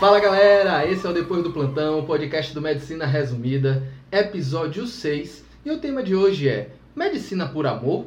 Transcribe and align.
Fala 0.00 0.18
galera, 0.18 0.86
esse 0.86 1.06
é 1.06 1.10
o 1.10 1.12
Depois 1.12 1.42
do 1.42 1.52
Plantão, 1.52 2.06
podcast 2.06 2.54
do 2.54 2.62
Medicina 2.62 3.04
Resumida, 3.04 3.86
episódio 4.10 4.86
6. 4.86 5.44
E 5.62 5.70
o 5.70 5.78
tema 5.78 6.02
de 6.02 6.16
hoje 6.16 6.48
é 6.48 6.70
Medicina 6.96 7.46
por 7.46 7.66
Amor? 7.66 8.06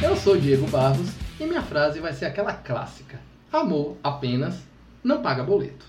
Eu 0.00 0.14
sou 0.14 0.36
Diego 0.36 0.68
Barros 0.68 1.10
e 1.40 1.46
minha 1.46 1.62
frase 1.62 1.98
vai 1.98 2.12
ser 2.12 2.26
aquela 2.26 2.52
clássica: 2.52 3.18
Amor 3.52 3.96
apenas 4.04 4.62
não 5.02 5.20
paga 5.20 5.42
boleto. 5.42 5.84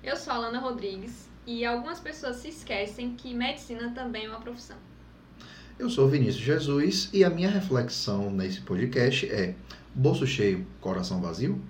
Eu 0.00 0.16
sou 0.16 0.32
a 0.32 0.36
Alana 0.36 0.60
Rodrigues 0.60 1.31
e 1.46 1.64
algumas 1.64 1.98
pessoas 1.98 2.36
se 2.36 2.48
esquecem 2.48 3.14
que 3.14 3.34
medicina 3.34 3.90
também 3.90 4.26
é 4.26 4.28
uma 4.28 4.40
profissão. 4.40 4.76
Eu 5.78 5.90
sou 5.90 6.08
Vinícius 6.08 6.44
Jesus 6.44 7.10
e 7.12 7.24
a 7.24 7.30
minha 7.30 7.50
reflexão 7.50 8.30
nesse 8.30 8.60
podcast 8.60 9.26
é: 9.26 9.54
bolso 9.94 10.26
cheio, 10.26 10.66
coração 10.80 11.20
vazio? 11.20 11.60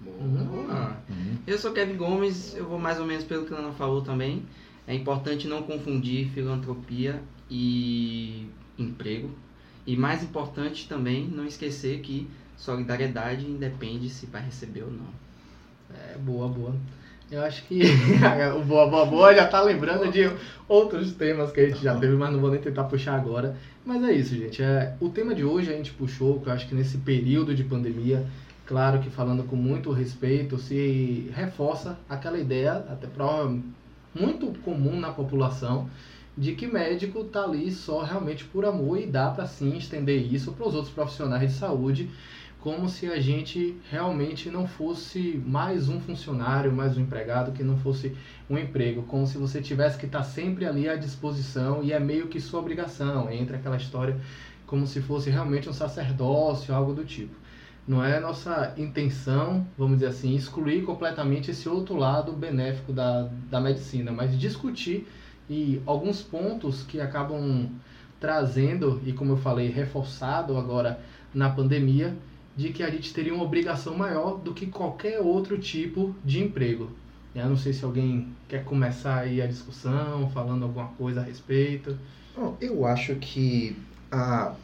Boa. 0.00 0.96
Uhum. 1.08 1.36
Eu 1.46 1.58
sou 1.58 1.72
Kevin 1.72 1.96
Gomes, 1.96 2.54
eu 2.54 2.66
vou 2.66 2.78
mais 2.78 2.98
ou 2.98 3.06
menos 3.06 3.24
pelo 3.24 3.44
que 3.44 3.52
a 3.52 3.58
Ana 3.58 3.72
falou 3.72 4.02
também. 4.02 4.44
É 4.86 4.94
importante 4.94 5.48
não 5.48 5.62
confundir 5.64 6.30
filantropia 6.30 7.20
e 7.50 8.48
emprego. 8.78 9.30
E 9.86 9.96
mais 9.96 10.22
importante 10.22 10.88
também, 10.88 11.26
não 11.26 11.44
esquecer 11.44 12.00
que 12.00 12.28
solidariedade 12.56 13.46
independe 13.46 14.08
se 14.08 14.26
vai 14.26 14.42
receber 14.42 14.82
ou 14.82 14.90
não. 14.90 15.08
É, 15.94 16.18
boa, 16.18 16.48
boa. 16.48 16.74
Eu 17.30 17.42
acho 17.42 17.64
que 17.64 17.82
o 18.56 18.62
Boa 18.64 18.86
Boa 18.88 19.06
Boa 19.06 19.34
já 19.34 19.46
tá 19.46 19.60
lembrando 19.60 20.10
de 20.10 20.30
outros 20.68 21.12
temas 21.12 21.50
que 21.50 21.60
a 21.60 21.68
gente 21.68 21.82
já 21.82 21.96
teve, 21.96 22.14
mas 22.14 22.32
não 22.32 22.40
vou 22.40 22.50
nem 22.50 22.60
tentar 22.60 22.84
puxar 22.84 23.16
agora. 23.16 23.56
Mas 23.84 24.02
é 24.04 24.12
isso, 24.12 24.34
gente. 24.34 24.62
É, 24.62 24.94
o 25.00 25.08
tema 25.08 25.34
de 25.34 25.44
hoje 25.44 25.72
a 25.72 25.76
gente 25.76 25.92
puxou, 25.92 26.40
que 26.40 26.48
eu 26.48 26.52
acho 26.52 26.68
que 26.68 26.74
nesse 26.74 26.98
período 26.98 27.54
de 27.54 27.64
pandemia, 27.64 28.24
claro 28.64 29.00
que 29.00 29.10
falando 29.10 29.42
com 29.44 29.56
muito 29.56 29.90
respeito, 29.90 30.56
se 30.58 31.30
reforça 31.34 31.98
aquela 32.08 32.38
ideia, 32.38 32.74
até 32.88 33.08
prova 33.08 33.56
muito 34.14 34.46
comum 34.60 34.98
na 34.98 35.10
população, 35.10 35.90
de 36.38 36.52
que 36.52 36.66
médico 36.66 37.24
tá 37.24 37.42
ali 37.42 37.72
só 37.72 38.02
realmente 38.02 38.44
por 38.44 38.64
amor 38.64 39.00
e 39.00 39.06
dá 39.06 39.30
para 39.30 39.46
sim 39.46 39.76
estender 39.76 40.32
isso 40.32 40.52
para 40.52 40.68
os 40.68 40.74
outros 40.74 40.92
profissionais 40.92 41.52
de 41.52 41.58
saúde 41.58 42.10
como 42.66 42.88
se 42.88 43.06
a 43.06 43.20
gente 43.20 43.76
realmente 43.88 44.50
não 44.50 44.66
fosse 44.66 45.40
mais 45.46 45.88
um 45.88 46.00
funcionário, 46.00 46.72
mais 46.72 46.98
um 46.98 47.00
empregado, 47.00 47.52
que 47.52 47.62
não 47.62 47.76
fosse 47.76 48.12
um 48.50 48.58
emprego, 48.58 49.04
como 49.04 49.24
se 49.24 49.38
você 49.38 49.62
tivesse 49.62 49.96
que 49.96 50.06
estar 50.06 50.24
sempre 50.24 50.66
ali 50.66 50.88
à 50.88 50.96
disposição 50.96 51.80
e 51.84 51.92
é 51.92 52.00
meio 52.00 52.26
que 52.26 52.40
sua 52.40 52.58
obrigação, 52.58 53.30
entra 53.30 53.56
aquela 53.56 53.76
história 53.76 54.20
como 54.66 54.84
se 54.84 55.00
fosse 55.00 55.30
realmente 55.30 55.68
um 55.68 55.72
sacerdócio, 55.72 56.74
algo 56.74 56.92
do 56.92 57.04
tipo. 57.04 57.36
Não 57.86 58.04
é 58.04 58.18
nossa 58.18 58.74
intenção, 58.76 59.64
vamos 59.78 59.98
dizer 59.98 60.08
assim, 60.08 60.34
excluir 60.34 60.82
completamente 60.82 61.52
esse 61.52 61.68
outro 61.68 61.94
lado 61.94 62.32
benéfico 62.32 62.92
da, 62.92 63.30
da 63.48 63.60
medicina, 63.60 64.10
mas 64.10 64.36
discutir 64.36 65.06
e 65.48 65.80
alguns 65.86 66.20
pontos 66.20 66.82
que 66.82 67.00
acabam 67.00 67.70
trazendo, 68.18 69.00
e 69.06 69.12
como 69.12 69.34
eu 69.34 69.36
falei, 69.36 69.68
reforçado 69.68 70.56
agora 70.56 70.98
na 71.32 71.48
pandemia, 71.48 72.16
de 72.56 72.70
que 72.72 72.82
a 72.82 72.90
gente 72.90 73.12
teria 73.12 73.34
uma 73.34 73.44
obrigação 73.44 73.96
maior 73.96 74.38
do 74.38 74.54
que 74.54 74.66
qualquer 74.66 75.20
outro 75.20 75.58
tipo 75.58 76.14
de 76.24 76.42
emprego. 76.42 76.90
Eu 77.34 77.48
não 77.50 77.56
sei 77.56 77.72
se 77.72 77.84
alguém 77.84 78.28
quer 78.48 78.64
começar 78.64 79.18
aí 79.18 79.42
a 79.42 79.46
discussão, 79.46 80.30
falando 80.30 80.62
alguma 80.64 80.88
coisa 80.88 81.20
a 81.20 81.24
respeito. 81.24 81.96
Bom, 82.34 82.56
eu 82.60 82.86
acho 82.86 83.14
que 83.16 83.76
a, 84.10 84.54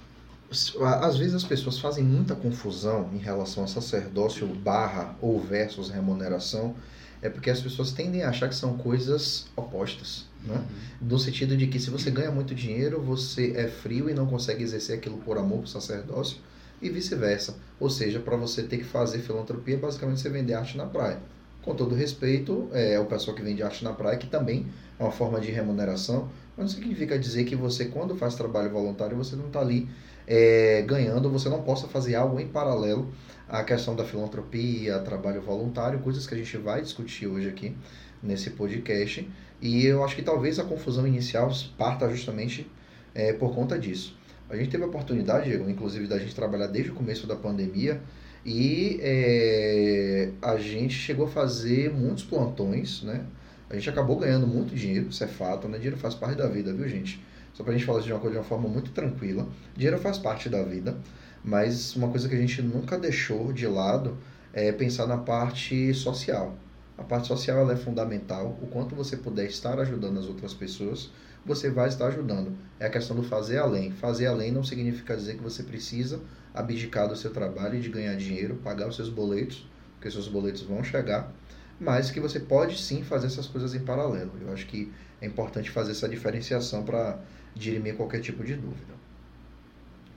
a- 0.81 1.07
às 1.07 1.17
vezes 1.19 1.35
as 1.35 1.45
pessoas 1.45 1.79
fazem 1.79 2.05
muita 2.05 2.35
confusão 2.35 3.11
em 3.13 3.19
relação 3.19 3.65
a 3.65 3.67
sacerdócio 3.67 4.47
barra 4.47 5.15
ou 5.21 5.39
versus 5.41 5.91
remuneração, 5.91 6.75
é 7.21 7.29
porque 7.29 7.51
as 7.51 7.61
pessoas 7.61 7.93
tendem 7.93 8.23
a 8.23 8.31
achar 8.31 8.49
que 8.49 8.55
são 8.55 8.77
coisas 8.77 9.47
opostas, 9.55 10.27
né? 10.43 10.65
No 11.01 11.19
sentido 11.19 11.57
de 11.57 11.67
que 11.69 11.79
se 11.79 11.91
você 11.91 12.11
ganha 12.11 12.31
muito 12.31 12.55
dinheiro, 12.55 13.01
você 13.01 13.53
é 13.57 13.69
frio 13.69 14.11
e 14.11 14.15
não 14.15 14.27
consegue 14.27 14.63
exercer 14.63 14.97
aquilo 14.99 15.19
por 15.19 15.39
amor 15.39 15.61
pro 15.61 15.69
sacerdócio, 15.69 16.39
e 16.83 16.91
vice-versa. 16.91 17.57
Ou 17.79 17.89
seja, 17.89 18.21
para 18.21 18.37
você 18.37 18.63
ter 18.65 18.79
que 18.79 18.85
fazer 18.85 19.21
filantropia, 19.21 19.79
basicamente 19.79 20.21
você 20.21 20.29
vender 20.29 20.55
arte 20.55 20.77
na 20.77 20.87
praia. 20.87 21.19
Com 21.63 21.75
todo 21.75 21.95
respeito, 21.95 22.69
é 22.73 22.99
o 22.99 23.07
pessoal 23.07 23.37
que 23.37 23.43
vende 23.43 23.63
arte 23.63 23.85
na 23.85 23.93
praia, 23.93 24.19
que 24.19 24.27
também 24.27 24.67
é 24.99 25.03
uma 25.03 25.13
forma 25.13 25.41
de 25.41 25.51
remuneração, 25.53 26.29
mas 26.57 26.67
não 26.67 26.81
significa 26.81 27.19
dizer 27.19 27.45
que 27.45 27.55
você, 27.55 27.85
quando 27.85 28.17
faz 28.17 28.35
trabalho 28.35 28.71
voluntário, 28.71 29.17
você 29.17 29.37
não 29.37 29.47
está 29.47 29.61
ali 29.61 29.89
é, 30.27 30.83
ganhando, 30.83 31.31
você 31.31 31.49
não 31.49 31.63
possa 31.63 31.87
fazer 31.87 32.17
algo 32.17 32.41
em 32.41 32.49
paralelo 32.49 33.13
à 33.49 33.63
questão 33.63 33.95
da 33.95 34.05
filantropia, 34.05 34.99
trabalho 35.01 35.41
voluntário, 35.41 36.01
coisas 36.01 36.27
que 36.27 36.35
a 36.35 36.39
gente 36.39 36.57
vai 36.57 36.81
discutir 36.83 37.27
hoje 37.27 37.49
aqui 37.49 37.77
nesse 38.23 38.51
podcast. 38.51 39.29
E 39.61 39.87
eu 39.87 40.05
acho 40.05 40.17
que 40.17 40.23
talvez 40.23 40.59
a 40.59 40.65
confusão 40.65 41.07
inicial 41.07 41.53
parta 41.79 42.09
justamente 42.11 42.69
é, 43.15 43.33
por 43.33 43.55
conta 43.55 43.79
disso. 43.79 44.17
A 44.53 44.57
gente 44.57 44.69
teve 44.69 44.85
a 44.85 44.87
oportunidade, 44.87 45.49
Diego, 45.49 45.69
inclusive, 45.71 46.07
da 46.07 46.19
gente 46.19 46.35
trabalhar 46.35 46.67
desde 46.67 46.91
o 46.91 46.95
começo 46.95 47.27
da 47.27 47.35
pandemia 47.35 48.03
e 48.45 48.99
é, 49.01 50.29
a 50.43 50.59
gente 50.59 50.93
chegou 50.93 51.25
a 51.25 51.29
fazer 51.29 51.91
muitos 51.91 52.23
plantões, 52.23 53.03
né? 53.03 53.25
A 53.71 53.75
gente 53.77 53.89
acabou 53.89 54.19
ganhando 54.19 54.47
muito 54.47 54.75
dinheiro, 54.75 55.09
isso 55.09 55.25
é 55.25 55.27
fato, 55.27 55.67
né? 55.69 55.79
Dinheiro 55.79 55.97
faz 55.97 56.15
parte 56.15 56.37
da 56.37 56.47
vida, 56.49 56.71
viu, 56.71 56.87
gente? 56.87 57.25
Só 57.55 57.65
pra 57.65 57.73
gente 57.73 57.87
falar 57.87 58.03
de 58.03 58.13
uma 58.13 58.21
coisa 58.21 58.35
de 58.35 58.39
uma 58.41 58.45
forma 58.45 58.69
muito 58.69 58.91
tranquila. 58.91 59.49
Dinheiro 59.75 59.99
faz 59.99 60.19
parte 60.19 60.51
da 60.51 60.63
vida, 60.63 60.99
mas 61.43 61.97
uma 61.97 62.09
coisa 62.09 62.29
que 62.29 62.35
a 62.35 62.39
gente 62.39 62.61
nunca 62.61 62.99
deixou 62.99 63.55
de 63.55 63.67
lado 63.67 64.19
é 64.53 64.71
pensar 64.71 65.07
na 65.07 65.17
parte 65.17 65.95
social. 65.95 66.59
A 66.99 67.03
parte 67.03 67.27
social 67.27 67.59
ela 67.59 67.73
é 67.73 67.77
fundamental. 67.77 68.59
O 68.61 68.67
quanto 68.67 68.95
você 68.95 69.17
puder 69.17 69.47
estar 69.47 69.81
ajudando 69.81 70.19
as 70.19 70.27
outras 70.27 70.53
pessoas, 70.53 71.11
você 71.45 71.71
vai 71.71 71.89
estar 71.89 72.07
ajudando. 72.07 72.57
É 72.79 72.87
a 72.87 72.91
questão 72.91 73.17
do 73.17 73.23
fazer 73.23 73.59
além. 73.59 73.91
Fazer 73.93 74.27
além 74.27 74.53
não 74.53 74.63
significa 74.63 75.17
dizer 75.17 75.37
que 75.37 75.43
você 75.43 75.63
precisa 75.63 76.21
abdicar 76.55 77.09
do 77.09 77.17
seu 77.17 77.33
trabalho 77.33 77.81
de 77.81 77.89
ganhar 77.89 78.15
dinheiro, 78.17 78.57
pagar 78.57 78.89
os 78.89 78.97
seus 78.97 79.09
boletos, 79.09 79.67
porque 79.95 80.11
seus 80.11 80.29
boletos 80.29 80.63
vão 80.63 80.83
chegar, 80.85 81.33
mas 81.81 82.11
que 82.11 82.21
você 82.21 82.39
pode 82.39 82.79
sim 82.79 83.03
fazer 83.03 83.27
essas 83.27 83.47
coisas 83.47 83.75
em 83.75 83.81
paralelo. 83.81 84.33
Eu 84.41 84.53
acho 84.53 84.67
que 84.67 84.93
é 85.21 85.27
importante 85.27 85.71
fazer 85.71 85.93
essa 85.93 86.09
diferenciação 86.09 86.85
para 86.85 87.19
dirimir 87.55 87.97
qualquer 87.97 88.21
tipo 88.21 88.45
de 88.45 88.55
dúvida. 88.55 88.93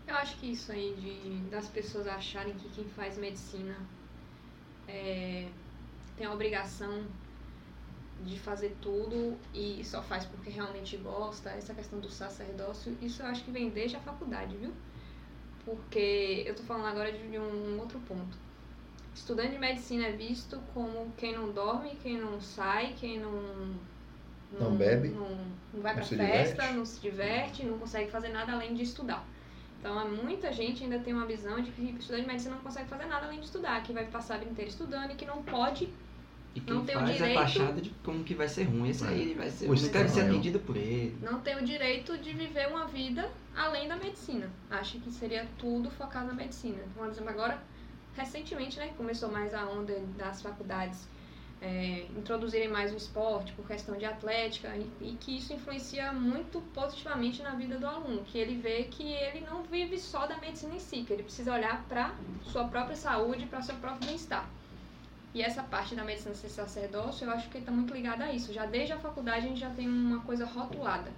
Eu 0.08 0.16
acho 0.16 0.38
que 0.38 0.52
isso 0.52 0.72
aí 0.72 0.96
de, 1.00 1.50
das 1.50 1.68
pessoas 1.68 2.08
acharem 2.08 2.53
que 2.53 2.69
quem 2.69 2.85
faz 2.85 3.18
medicina 3.18 3.75
é, 4.88 5.47
tem 6.18 6.28
a 6.28 6.34
obrigação 6.34 7.03
de 8.24 8.40
fazer 8.40 8.76
tudo 8.81 9.38
e 9.53 9.84
só 9.84 10.02
faz 10.02 10.26
porque 10.26 10.50
realmente 10.50 10.98
gosta, 10.98 11.50
essa 11.52 11.74
questão 11.74 12.00
do 12.00 12.09
sacerdócio, 12.09 12.98
isso 13.02 13.22
eu 13.22 13.28
acho 13.28 13.44
que 13.44 13.52
vem 13.52 13.70
desde 13.70 13.98
a 13.98 14.00
faculdade, 14.00 14.56
viu? 14.56 14.72
Porque 15.64 16.44
eu 16.46 16.56
tô 16.56 16.64
falando 16.64 16.88
agora 16.88 17.12
de, 17.12 17.38
um 17.38 17.80
outro 17.80 18.00
ponto. 18.02 18.38
Estudante 19.14 19.52
de 19.52 19.59
medicina 19.59 20.08
é 20.08 20.12
visto 20.12 20.62
como 20.74 21.12
quem 21.18 21.34
não 21.36 21.52
dorme, 21.52 21.98
quem 22.03 22.18
não 22.18 22.40
sai, 22.40 22.94
quem 22.98 23.20
não. 23.20 23.76
Não 24.59 24.76
bebe, 24.76 25.09
Não, 25.09 25.30
não 25.74 25.82
vai 25.82 25.96
não 25.96 26.06
pra 26.06 26.06
festa, 26.06 26.56
diverte. 26.56 26.74
não 26.74 26.86
se 26.86 27.02
diverte, 27.02 27.66
não 27.66 27.80
consegue 27.80 28.12
fazer 28.12 28.30
nada 28.30 28.53
além 28.53 28.74
de 28.74 28.84
estudar. 28.84 29.26
Então, 29.80 29.97
há 29.97 30.06
muita 30.06 30.52
gente 30.53 30.84
ainda 30.84 31.00
tem 31.00 31.14
uma 31.14 31.26
visão 31.26 31.62
de 31.62 31.72
que 31.72 31.82
estudante 31.82 32.22
de 32.24 32.28
medicina 32.28 32.56
não 32.56 32.62
consegue 32.62 32.88
fazer 32.88 33.06
nada 33.06 33.26
além 33.26 33.40
de 33.40 33.46
estudar, 33.46 33.82
que 33.84 33.94
vai 33.94 34.06
passar 34.08 34.36
a 34.36 34.38
vida 34.38 34.52
inteira 34.52 34.70
estudando 34.70 35.12
e 35.12 35.16
que 35.16 35.26
não 35.26 35.44
pode 35.44 35.90
E 36.55 36.61
quem 36.61 36.73
Não 36.73 36.85
tem 36.85 36.96
o 36.96 36.99
faz 36.99 37.11
direito- 37.13 37.37
é 37.37 37.41
taxado 37.43 37.81
de 37.81 37.90
como 38.03 38.23
que 38.23 38.34
vai 38.34 38.47
ser 38.47 38.63
ruim. 38.63 38.90
Esse 38.90 39.05
aí 39.05 39.34
vai 39.34 39.49
ser. 39.49 39.67
Não 39.67 39.75
quero 39.90 40.09
ser 40.09 40.22
atendido 40.22 40.59
por 40.61 40.78
ele. 40.78 41.16
não 41.22 41.41
tem 41.41 41.57
o 41.57 41.66
direito 41.66 42.17
de 42.17 42.31
viver 42.31 42.69
uma 42.69 42.85
vida 42.85 43.29
além 43.55 43.87
da 43.90 43.97
medicina. 43.97 44.49
Acha 44.72 44.97
que 44.97 45.11
seria 45.11 45.46
tudo 45.57 45.91
focado 45.91 46.28
na 46.28 46.34
medicina. 46.34 46.78
Então, 46.78 47.03
por 47.03 47.09
exemplo, 47.09 47.29
agora, 47.29 47.61
recentemente, 48.16 48.78
né, 48.79 48.93
começou 48.96 49.29
mais 49.29 49.53
a 49.53 49.66
onda 49.67 49.99
das 50.17 50.41
faculdades 50.41 51.07
é, 51.61 52.05
introduzirem 52.17 52.67
mais 52.69 52.93
o 52.93 52.97
esporte 52.97 53.51
por 53.53 53.66
questão 53.66 53.97
de 53.97 54.05
atlética 54.05 54.75
e, 54.75 54.90
e 55.01 55.17
que 55.19 55.37
isso 55.37 55.51
influencia 55.53 56.11
muito 56.13 56.61
positivamente 56.73 57.41
na 57.41 57.51
vida 57.51 57.78
do 57.79 57.87
aluno, 57.87 58.23
que 58.23 58.37
ele 58.37 58.55
vê 58.55 58.84
que 58.84 59.03
ele 59.03 59.41
não 59.49 59.63
vive 59.63 59.97
só 59.97 60.28
da 60.28 60.37
medicina 60.37 60.75
em 60.75 60.79
si, 60.79 61.03
que 61.03 61.11
ele 61.13 61.23
precisa 61.23 61.53
olhar 61.53 61.84
para 61.90 62.13
sua 62.43 62.66
própria 62.67 62.96
saúde, 62.96 63.46
para 63.46 63.61
seu 63.61 63.75
próprio 63.75 64.05
bem-estar. 64.08 64.47
E 65.35 65.41
essa 65.41 65.61
parte 65.61 65.93
da 65.96 66.03
medicina 66.05 66.34
ser 66.34 66.47
sacerdócio, 66.47 67.26
eu 67.26 67.32
acho 67.32 67.49
que 67.49 67.58
está 67.58 67.70
muito 67.70 67.93
ligada 67.93 68.23
a 68.23 68.32
isso. 68.32 68.53
Já 68.53 68.66
desde 68.66 68.93
a 68.93 68.97
faculdade 68.97 69.46
a 69.46 69.49
gente 69.49 69.59
já 69.59 69.70
tem 69.70 69.85
uma 69.87 70.22
coisa 70.22 70.46
rotulada 70.46 71.11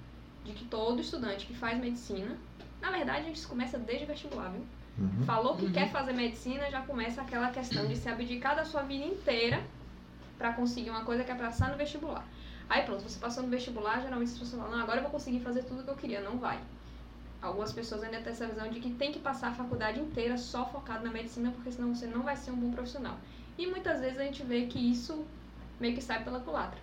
de 0.44 0.54
que 0.54 0.66
todo 0.66 1.00
estudante 1.00 1.46
que 1.46 1.54
faz 1.54 1.80
medicina, 1.80 2.36
na 2.82 2.90
verdade 2.90 3.32
isso 3.32 3.48
começa 3.48 3.78
desde 3.78 4.06
o 4.06 4.08
vestibular, 4.08 4.50
viu? 4.50 4.66
Uhum. 4.98 5.24
Falou 5.24 5.56
que 5.56 5.66
Uhum. 5.66 5.72
quer 5.72 5.92
fazer 5.92 6.14
medicina, 6.14 6.68
já 6.72 6.82
começa 6.82 7.22
aquela 7.22 7.52
questão 7.52 7.86
de 7.86 7.96
se 7.96 8.10
abdicar 8.10 8.56
da 8.56 8.66
sua 8.66 8.82
vida 8.82 9.06
inteira 9.06 9.62
para 10.36 10.52
conseguir 10.54 10.90
uma 10.90 11.04
coisa 11.06 11.24
que 11.24 11.32
é 11.32 11.36
passar 11.36 11.70
no 11.70 11.78
vestibular. 11.78 12.26
Aí 12.68 12.82
pronto, 12.82 13.04
você 13.04 13.20
passou 13.20 13.44
no 13.44 13.50
vestibular, 13.50 14.02
geralmente 14.02 14.32
as 14.32 14.40
pessoas 14.40 14.60
falam, 14.60 14.76
não, 14.78 14.84
agora 14.84 14.98
eu 14.98 15.04
vou 15.04 15.12
conseguir 15.12 15.42
fazer 15.42 15.62
tudo 15.64 15.82
o 15.82 15.84
que 15.84 15.92
eu 15.92 15.96
queria. 15.96 16.22
Não 16.22 16.40
vai. 16.40 16.60
Algumas 17.40 17.72
pessoas 17.72 18.04
ainda 18.04 18.20
têm 18.20 18.34
essa 18.34 18.48
visão 18.48 18.68
de 18.68 18.80
que 18.80 18.90
tem 18.90 19.12
que 19.12 19.20
passar 19.20 19.50
a 19.50 19.54
faculdade 19.54 20.00
inteira 20.00 20.40
só 20.40 20.66
focado 20.66 21.04
na 21.04 21.12
medicina, 21.12 21.52
porque 21.52 21.72
senão 21.72 21.94
você 21.94 22.08
não 22.08 22.24
vai 22.24 22.36
ser 22.36 22.50
um 22.50 22.56
bom 22.56 22.72
profissional. 22.72 23.16
E 23.58 23.68
muitas 23.68 24.00
vezes 24.00 24.18
a 24.20 24.24
gente 24.24 24.44
vê 24.44 24.68
que 24.68 24.80
isso 24.80 25.26
meio 25.80 25.96
que 25.96 26.02
sai 26.02 26.24
pela 26.24 26.40
culatra. 26.40 26.80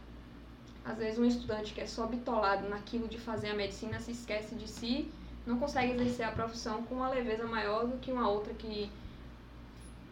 Às 0.84 0.98
vezes 0.98 1.18
um 1.18 1.24
estudante 1.24 1.72
que 1.72 1.80
é 1.80 1.86
só 1.86 2.06
bitolado 2.06 2.68
naquilo 2.68 3.08
de 3.08 3.18
fazer 3.18 3.50
a 3.50 3.54
medicina 3.54 4.00
se 4.00 4.10
esquece 4.10 4.54
de 4.54 4.68
si, 4.68 5.10
não 5.46 5.58
consegue 5.58 5.92
exercer 5.92 6.26
a 6.26 6.32
profissão 6.32 6.82
com 6.84 6.96
uma 6.96 7.08
leveza 7.08 7.46
maior 7.46 7.86
do 7.86 7.98
que 7.98 8.12
uma 8.12 8.28
outra 8.28 8.52
que 8.54 8.90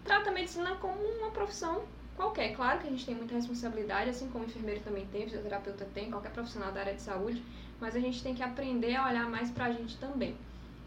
trata 0.04 0.30
a 0.30 0.32
medicina 0.32 0.76
como 0.76 0.98
uma 1.00 1.30
profissão 1.30 1.84
qualquer. 2.16 2.54
Claro 2.54 2.80
que 2.80 2.86
a 2.86 2.90
gente 2.90 3.04
tem 3.04 3.14
muita 3.14 3.34
responsabilidade, 3.34 4.10
assim 4.10 4.28
como 4.28 4.44
o 4.44 4.46
enfermeiro 4.46 4.80
também 4.80 5.06
tem, 5.06 5.24
fisioterapeuta 5.24 5.86
tem, 5.92 6.10
qualquer 6.10 6.32
profissional 6.32 6.72
da 6.72 6.80
área 6.80 6.94
de 6.94 7.02
saúde, 7.02 7.42
mas 7.80 7.96
a 7.96 8.00
gente 8.00 8.22
tem 8.22 8.34
que 8.34 8.42
aprender 8.42 8.94
a 8.94 9.06
olhar 9.06 9.28
mais 9.28 9.50
pra 9.50 9.72
gente 9.72 9.96
também. 9.98 10.36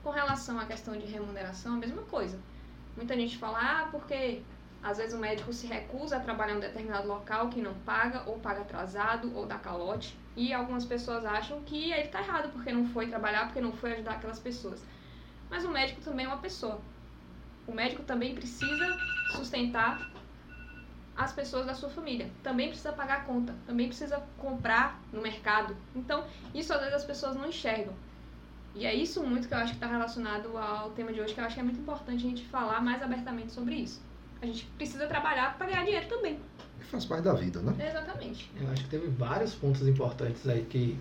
Com 0.03 0.11
relação 0.11 0.59
à 0.59 0.65
questão 0.65 0.95
de 0.95 1.05
remuneração, 1.05 1.73
a 1.73 1.77
mesma 1.77 2.03
coisa. 2.03 2.39
Muita 2.95 3.15
gente 3.15 3.37
fala, 3.37 3.59
ah, 3.59 3.87
porque 3.91 4.41
às 4.85 4.99
vezes 4.99 5.15
o 5.15 5.17
médico 5.17 5.51
se 5.51 5.65
recusa 5.65 6.17
a 6.17 6.19
trabalhar 6.19 6.53
em 6.53 6.57
um 6.57 6.59
determinado 6.59 7.07
local 7.07 7.49
que 7.49 7.59
não 7.59 7.73
paga, 7.73 8.21
ou 8.27 8.37
paga 8.37 8.61
atrasado, 8.61 9.35
ou 9.35 9.47
dá 9.47 9.57
calote. 9.57 10.15
E 10.35 10.53
algumas 10.53 10.85
pessoas 10.85 11.25
acham 11.25 11.59
que 11.63 11.91
ele 11.91 12.03
está 12.03 12.21
errado 12.21 12.51
porque 12.51 12.71
não 12.71 12.85
foi 12.89 13.07
trabalhar, 13.07 13.45
porque 13.45 13.59
não 13.59 13.71
foi 13.71 13.93
ajudar 13.93 14.11
aquelas 14.11 14.37
pessoas. 14.37 14.85
Mas 15.49 15.65
o 15.65 15.69
médico 15.69 16.01
também 16.01 16.27
é 16.27 16.29
uma 16.29 16.37
pessoa. 16.37 16.79
O 17.65 17.71
médico 17.71 18.03
também 18.03 18.35
precisa 18.35 18.95
sustentar 19.31 20.07
as 21.17 21.33
pessoas 21.33 21.65
da 21.65 21.73
sua 21.73 21.89
família. 21.89 22.29
Também 22.43 22.67
precisa 22.67 22.93
pagar 22.93 23.21
a 23.21 23.21
conta, 23.21 23.55
também 23.65 23.87
precisa 23.87 24.21
comprar 24.37 25.01
no 25.11 25.19
mercado. 25.19 25.75
Então, 25.95 26.27
isso 26.53 26.71
às 26.71 26.79
vezes 26.81 26.93
as 26.93 27.05
pessoas 27.05 27.35
não 27.35 27.47
enxergam. 27.47 27.95
E 28.75 28.85
é 28.85 28.93
isso 28.93 29.23
muito 29.23 29.47
que 29.47 29.53
eu 29.55 29.57
acho 29.57 29.71
que 29.71 29.77
está 29.77 29.87
relacionado 29.87 30.55
ao 30.55 30.91
tema 30.91 31.11
de 31.11 31.21
hoje, 31.21 31.33
que 31.33 31.39
eu 31.39 31.45
acho 31.45 31.55
que 31.55 31.61
é 31.61 31.63
muito 31.63 31.79
importante 31.79 32.23
a 32.23 32.29
gente 32.29 32.45
falar 32.45 32.81
mais 32.81 33.01
abertamente 33.01 33.51
sobre 33.51 33.73
isso. 33.73 33.99
A 34.41 34.45
gente 34.45 34.65
precisa 34.77 35.07
trabalhar 35.07 35.57
para 35.57 35.67
ganhar 35.67 35.83
dinheiro 35.83 36.07
também. 36.07 36.39
Faz 36.81 37.05
parte 37.05 37.23
da 37.23 37.33
vida, 37.33 37.61
né? 37.61 37.73
Exatamente. 37.87 38.51
Eu 38.59 38.69
acho 38.69 38.83
que 38.83 38.89
teve 38.89 39.07
vários 39.07 39.55
pontos 39.55 39.87
importantes 39.87 40.47
aí 40.47 40.63
que 40.63 40.97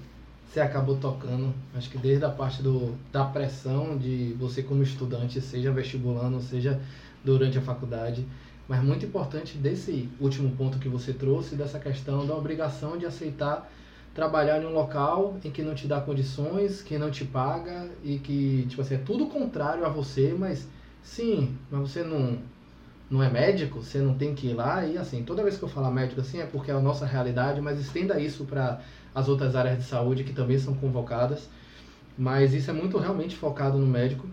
você 0.48 0.60
acabou 0.60 0.96
tocando. 0.96 1.52
Acho 1.74 1.90
que 1.90 1.98
desde 1.98 2.24
a 2.24 2.30
parte 2.30 2.62
do, 2.62 2.96
da 3.12 3.24
pressão 3.24 3.98
de 3.98 4.34
você 4.38 4.62
como 4.62 4.82
estudante, 4.82 5.40
seja 5.40 5.70
vestibulando, 5.72 6.40
seja 6.40 6.80
durante 7.22 7.58
a 7.58 7.62
faculdade, 7.62 8.26
mas 8.68 8.82
muito 8.82 9.04
importante 9.04 9.58
desse 9.58 10.08
último 10.20 10.54
ponto 10.56 10.78
que 10.78 10.88
você 10.88 11.12
trouxe, 11.12 11.56
dessa 11.56 11.78
questão 11.78 12.26
da 12.26 12.34
obrigação 12.34 12.96
de 12.96 13.04
aceitar 13.04 13.70
trabalhar 14.14 14.62
em 14.62 14.66
um 14.66 14.72
local 14.72 15.36
em 15.44 15.50
que 15.50 15.60
não 15.60 15.74
te 15.74 15.88
dá 15.88 16.00
condições, 16.00 16.80
que 16.80 16.96
não 16.96 17.10
te 17.10 17.24
paga 17.24 17.90
e 18.02 18.18
que, 18.18 18.64
tipo 18.68 18.80
assim, 18.80 18.94
é 18.94 18.98
tudo 18.98 19.26
contrário 19.26 19.84
a 19.84 19.88
você, 19.88 20.34
mas 20.38 20.68
sim, 21.02 21.58
mas 21.68 21.80
você 21.80 22.04
não, 22.04 22.38
não 23.10 23.22
é 23.22 23.30
médico, 23.30 23.82
você 23.82 23.98
não 23.98 24.14
tem 24.14 24.34
que 24.34 24.48
ir 24.48 24.54
lá 24.54 24.84
e 24.86 24.96
assim, 24.96 25.22
toda 25.22 25.42
vez 25.42 25.56
que 25.56 25.62
eu 25.62 25.68
falar 25.68 25.90
médico 25.90 26.20
assim 26.20 26.40
é 26.40 26.46
porque 26.46 26.70
é 26.70 26.74
a 26.74 26.80
nossa 26.80 27.04
realidade, 27.04 27.60
mas 27.60 27.78
estenda 27.78 28.18
isso 28.18 28.44
para 28.44 28.80
as 29.14 29.28
outras 29.28 29.54
áreas 29.54 29.78
de 29.78 29.84
saúde 29.84 30.24
que 30.24 30.32
também 30.32 30.58
são 30.58 30.74
convocadas. 30.74 31.48
Mas 32.16 32.54
isso 32.54 32.70
é 32.70 32.72
muito 32.72 32.96
realmente 32.98 33.36
focado 33.36 33.76
no 33.76 33.86
médico 33.86 34.28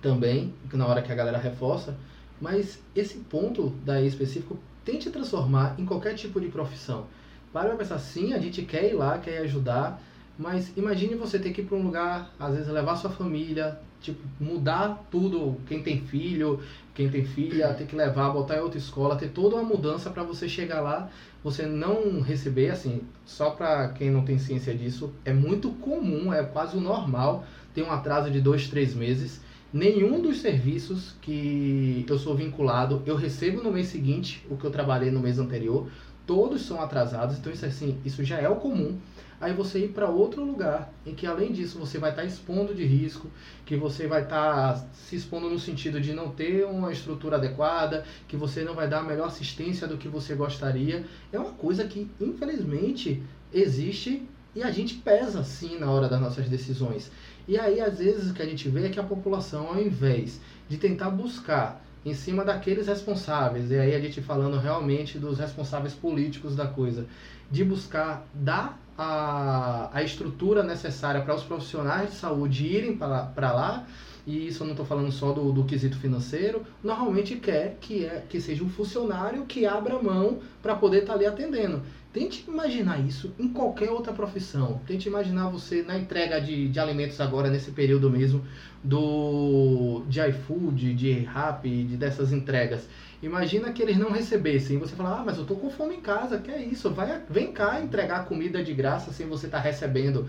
também, 0.00 0.52
na 0.72 0.86
hora 0.86 1.02
que 1.02 1.12
a 1.12 1.14
galera 1.14 1.38
reforça, 1.38 1.96
mas 2.40 2.80
esse 2.96 3.18
ponto 3.18 3.72
daí 3.84 4.06
específico 4.06 4.58
tente 4.84 5.10
transformar 5.10 5.76
em 5.78 5.84
qualquer 5.84 6.14
tipo 6.14 6.40
de 6.40 6.48
profissão. 6.48 7.06
Para 7.52 7.68
pra 7.68 7.78
pensar, 7.78 7.98
sim, 7.98 8.32
a 8.32 8.38
gente 8.38 8.62
quer 8.62 8.90
ir 8.90 8.94
lá, 8.94 9.18
quer 9.18 9.38
ajudar, 9.38 10.02
mas 10.38 10.72
imagine 10.76 11.14
você 11.14 11.38
ter 11.38 11.52
que 11.52 11.60
ir 11.60 11.64
para 11.64 11.76
um 11.76 11.82
lugar, 11.82 12.32
às 12.40 12.54
vezes 12.54 12.72
levar 12.72 12.96
sua 12.96 13.10
família, 13.10 13.78
tipo, 14.00 14.20
mudar 14.40 15.06
tudo, 15.10 15.56
quem 15.66 15.82
tem 15.82 16.00
filho, 16.00 16.60
quem 16.94 17.08
tem 17.08 17.24
filha, 17.24 17.72
ter 17.74 17.86
que 17.86 17.96
levar, 17.96 18.30
botar 18.30 18.56
em 18.56 18.60
outra 18.60 18.78
escola, 18.78 19.16
ter 19.16 19.28
toda 19.28 19.56
uma 19.56 19.64
mudança 19.64 20.10
para 20.10 20.22
você 20.22 20.48
chegar 20.48 20.80
lá, 20.80 21.10
você 21.42 21.66
não 21.66 22.20
receber, 22.20 22.70
assim, 22.70 23.02
só 23.24 23.50
para 23.50 23.88
quem 23.88 24.10
não 24.10 24.24
tem 24.24 24.38
ciência 24.38 24.74
disso, 24.74 25.12
é 25.24 25.32
muito 25.32 25.70
comum, 25.70 26.32
é 26.32 26.42
quase 26.42 26.76
o 26.76 26.80
normal 26.80 27.44
ter 27.74 27.82
um 27.82 27.90
atraso 27.90 28.30
de 28.30 28.40
dois, 28.40 28.68
três 28.68 28.94
meses 28.94 29.40
nenhum 29.72 30.20
dos 30.20 30.40
serviços 30.40 31.14
que 31.22 32.04
eu 32.06 32.18
sou 32.18 32.34
vinculado 32.34 33.02
eu 33.06 33.16
recebo 33.16 33.62
no 33.62 33.72
mês 33.72 33.88
seguinte 33.88 34.44
o 34.50 34.56
que 34.56 34.64
eu 34.64 34.70
trabalhei 34.70 35.10
no 35.10 35.20
mês 35.20 35.38
anterior. 35.38 35.88
Todos 36.26 36.62
são 36.62 36.80
atrasados, 36.80 37.38
então 37.38 37.52
isso 37.52 37.66
assim, 37.66 37.98
isso 38.04 38.22
já 38.22 38.38
é 38.38 38.48
o 38.48 38.56
comum. 38.56 38.96
Aí 39.42 39.52
você 39.52 39.80
ir 39.80 39.88
para 39.88 40.08
outro 40.08 40.44
lugar 40.44 40.94
em 41.04 41.16
que 41.16 41.26
além 41.26 41.50
disso 41.50 41.76
você 41.76 41.98
vai 41.98 42.10
estar 42.10 42.22
tá 42.22 42.28
expondo 42.28 42.72
de 42.72 42.84
risco, 42.84 43.28
que 43.66 43.74
você 43.74 44.06
vai 44.06 44.22
estar 44.22 44.74
tá 44.74 44.86
se 44.94 45.16
expondo 45.16 45.50
no 45.50 45.58
sentido 45.58 46.00
de 46.00 46.12
não 46.12 46.30
ter 46.30 46.64
uma 46.64 46.92
estrutura 46.92 47.38
adequada, 47.38 48.04
que 48.28 48.36
você 48.36 48.62
não 48.62 48.72
vai 48.72 48.88
dar 48.88 49.00
a 49.00 49.02
melhor 49.02 49.26
assistência 49.26 49.88
do 49.88 49.96
que 49.98 50.06
você 50.06 50.36
gostaria, 50.36 51.04
é 51.32 51.38
uma 51.40 51.50
coisa 51.50 51.84
que 51.88 52.08
infelizmente 52.20 53.20
existe 53.52 54.22
e 54.54 54.62
a 54.62 54.70
gente 54.70 54.94
pesa 54.94 55.42
sim 55.42 55.76
na 55.76 55.90
hora 55.90 56.08
das 56.08 56.20
nossas 56.20 56.48
decisões. 56.48 57.10
E 57.48 57.58
aí, 57.58 57.80
às 57.80 57.98
vezes, 57.98 58.30
o 58.30 58.34
que 58.34 58.42
a 58.42 58.46
gente 58.46 58.68
vê 58.68 58.86
é 58.86 58.90
que 58.90 59.00
a 59.00 59.02
população, 59.02 59.70
ao 59.70 59.82
invés 59.82 60.40
de 60.68 60.76
tentar 60.76 61.10
buscar 61.10 61.84
em 62.04 62.14
cima 62.14 62.44
daqueles 62.44 62.86
responsáveis, 62.86 63.72
e 63.72 63.78
aí 63.78 63.92
a 63.92 64.00
gente 64.00 64.22
falando 64.22 64.56
realmente 64.58 65.18
dos 65.18 65.40
responsáveis 65.40 65.94
políticos 65.94 66.54
da 66.54 66.68
coisa, 66.68 67.06
de 67.50 67.64
buscar 67.64 68.24
dar 68.32 68.81
a, 68.96 69.90
a 69.92 70.02
estrutura 70.02 70.62
necessária 70.62 71.20
para 71.22 71.34
os 71.34 71.42
profissionais 71.42 72.10
de 72.10 72.16
saúde 72.16 72.66
irem 72.66 72.96
para 72.96 73.52
lá, 73.52 73.86
e 74.26 74.46
isso 74.46 74.62
eu 74.62 74.66
não 74.66 74.72
estou 74.72 74.86
falando 74.86 75.10
só 75.10 75.32
do, 75.32 75.52
do 75.52 75.64
quesito 75.64 75.96
financeiro, 75.96 76.62
normalmente 76.82 77.36
quer 77.36 77.76
que, 77.80 78.04
é, 78.04 78.22
que 78.28 78.40
seja 78.40 78.62
um 78.62 78.68
funcionário 78.68 79.44
que 79.46 79.66
abra 79.66 80.00
mão 80.00 80.38
para 80.62 80.76
poder 80.76 81.00
estar 81.00 81.14
tá 81.14 81.18
ali 81.18 81.26
atendendo. 81.26 81.82
Tente 82.12 82.44
imaginar 82.46 83.00
isso 83.00 83.32
em 83.38 83.48
qualquer 83.48 83.90
outra 83.90 84.12
profissão. 84.12 84.80
Tente 84.86 85.08
imaginar 85.08 85.48
você 85.48 85.82
na 85.82 85.98
entrega 85.98 86.40
de, 86.40 86.68
de 86.68 86.78
alimentos 86.78 87.18
agora, 87.22 87.48
nesse 87.48 87.70
período 87.70 88.10
mesmo, 88.10 88.44
do 88.84 90.02
de 90.06 90.20
iFood, 90.20 90.94
de 90.94 91.12
Rap, 91.20 91.66
de 91.66 91.96
dessas 91.96 92.30
entregas. 92.30 92.86
Imagina 93.22 93.72
que 93.72 93.80
eles 93.80 93.96
não 93.96 94.10
recebessem. 94.10 94.78
Você 94.78 94.96
fala, 94.96 95.20
ah, 95.20 95.22
mas 95.24 95.38
eu 95.38 95.44
tô 95.44 95.54
com 95.54 95.70
fome 95.70 95.96
em 95.96 96.00
casa, 96.00 96.38
que 96.38 96.50
é 96.50 96.60
isso? 96.60 96.90
Vai, 96.90 97.22
vem 97.30 97.52
cá 97.52 97.80
entregar 97.80 98.24
comida 98.24 98.62
de 98.62 98.74
graça 98.74 99.12
sem 99.12 99.28
você 99.28 99.46
estar 99.46 99.58
tá 99.58 99.64
recebendo. 99.64 100.28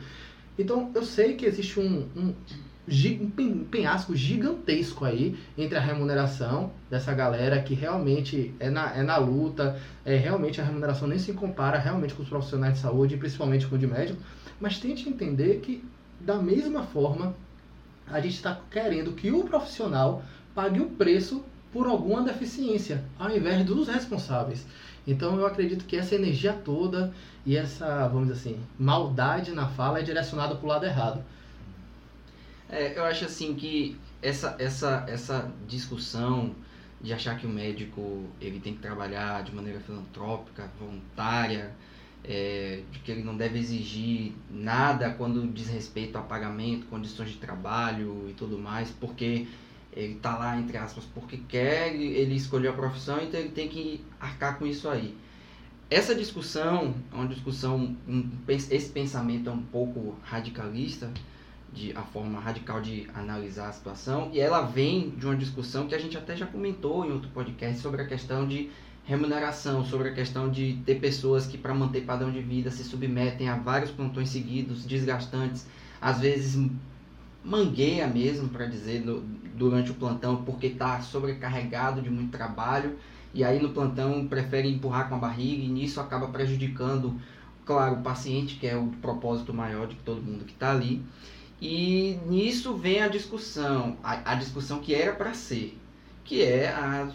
Então, 0.58 0.92
eu 0.94 1.04
sei 1.04 1.34
que 1.34 1.46
existe 1.46 1.80
um, 1.80 2.08
um 2.16 2.34
um 2.88 3.64
penhasco 3.64 4.14
gigantesco 4.14 5.06
aí 5.06 5.38
entre 5.58 5.78
a 5.78 5.82
remuneração 5.82 6.72
dessa 6.90 7.14
galera 7.14 7.62
que 7.62 7.74
realmente 7.74 8.54
é 8.60 8.70
na, 8.70 8.94
é 8.94 9.02
na 9.02 9.16
luta, 9.18 9.80
é 10.04 10.18
realmente 10.18 10.60
a 10.60 10.66
remuneração 10.66 11.08
nem 11.08 11.18
se 11.18 11.32
compara 11.32 11.80
realmente 11.80 12.14
com 12.14 12.24
os 12.24 12.30
profissionais 12.30 12.74
de 12.74 12.80
saúde, 12.80 13.16
principalmente 13.16 13.66
com 13.68 13.76
o 13.76 13.80
de 13.80 13.88
médico, 13.88 14.22
mas 14.60 14.80
tente 14.80 15.08
entender 15.08 15.62
que 15.62 15.84
da 16.20 16.36
mesma 16.36 16.84
forma 16.84 17.34
a 18.06 18.20
gente 18.20 18.36
está 18.36 18.60
querendo 18.70 19.14
que 19.14 19.32
o 19.32 19.46
profissional 19.46 20.22
pague 20.54 20.82
o 20.82 20.90
preço 20.90 21.44
por 21.74 21.88
alguma 21.88 22.22
deficiência, 22.22 23.04
ao 23.18 23.36
invés 23.36 23.66
dos 23.66 23.88
responsáveis. 23.88 24.66
Então 25.06 25.38
eu 25.38 25.46
acredito 25.46 25.84
que 25.86 25.98
essa 25.98 26.16
energia 26.16 26.54
toda 26.54 27.12
e 27.46 27.58
essa, 27.58 28.08
vamos 28.08 28.30
dizer 28.30 28.52
assim, 28.52 28.60
maldade 28.80 29.52
na 29.52 29.68
fala 29.68 30.00
é 30.00 30.04
direcionada 30.04 30.56
para 30.56 30.66
o 30.66 30.70
lado 30.70 30.86
errado. 30.86 31.24
É, 32.70 32.98
eu 32.98 33.04
acho 33.04 33.26
assim 33.26 33.56
que 33.56 33.98
essa, 34.22 34.56
essa, 34.60 35.06
essa 35.08 35.52
discussão 35.68 36.56
de 37.02 37.12
achar 37.12 37.38
que 37.38 37.46
o 37.46 37.50
médico 37.50 38.24
ele 38.40 38.60
tem 38.62 38.74
que 38.74 38.80
trabalhar 38.80 39.44
de 39.44 39.54
maneira 39.54 39.80
filantrópica, 39.82 40.72
voluntária, 40.80 41.72
é, 42.24 42.82
de 42.90 43.00
que 43.00 43.12
ele 43.12 43.24
não 43.24 43.36
deve 43.36 43.60
exigir 43.60 44.32
nada 44.50 45.10
quando 45.10 45.46
diz 45.52 45.68
respeito 45.68 46.18
a 46.18 46.22
pagamento, 46.22 46.86
condições 46.86 47.32
de 47.32 47.38
trabalho 47.38 48.28
e 48.30 48.34
tudo 48.34 48.58
mais, 48.58 48.90
porque 48.92 49.46
ele 49.96 50.14
está 50.14 50.38
lá, 50.38 50.58
entre 50.60 50.78
aspas, 50.78 51.06
porque 51.14 51.38
quer, 51.38 51.96
ele 51.96 52.36
escolheu 52.36 52.72
a 52.72 52.76
profissão, 52.76 53.22
então 53.22 53.40
ele 53.40 53.50
tem 53.50 53.68
que 53.68 54.04
arcar 54.20 54.58
com 54.58 54.66
isso 54.66 54.90
aí. 54.90 55.16
Essa 55.90 56.16
discussão 56.16 56.96
é 57.12 57.16
uma 57.16 57.28
discussão, 57.28 57.96
um, 58.08 58.30
esse 58.48 58.90
pensamento 58.90 59.50
é 59.50 59.54
um 59.54 59.62
pouco 59.62 60.16
radicalista, 60.24 61.12
de 61.74 61.92
a 61.96 62.04
forma 62.04 62.40
radical 62.40 62.80
de 62.80 63.08
analisar 63.14 63.70
a 63.70 63.72
situação 63.72 64.30
e 64.32 64.40
ela 64.40 64.62
vem 64.62 65.10
de 65.10 65.26
uma 65.26 65.36
discussão 65.36 65.88
que 65.88 65.96
a 65.96 65.98
gente 65.98 66.16
até 66.16 66.36
já 66.36 66.46
comentou 66.46 67.06
em 67.06 67.12
outro 67.12 67.30
podcast 67.30 67.82
sobre 67.82 68.02
a 68.02 68.06
questão 68.06 68.48
de 68.48 68.70
remuneração, 69.06 69.84
sobre 69.84 70.10
a 70.10 70.14
questão 70.14 70.50
de 70.50 70.80
ter 70.86 70.96
pessoas 70.96 71.46
que 71.46 71.58
para 71.58 71.74
manter 71.74 72.02
padrão 72.02 72.32
de 72.32 72.42
vida 72.42 72.70
se 72.70 72.84
submetem 72.84 73.50
a 73.50 73.58
vários 73.58 73.92
plantões 73.92 74.30
seguidos, 74.30 74.86
desgastantes, 74.86 75.66
às 76.00 76.20
vezes 76.22 76.70
mangueia 77.44 78.08
mesmo 78.08 78.50
para 78.50 78.66
dizer 78.66 79.04
no, 79.06 79.22
durante 79.56 79.92
o 79.92 79.96
plantão 79.96 80.44
porque 80.44 80.68
está 80.68 81.02
sobrecarregado 81.02 82.02
de 82.02 82.10
muito 82.10 82.32
trabalho 82.32 82.98
e 83.34 83.44
aí 83.44 83.62
no 83.62 83.70
plantão 83.70 84.28
prefere 84.28 84.70
empurrar 84.70 85.10
com 85.10 85.16
a 85.16 85.20
barriga 85.20 85.64
e 85.64 85.68
nisso 85.68 86.00
acaba 86.00 86.28
prejudicando 86.28 87.20
claro, 87.66 87.96
o 87.96 88.04
paciente, 88.04 88.56
que 88.56 88.68
é 88.68 88.76
o 88.76 88.88
propósito 89.02 89.54
maior 89.54 89.88
de 89.88 89.96
todo 89.98 90.22
mundo 90.22 90.46
que 90.46 90.54
está 90.54 90.72
ali. 90.72 91.04
E 91.62 92.20
nisso 92.28 92.76
vem 92.76 93.02
a 93.02 93.08
discussão, 93.08 93.98
a, 94.04 94.34
a 94.34 94.36
discussão 94.36 94.80
que 94.80 94.94
era 94.94 95.14
para 95.14 95.34
ser, 95.34 95.78
que 96.24 96.44
é 96.44 96.70
a 96.70 97.10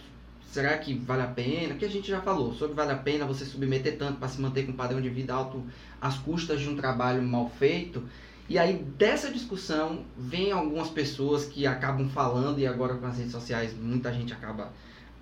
será 0.51 0.79
que 0.79 0.95
vale 0.95 1.23
a 1.23 1.27
pena? 1.27 1.75
Que 1.75 1.85
a 1.85 1.91
gente 1.91 2.09
já 2.09 2.23
falou 2.23 2.55
sobre 2.55 2.75
vale 2.75 2.93
a 2.93 2.97
pena 2.97 3.27
você 3.27 3.45
submeter 3.45 3.99
tanto 3.99 4.19
para 4.19 4.29
se 4.29 4.41
manter 4.41 4.65
com 4.65 4.73
um 4.73 4.77
padrão 4.77 5.01
de 5.01 5.11
vida 5.11 5.35
alto 5.35 5.63
às 6.01 6.17
custas 6.17 6.61
de 6.61 6.69
um 6.69 6.75
trabalho 6.75 7.23
mal 7.23 7.51
feito. 7.51 8.03
E 8.49 8.59
aí 8.59 8.79
dessa 8.97 9.31
discussão 9.31 10.05
vem 10.17 10.51
algumas 10.53 10.89
pessoas 10.89 11.45
que 11.45 11.67
acabam 11.67 12.09
falando 12.09 12.59
e 12.59 12.67
agora 12.67 12.95
com 12.95 13.07
as 13.07 13.19
redes 13.19 13.33
sociais 13.33 13.75
muita 13.75 14.13
gente 14.13 14.33
acaba 14.33 14.73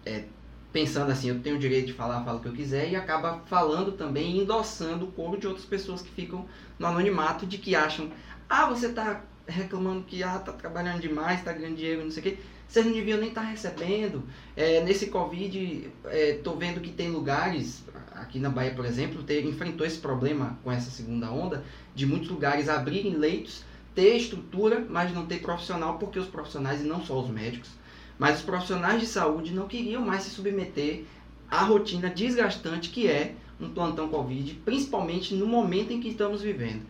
é, 0.04 0.24
pensando 0.72 1.10
assim, 1.10 1.30
eu 1.30 1.40
tenho 1.40 1.56
o 1.56 1.58
direito 1.58 1.86
de 1.86 1.92
falar, 1.94 2.22
falo 2.22 2.38
o 2.38 2.40
que 2.42 2.48
eu 2.48 2.52
quiser, 2.52 2.90
e 2.90 2.94
acaba 2.94 3.40
falando 3.46 3.92
também, 3.92 4.38
endossando 4.38 5.06
o 5.06 5.12
coro 5.12 5.38
de 5.40 5.46
outras 5.46 5.64
pessoas 5.64 6.02
que 6.02 6.10
ficam 6.10 6.44
no 6.78 6.86
anonimato 6.86 7.46
de 7.46 7.58
que 7.58 7.74
acham, 7.74 8.10
ah, 8.48 8.66
você 8.66 8.86
está 8.86 9.22
reclamando 9.46 10.02
que 10.02 10.22
ah, 10.22 10.38
tá 10.38 10.52
trabalhando 10.52 11.00
demais, 11.00 11.38
está 11.38 11.52
ganhando 11.52 11.76
dinheiro, 11.76 12.04
não 12.04 12.10
sei 12.10 12.20
o 12.20 12.24
quê. 12.24 12.38
Vocês 12.68 12.84
não 12.84 12.92
deviam 12.92 13.18
nem 13.18 13.28
estar 13.28 13.42
tá 13.42 13.46
recebendo. 13.46 14.24
É, 14.56 14.82
nesse 14.82 15.06
Covid, 15.06 15.90
é, 16.06 16.40
vendo 16.58 16.80
que 16.80 16.90
tem 16.90 17.10
lugares, 17.10 17.84
aqui 18.20 18.38
na 18.38 18.50
Bahia, 18.50 18.74
por 18.74 18.84
exemplo, 18.84 19.22
ter, 19.22 19.44
enfrentou 19.44 19.86
esse 19.86 19.98
problema 19.98 20.58
com 20.62 20.70
essa 20.70 20.90
segunda 20.90 21.30
onda, 21.30 21.64
de 21.94 22.06
muitos 22.06 22.28
lugares 22.28 22.68
abrirem 22.68 23.14
leitos, 23.14 23.64
ter 23.94 24.16
estrutura, 24.16 24.84
mas 24.88 25.12
não 25.12 25.26
ter 25.26 25.40
profissional, 25.40 25.98
porque 25.98 26.18
os 26.18 26.26
profissionais, 26.26 26.82
e 26.82 26.84
não 26.84 27.04
só 27.04 27.20
os 27.20 27.30
médicos, 27.30 27.70
mas 28.18 28.38
os 28.38 28.44
profissionais 28.44 29.00
de 29.00 29.06
saúde 29.06 29.52
não 29.52 29.68
queriam 29.68 30.02
mais 30.02 30.22
se 30.22 30.30
submeter 30.30 31.04
à 31.50 31.62
rotina 31.62 32.10
desgastante 32.10 32.90
que 32.90 33.06
é 33.06 33.34
um 33.60 33.70
plantão 33.70 34.08
Covid, 34.08 34.54
principalmente 34.64 35.34
no 35.34 35.46
momento 35.46 35.92
em 35.92 36.00
que 36.00 36.08
estamos 36.08 36.42
vivendo. 36.42 36.82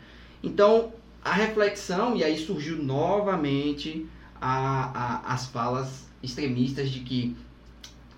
Então, 0.43 0.93
a 1.25 1.33
reflexão, 1.33 2.17
e 2.17 2.23
aí 2.23 2.39
surgiu 2.39 2.79
novamente 2.79 4.07
a, 4.41 5.25
a, 5.27 5.35
as 5.35 5.47
falas 5.47 6.07
extremistas 6.23 6.91
de 6.91 7.01
que 7.01 7.37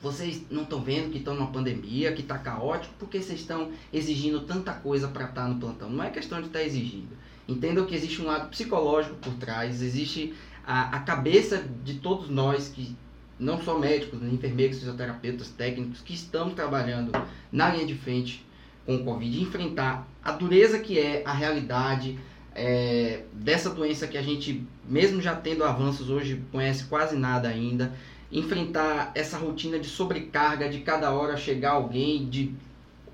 vocês 0.00 0.42
não 0.50 0.62
estão 0.62 0.80
vendo 0.80 1.10
que 1.10 1.18
estão 1.18 1.34
numa 1.34 1.48
pandemia, 1.50 2.12
que 2.12 2.22
está 2.22 2.38
caótico, 2.38 2.94
porque 2.98 3.20
vocês 3.20 3.40
estão 3.40 3.70
exigindo 3.92 4.40
tanta 4.40 4.72
coisa 4.72 5.08
para 5.08 5.24
estar 5.24 5.42
tá 5.42 5.48
no 5.48 5.58
plantão. 5.58 5.90
Não 5.90 6.04
é 6.04 6.10
questão 6.10 6.40
de 6.40 6.46
estar 6.46 6.60
tá 6.60 6.64
exigindo. 6.64 7.16
Entendam 7.48 7.86
que 7.86 7.94
existe 7.94 8.22
um 8.22 8.26
lado 8.26 8.48
psicológico 8.50 9.16
por 9.16 9.34
trás, 9.34 9.82
existe 9.82 10.34
a, 10.64 10.96
a 10.96 11.00
cabeça 11.00 11.64
de 11.82 11.94
todos 11.94 12.28
nós 12.28 12.68
que 12.68 12.94
não 13.38 13.60
só 13.62 13.78
médicos, 13.78 14.20
enfermeiros, 14.22 14.78
fisioterapeutas, 14.78 15.48
técnicos 15.48 16.00
que 16.00 16.12
estamos 16.12 16.54
trabalhando 16.54 17.12
na 17.50 17.70
linha 17.70 17.86
de 17.86 17.94
frente 17.94 18.44
com 18.84 18.96
o 18.96 19.04
Covid, 19.04 19.40
enfrentar 19.40 20.08
a 20.22 20.32
dureza 20.32 20.78
que 20.78 20.98
é 20.98 21.22
a 21.24 21.32
realidade 21.32 22.18
é, 22.54 23.22
dessa 23.32 23.70
doença 23.70 24.06
que 24.06 24.18
a 24.18 24.22
gente, 24.22 24.66
mesmo 24.86 25.20
já 25.20 25.34
tendo 25.34 25.64
avanços 25.64 26.10
hoje, 26.10 26.42
conhece 26.50 26.84
quase 26.84 27.16
nada 27.16 27.48
ainda, 27.48 27.92
enfrentar 28.30 29.12
essa 29.14 29.38
rotina 29.38 29.78
de 29.78 29.88
sobrecarga, 29.88 30.68
de 30.68 30.80
cada 30.80 31.10
hora 31.12 31.36
chegar 31.36 31.72
alguém, 31.72 32.28
de 32.28 32.54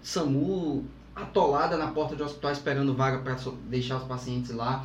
SAMU 0.02 0.84
atolada 1.14 1.76
na 1.76 1.88
porta 1.88 2.16
de 2.16 2.22
hospital 2.22 2.50
esperando 2.50 2.94
vaga 2.94 3.18
para 3.18 3.36
deixar 3.68 3.98
os 3.98 4.04
pacientes 4.04 4.50
lá. 4.50 4.84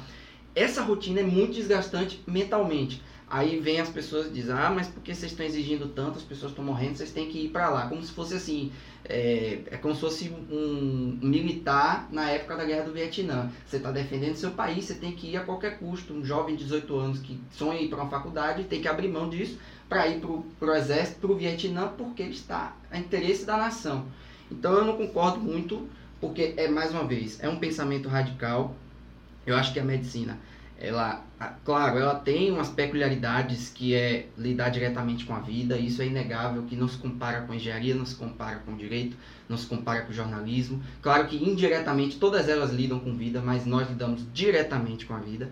Essa 0.56 0.84
rotina 0.84 1.22
é 1.22 1.24
muito 1.24 1.54
desgastante 1.54 2.22
mentalmente. 2.28 3.02
Aí 3.32 3.60
vem 3.60 3.80
as 3.80 3.90
pessoas 3.90 4.28
e 4.28 4.32
dizem, 4.32 4.56
ah, 4.56 4.72
mas 4.72 4.88
por 4.88 5.04
que 5.04 5.14
vocês 5.14 5.32
estão 5.32 5.46
exigindo 5.46 5.88
tanto, 5.90 6.18
as 6.18 6.24
pessoas 6.24 6.52
estão 6.52 6.66
morrendo, 6.66 6.98
vocês 6.98 7.12
têm 7.12 7.30
que 7.30 7.46
ir 7.46 7.50
para 7.50 7.70
lá. 7.70 7.88
Como 7.88 8.02
se 8.04 8.12
fosse 8.12 8.34
assim, 8.34 8.72
é, 9.06 9.60
é, 9.68 9.78
como 9.78 9.94
se 9.94 10.02
fosse 10.02 10.34
um 10.50 11.20
militar 11.22 12.10
na 12.12 12.32
época 12.32 12.58
da 12.58 12.66
guerra 12.66 12.86
do 12.86 12.92
Vietnã. 12.92 13.52
Você 13.68 13.78
está 13.78 13.92
defendendo 13.92 14.36
seu 14.36 14.50
país, 14.52 14.86
você 14.86 14.96
tem 14.96 15.12
que 15.12 15.28
ir 15.28 15.38
a 15.38 15.44
qualquer 15.44 15.78
custo. 15.78 16.12
Um 16.12 16.26
jovem 16.26 16.56
de 16.56 16.64
18 16.64 16.96
anos 16.98 17.20
que 17.20 17.40
sonha 17.52 17.80
ir 17.80 17.88
para 17.88 18.02
uma 18.02 18.10
faculdade 18.10 18.64
tem 18.64 18.82
que 18.82 18.88
abrir 18.88 19.10
mão 19.10 19.30
disso 19.30 19.60
para 19.90 20.08
ir 20.08 20.22
para 20.60 20.70
o 20.70 20.76
exército, 20.76 21.20
para 21.20 21.32
o 21.32 21.36
Vietnã, 21.36 21.88
porque 21.98 22.24
está 22.24 22.78
a 22.90 22.98
interesse 22.98 23.46
da 23.46 23.58
nação. 23.58 24.06
Então 24.50 24.74
eu 24.74 24.86
não 24.86 24.96
concordo 24.96 25.40
muito, 25.40 25.90
porque 26.22 26.54
é 26.56 26.68
mais 26.68 26.92
uma 26.92 27.04
vez, 27.04 27.44
é 27.44 27.50
um 27.50 27.58
pensamento 27.58 28.08
radical. 28.08 28.76
Eu 29.46 29.58
acho 29.58 29.74
que 29.74 29.80
a 29.80 29.84
medicina 29.84 30.38
ela, 30.82 31.26
claro, 31.66 31.98
ela 32.00 32.16
tem 32.16 32.52
umas 32.52 32.70
peculiaridades 32.70 33.70
que 33.70 33.94
é 33.94 34.28
lidar 34.38 34.70
diretamente 34.70 35.26
com 35.26 35.36
a 35.36 35.40
vida, 35.40 35.78
isso 35.78 36.02
é 36.02 36.08
inegável, 36.08 36.64
que 36.64 36.76
não 36.76 36.88
se 36.88 36.98
compara 36.98 37.42
com 37.42 37.54
engenharia, 37.54 37.94
não 37.94 38.06
se 38.06 38.16
compara 38.16 38.60
com 38.60 38.76
direito, 38.78 39.18
não 39.50 39.58
se 39.58 39.68
compara 39.68 40.04
com 40.04 40.14
jornalismo. 40.14 40.82
Claro 41.02 41.28
que 41.28 41.36
indiretamente 41.36 42.18
todas 42.18 42.48
elas 42.48 42.72
lidam 42.72 42.98
com 43.00 43.14
vida, 43.14 43.42
mas 43.42 43.66
nós 43.66 43.90
lidamos 43.90 44.26
diretamente 44.34 45.06
com 45.06 45.14
a 45.14 45.20
vida. 45.20 45.52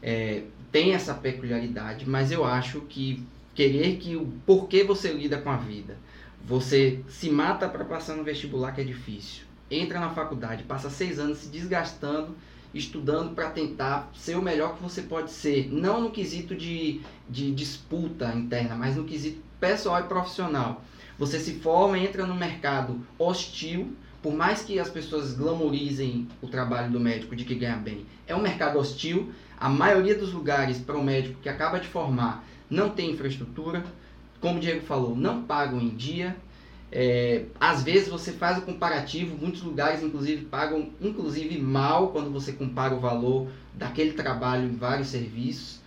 É, 0.00 0.44
tem 0.70 0.94
essa 0.94 1.14
peculiaridade, 1.14 2.08
mas 2.08 2.30
eu 2.30 2.44
acho 2.44 2.82
que 2.82 3.26
querer 3.54 3.96
que 3.96 4.16
o 4.16 4.26
porquê 4.46 4.84
você 4.84 5.12
lida 5.12 5.38
com 5.38 5.50
a 5.50 5.56
vida, 5.56 5.96
você 6.44 7.00
se 7.08 7.30
mata 7.30 7.68
para 7.68 7.84
passar 7.84 8.16
no 8.16 8.24
vestibular 8.24 8.72
que 8.72 8.80
é 8.80 8.84
difícil, 8.84 9.44
entra 9.70 10.00
na 10.00 10.10
faculdade, 10.10 10.64
passa 10.64 10.88
seis 10.88 11.18
anos 11.18 11.38
se 11.38 11.48
desgastando 11.48 12.34
estudando 12.72 13.34
para 13.34 13.50
tentar 13.50 14.10
ser 14.14 14.36
o 14.36 14.42
melhor 14.42 14.76
que 14.76 14.82
você 14.82 15.02
pode 15.02 15.30
ser. 15.30 15.68
Não 15.72 16.00
no 16.00 16.10
quesito 16.10 16.54
de, 16.54 17.00
de 17.28 17.50
disputa 17.52 18.32
interna, 18.34 18.76
mas 18.76 18.96
no 18.96 19.04
quesito 19.04 19.42
pessoal 19.58 20.00
e 20.00 20.04
profissional. 20.04 20.82
Você 21.18 21.38
se 21.38 21.54
forma, 21.54 21.98
entra 21.98 22.26
no 22.26 22.34
mercado 22.34 23.00
hostil, 23.18 23.94
por 24.22 24.32
mais 24.32 24.62
que 24.62 24.78
as 24.78 24.88
pessoas 24.88 25.34
glamorizem 25.34 26.28
o 26.40 26.48
trabalho 26.48 26.90
do 26.90 27.00
médico 27.00 27.34
de 27.34 27.44
que 27.44 27.54
ganha 27.54 27.76
bem. 27.76 28.06
É 28.26 28.34
um 28.34 28.40
mercado 28.40 28.78
hostil. 28.78 29.32
A 29.58 29.68
maioria 29.68 30.14
dos 30.14 30.32
lugares 30.32 30.78
para 30.78 30.96
o 30.96 31.04
médico 31.04 31.40
que 31.42 31.48
acaba 31.48 31.78
de 31.78 31.88
formar 31.88 32.46
não 32.70 32.90
tem 32.90 33.10
infraestrutura. 33.10 33.84
Como 34.40 34.56
o 34.56 34.60
Diego 34.60 34.80
falou, 34.82 35.14
não 35.14 35.42
pagam 35.42 35.80
em 35.80 35.90
dia, 35.90 36.34
é, 36.92 37.44
às 37.60 37.82
vezes 37.82 38.08
você 38.08 38.32
faz 38.32 38.58
o 38.58 38.62
comparativo, 38.62 39.36
muitos 39.36 39.62
lugares 39.62 40.02
inclusive 40.02 40.46
pagam 40.46 40.90
inclusive 41.00 41.58
mal 41.58 42.08
quando 42.08 42.30
você 42.30 42.52
compara 42.52 42.94
o 42.94 43.00
valor 43.00 43.48
daquele 43.74 44.12
trabalho 44.12 44.64
em 44.64 44.76
vários 44.76 45.08
serviços. 45.08 45.80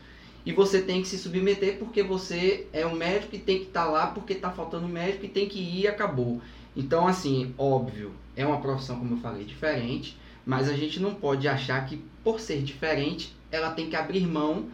E 0.46 0.52
você 0.52 0.82
tem 0.82 1.02
que 1.02 1.08
se 1.08 1.18
submeter 1.18 1.78
porque 1.78 2.04
você 2.04 2.68
é 2.74 2.86
um 2.86 2.96
médico 2.96 3.36
e 3.36 3.40
tem 3.40 3.60
que 3.60 3.66
estar 3.66 3.86
tá 3.86 3.92
lá 3.92 4.08
porque 4.08 4.34
está 4.34 4.52
faltando 4.52 4.88
médico 4.88 5.26
e 5.26 5.30
tem 5.30 5.48
que 5.48 5.60
ir 5.60 5.82
e 5.82 5.88
acabou. 5.88 6.42
Então, 6.76 7.08
assim, 7.08 7.54
óbvio, 7.58 8.12
é 8.36 8.46
uma 8.46 8.60
profissão, 8.60 8.98
como 8.98 9.16
eu 9.16 9.20
falei, 9.20 9.46
diferente, 9.46 10.18
mas 10.46 10.68
a 10.68 10.74
gente 10.74 11.00
não 11.00 11.14
pode 11.14 11.48
achar 11.48 11.86
que 11.86 12.02
por 12.24 12.40
ser 12.40 12.62
diferente, 12.62 13.34
ela 13.52 13.72
tem 13.72 13.90
que 13.90 13.96
abrir 13.96 14.26
mão 14.26 14.68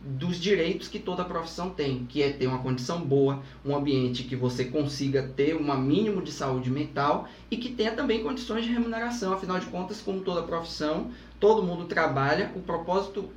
dos 0.00 0.40
direitos 0.40 0.88
que 0.88 0.98
toda 0.98 1.24
profissão 1.24 1.70
tem, 1.70 2.06
que 2.06 2.22
é 2.22 2.30
ter 2.30 2.46
uma 2.46 2.58
condição 2.58 3.00
boa, 3.00 3.42
um 3.64 3.76
ambiente 3.76 4.24
que 4.24 4.34
você 4.34 4.64
consiga 4.64 5.22
ter 5.36 5.54
um 5.54 5.76
mínimo 5.78 6.22
de 6.22 6.32
saúde 6.32 6.70
mental 6.70 7.28
e 7.50 7.56
que 7.58 7.68
tenha 7.68 7.92
também 7.92 8.22
condições 8.22 8.64
de 8.64 8.72
remuneração. 8.72 9.32
Afinal 9.32 9.58
de 9.58 9.66
contas, 9.66 10.00
como 10.00 10.20
toda 10.20 10.42
profissão, 10.42 11.10
todo 11.38 11.62
mundo 11.62 11.84
trabalha, 11.84 12.50
o 12.56 12.60
propósito 12.60 13.28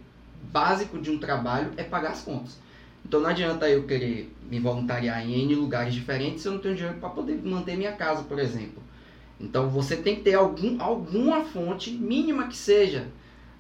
básico 0.51 0.99
de 0.99 1.11
um 1.11 1.17
trabalho 1.17 1.71
é 1.75 1.83
pagar 1.83 2.11
as 2.11 2.21
contas. 2.21 2.57
Então 3.05 3.19
não 3.19 3.29
adianta 3.29 3.69
eu 3.69 3.83
querer 3.83 4.33
me 4.49 4.59
voluntariar 4.59 5.25
em 5.25 5.43
N 5.43 5.55
lugares 5.55 5.93
diferentes 5.93 6.41
se 6.41 6.47
eu 6.47 6.53
não 6.53 6.59
tenho 6.59 6.75
dinheiro 6.75 6.97
para 6.97 7.09
poder 7.09 7.35
manter 7.43 7.75
minha 7.75 7.91
casa, 7.91 8.23
por 8.23 8.39
exemplo. 8.39 8.81
Então 9.39 9.69
você 9.69 9.97
tem 9.97 10.15
que 10.15 10.21
ter 10.21 10.35
algum, 10.35 10.81
alguma 10.81 11.43
fonte, 11.43 11.91
mínima 11.91 12.47
que 12.47 12.55
seja, 12.55 13.07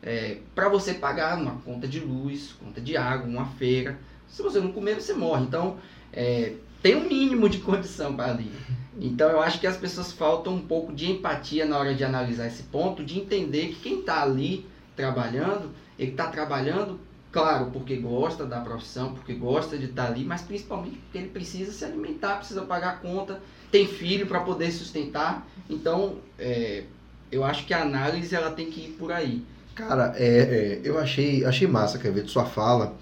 é, 0.03 0.37
para 0.53 0.67
você 0.67 0.93
pagar 0.93 1.37
uma 1.37 1.55
conta 1.61 1.87
de 1.87 1.99
luz, 1.99 2.53
conta 2.63 2.81
de 2.81 2.97
água, 2.97 3.27
uma 3.27 3.45
feira. 3.45 3.97
Se 4.27 4.41
você 4.41 4.59
não 4.59 4.71
comer, 4.71 4.95
você 4.95 5.13
morre. 5.13 5.43
Então, 5.43 5.77
é, 6.11 6.53
tem 6.81 6.95
um 6.95 7.07
mínimo 7.07 7.47
de 7.47 7.59
condição 7.59 8.13
para 8.13 8.31
ali. 8.31 8.51
Então, 8.99 9.29
eu 9.29 9.41
acho 9.41 9.59
que 9.59 9.65
as 9.65 9.77
pessoas 9.77 10.11
faltam 10.11 10.55
um 10.55 10.61
pouco 10.61 10.93
de 10.93 11.09
empatia 11.09 11.65
na 11.65 11.77
hora 11.77 11.95
de 11.95 12.03
analisar 12.03 12.47
esse 12.47 12.63
ponto, 12.63 13.03
de 13.03 13.17
entender 13.17 13.69
que 13.69 13.75
quem 13.75 13.99
está 14.01 14.21
ali 14.21 14.67
trabalhando, 14.95 15.71
ele 15.97 16.11
está 16.11 16.27
trabalhando, 16.27 16.99
claro, 17.31 17.71
porque 17.71 17.95
gosta 17.95 18.45
da 18.45 18.59
profissão, 18.59 19.13
porque 19.13 19.33
gosta 19.33 19.77
de 19.77 19.85
estar 19.85 20.03
tá 20.03 20.09
ali, 20.09 20.23
mas 20.23 20.41
principalmente 20.41 20.97
porque 20.97 21.17
ele 21.17 21.29
precisa 21.29 21.71
se 21.71 21.83
alimentar, 21.83 22.37
precisa 22.37 22.61
pagar 22.63 22.89
a 22.89 22.97
conta, 22.97 23.41
tem 23.71 23.87
filho 23.87 24.27
para 24.27 24.41
poder 24.41 24.71
sustentar. 24.71 25.47
Então, 25.69 26.17
é, 26.37 26.83
eu 27.31 27.43
acho 27.43 27.65
que 27.65 27.73
a 27.73 27.81
análise 27.81 28.35
ela 28.35 28.51
tem 28.51 28.69
que 28.69 28.81
ir 28.81 28.89
por 28.99 29.11
aí. 29.11 29.43
Cara, 29.75 30.13
é, 30.15 30.27
é, 30.27 30.81
eu 30.83 30.99
achei, 30.99 31.43
achei 31.43 31.67
massa, 31.67 31.97
quer 31.97 32.11
ver, 32.11 32.27
sua 32.27 32.45
fala, 32.45 32.95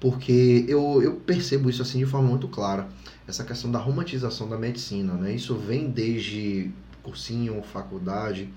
porque 0.00 0.64
eu, 0.66 1.02
eu 1.02 1.16
percebo 1.16 1.68
isso 1.68 1.82
assim 1.82 1.98
de 1.98 2.06
forma 2.06 2.28
muito 2.28 2.48
clara. 2.48 2.88
Essa 3.28 3.44
questão 3.44 3.70
da 3.70 3.78
romantização 3.78 4.48
da 4.48 4.56
medicina, 4.56 5.14
né? 5.14 5.32
Isso 5.34 5.54
vem 5.54 5.90
desde 5.90 6.70
cursinho, 7.02 7.62
faculdade, 7.62 8.48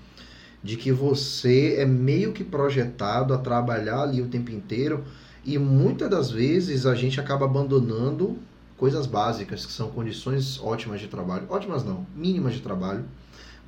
de 0.62 0.76
que 0.76 0.90
você 0.90 1.76
é 1.78 1.84
meio 1.84 2.32
que 2.32 2.42
projetado 2.42 3.34
a 3.34 3.38
trabalhar 3.38 4.02
ali 4.02 4.22
o 4.22 4.28
tempo 4.28 4.50
inteiro 4.50 5.04
e 5.44 5.58
muitas 5.58 6.10
das 6.10 6.30
vezes 6.30 6.86
a 6.86 6.94
gente 6.94 7.20
acaba 7.20 7.44
abandonando 7.44 8.38
coisas 8.76 9.06
básicas, 9.06 9.66
que 9.66 9.72
são 9.72 9.90
condições 9.90 10.58
ótimas 10.60 11.00
de 11.00 11.08
trabalho. 11.08 11.46
Ótimas 11.48 11.84
não, 11.84 12.06
mínimas 12.16 12.54
de 12.54 12.60
trabalho 12.60 13.04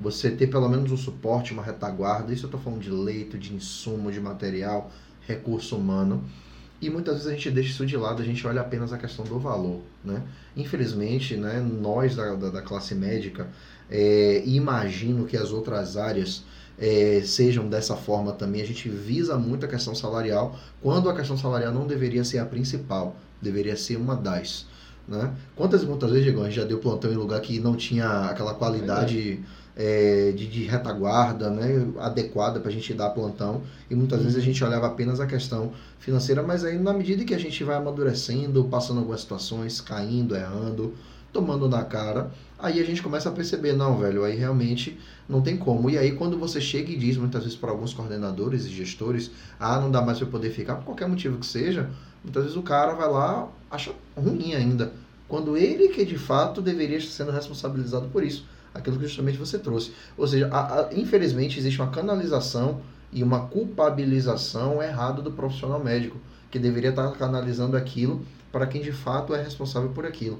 você 0.01 0.31
ter 0.31 0.47
pelo 0.47 0.67
menos 0.67 0.91
um 0.91 0.97
suporte, 0.97 1.53
uma 1.53 1.61
retaguarda. 1.61 2.33
Isso 2.33 2.45
eu 2.45 2.47
estou 2.47 2.59
falando 2.59 2.81
de 2.81 2.89
leito, 2.89 3.37
de 3.37 3.53
insumo, 3.53 4.11
de 4.11 4.19
material, 4.19 4.91
recurso 5.27 5.77
humano. 5.77 6.23
E 6.81 6.89
muitas 6.89 7.13
vezes 7.15 7.27
a 7.27 7.31
gente 7.35 7.51
deixa 7.51 7.69
isso 7.69 7.85
de 7.85 7.95
lado, 7.95 8.23
a 8.23 8.25
gente 8.25 8.45
olha 8.47 8.59
apenas 8.59 8.91
a 8.91 8.97
questão 8.97 9.23
do 9.23 9.37
valor. 9.37 9.81
Né? 10.03 10.23
Infelizmente, 10.57 11.37
né, 11.37 11.59
nós 11.59 12.15
da, 12.15 12.33
da, 12.33 12.49
da 12.49 12.61
classe 12.63 12.95
médica, 12.95 13.47
é, 13.89 14.41
imagino 14.45 15.25
que 15.25 15.37
as 15.37 15.51
outras 15.51 15.95
áreas 15.95 16.43
é, 16.79 17.21
sejam 17.23 17.69
dessa 17.69 17.95
forma 17.95 18.31
também, 18.31 18.63
a 18.63 18.65
gente 18.65 18.89
visa 18.89 19.37
muito 19.37 19.63
a 19.63 19.69
questão 19.69 19.93
salarial, 19.93 20.57
quando 20.81 21.07
a 21.07 21.15
questão 21.15 21.37
salarial 21.37 21.71
não 21.71 21.85
deveria 21.85 22.23
ser 22.23 22.39
a 22.39 22.45
principal, 22.45 23.15
deveria 23.39 23.77
ser 23.77 23.97
uma 23.97 24.15
das. 24.15 24.65
Né? 25.07 25.31
Quantas 25.55 25.83
quantas 25.83 26.09
vezes, 26.09 26.25
Diego, 26.25 26.41
a 26.41 26.45
gente 26.45 26.55
já 26.55 26.63
deu 26.63 26.79
plantão 26.79 27.11
em 27.11 27.15
lugar 27.15 27.39
que 27.41 27.59
não 27.59 27.75
tinha 27.75 28.07
aquela 28.25 28.55
qualidade 28.55 29.39
é, 29.39 29.60
de, 29.75 30.47
de, 30.47 30.63
retaguarda 30.65 31.49
né, 31.49 31.87
adequada 31.99 32.59
para 32.59 32.69
a 32.69 32.73
gente 32.73 32.93
dar 32.93 33.09
plantão. 33.11 33.61
E 33.89 33.95
muitas 33.95 34.21
vezes 34.21 34.37
a 34.37 34.41
gente 34.41 34.63
olhava 34.63 34.87
apenas 34.87 35.19
a 35.19 35.25
questão 35.25 35.71
financeira, 35.99 36.43
mas 36.43 36.63
aí 36.63 36.77
na 36.77 36.93
medida 36.93 37.23
que 37.23 37.33
a 37.33 37.39
gente 37.39 37.63
vai 37.63 37.75
amadurecendo, 37.75 38.63
passando 38.65 38.99
algumas 38.99 39.21
situações, 39.21 39.79
caindo, 39.79 40.35
errando, 40.35 40.93
tomando 41.31 41.69
na 41.69 41.83
cara, 41.83 42.31
aí 42.59 42.79
a 42.79 42.83
gente 42.83 43.01
começa 43.01 43.29
a 43.29 43.31
perceber, 43.31 43.73
não, 43.73 43.97
velho, 43.97 44.23
aí 44.23 44.35
realmente 44.35 44.99
não 45.27 45.41
tem 45.41 45.55
como. 45.55 45.89
E 45.89 45.97
aí 45.97 46.11
quando 46.11 46.37
você 46.37 46.59
chega 46.59 46.91
e 46.91 46.97
diz 46.97 47.17
muitas 47.17 47.43
vezes 47.43 47.57
para 47.57 47.71
alguns 47.71 47.93
coordenadores 47.93 48.65
e 48.65 48.69
gestores, 48.69 49.31
ah, 49.59 49.79
não 49.79 49.89
dá 49.89 50.01
mais 50.01 50.17
para 50.17 50.27
poder 50.27 50.51
ficar, 50.51 50.75
por 50.75 50.85
qualquer 50.85 51.07
motivo 51.07 51.37
que 51.37 51.45
seja, 51.45 51.89
muitas 52.23 52.43
vezes 52.43 52.57
o 52.57 52.61
cara 52.61 52.93
vai 52.93 53.09
lá, 53.09 53.47
acha 53.69 53.93
ruim 54.17 54.53
ainda, 54.53 54.91
quando 55.27 55.55
ele 55.55 55.87
que 55.87 56.03
de 56.03 56.17
fato 56.17 56.61
deveria 56.61 56.97
estar 56.97 57.23
sendo 57.23 57.31
responsabilizado 57.31 58.09
por 58.09 58.21
isso 58.21 58.45
aquilo 58.73 58.97
que 58.97 59.05
justamente 59.05 59.37
você 59.37 59.59
trouxe. 59.59 59.91
Ou 60.17 60.27
seja, 60.27 60.47
a, 60.51 60.81
a, 60.81 60.93
infelizmente 60.93 61.59
existe 61.59 61.81
uma 61.81 61.91
canalização 61.91 62.81
e 63.11 63.23
uma 63.23 63.47
culpabilização 63.47 64.81
errada 64.81 65.21
do 65.21 65.31
profissional 65.31 65.83
médico, 65.83 66.17
que 66.49 66.57
deveria 66.57 66.89
estar 66.89 67.09
canalizando 67.11 67.75
aquilo 67.75 68.25
para 68.51 68.67
quem 68.67 68.81
de 68.81 68.91
fato 68.91 69.33
é 69.33 69.41
responsável 69.41 69.89
por 69.89 70.05
aquilo. 70.05 70.39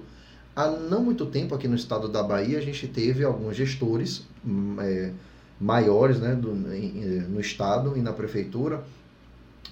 Há 0.55 0.67
não 0.67 1.03
muito 1.03 1.25
tempo 1.25 1.55
aqui 1.55 1.67
no 1.67 1.75
estado 1.75 2.09
da 2.09 2.21
Bahia 2.21 2.57
a 2.57 2.61
gente 2.61 2.87
teve 2.87 3.23
alguns 3.23 3.55
gestores 3.55 4.25
hum, 4.45 4.75
é, 4.79 5.11
maiores 5.59 6.19
né, 6.19 6.35
do, 6.35 6.53
no 6.53 7.39
estado 7.39 7.97
e 7.97 8.01
na 8.01 8.11
prefeitura 8.11 8.83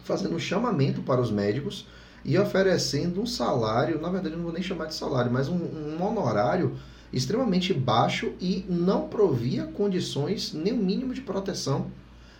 fazendo 0.04 0.36
um 0.36 0.40
chamamento 0.40 1.02
para 1.02 1.22
os 1.22 1.32
médicos 1.32 1.86
e 2.24 2.38
oferecendo 2.38 3.22
um 3.22 3.26
salário, 3.26 4.02
na 4.02 4.10
verdade 4.10 4.36
não 4.36 4.44
vou 4.44 4.52
nem 4.52 4.64
chamar 4.64 4.86
de 4.86 4.96
salário, 4.96 5.32
mas 5.32 5.48
um, 5.48 5.56
um 5.56 6.04
honorário 6.04 6.76
extremamente 7.12 7.74
baixo 7.74 8.34
e 8.40 8.66
não 8.70 9.08
provia 9.08 9.66
condições 9.66 10.54
nem 10.54 10.74
o 10.74 10.78
mínimo 10.78 11.14
de 11.14 11.22
proteção 11.22 11.92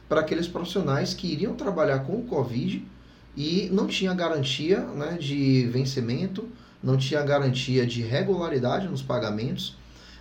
para 0.08 0.22
aqueles 0.22 0.48
profissionais 0.48 1.14
que 1.14 1.32
iriam 1.32 1.56
trabalhar 1.56 2.00
com 2.00 2.18
o 2.18 2.24
Covid 2.24 2.86
e 3.36 3.70
não 3.72 3.88
tinha 3.88 4.14
garantia 4.14 4.80
né, 4.80 5.18
de 5.20 5.68
vencimento, 5.68 6.48
não 6.82 6.98
tinha 6.98 7.22
garantia 7.22 7.86
de 7.86 8.02
regularidade 8.02 8.88
nos 8.88 9.02
pagamentos, 9.02 9.78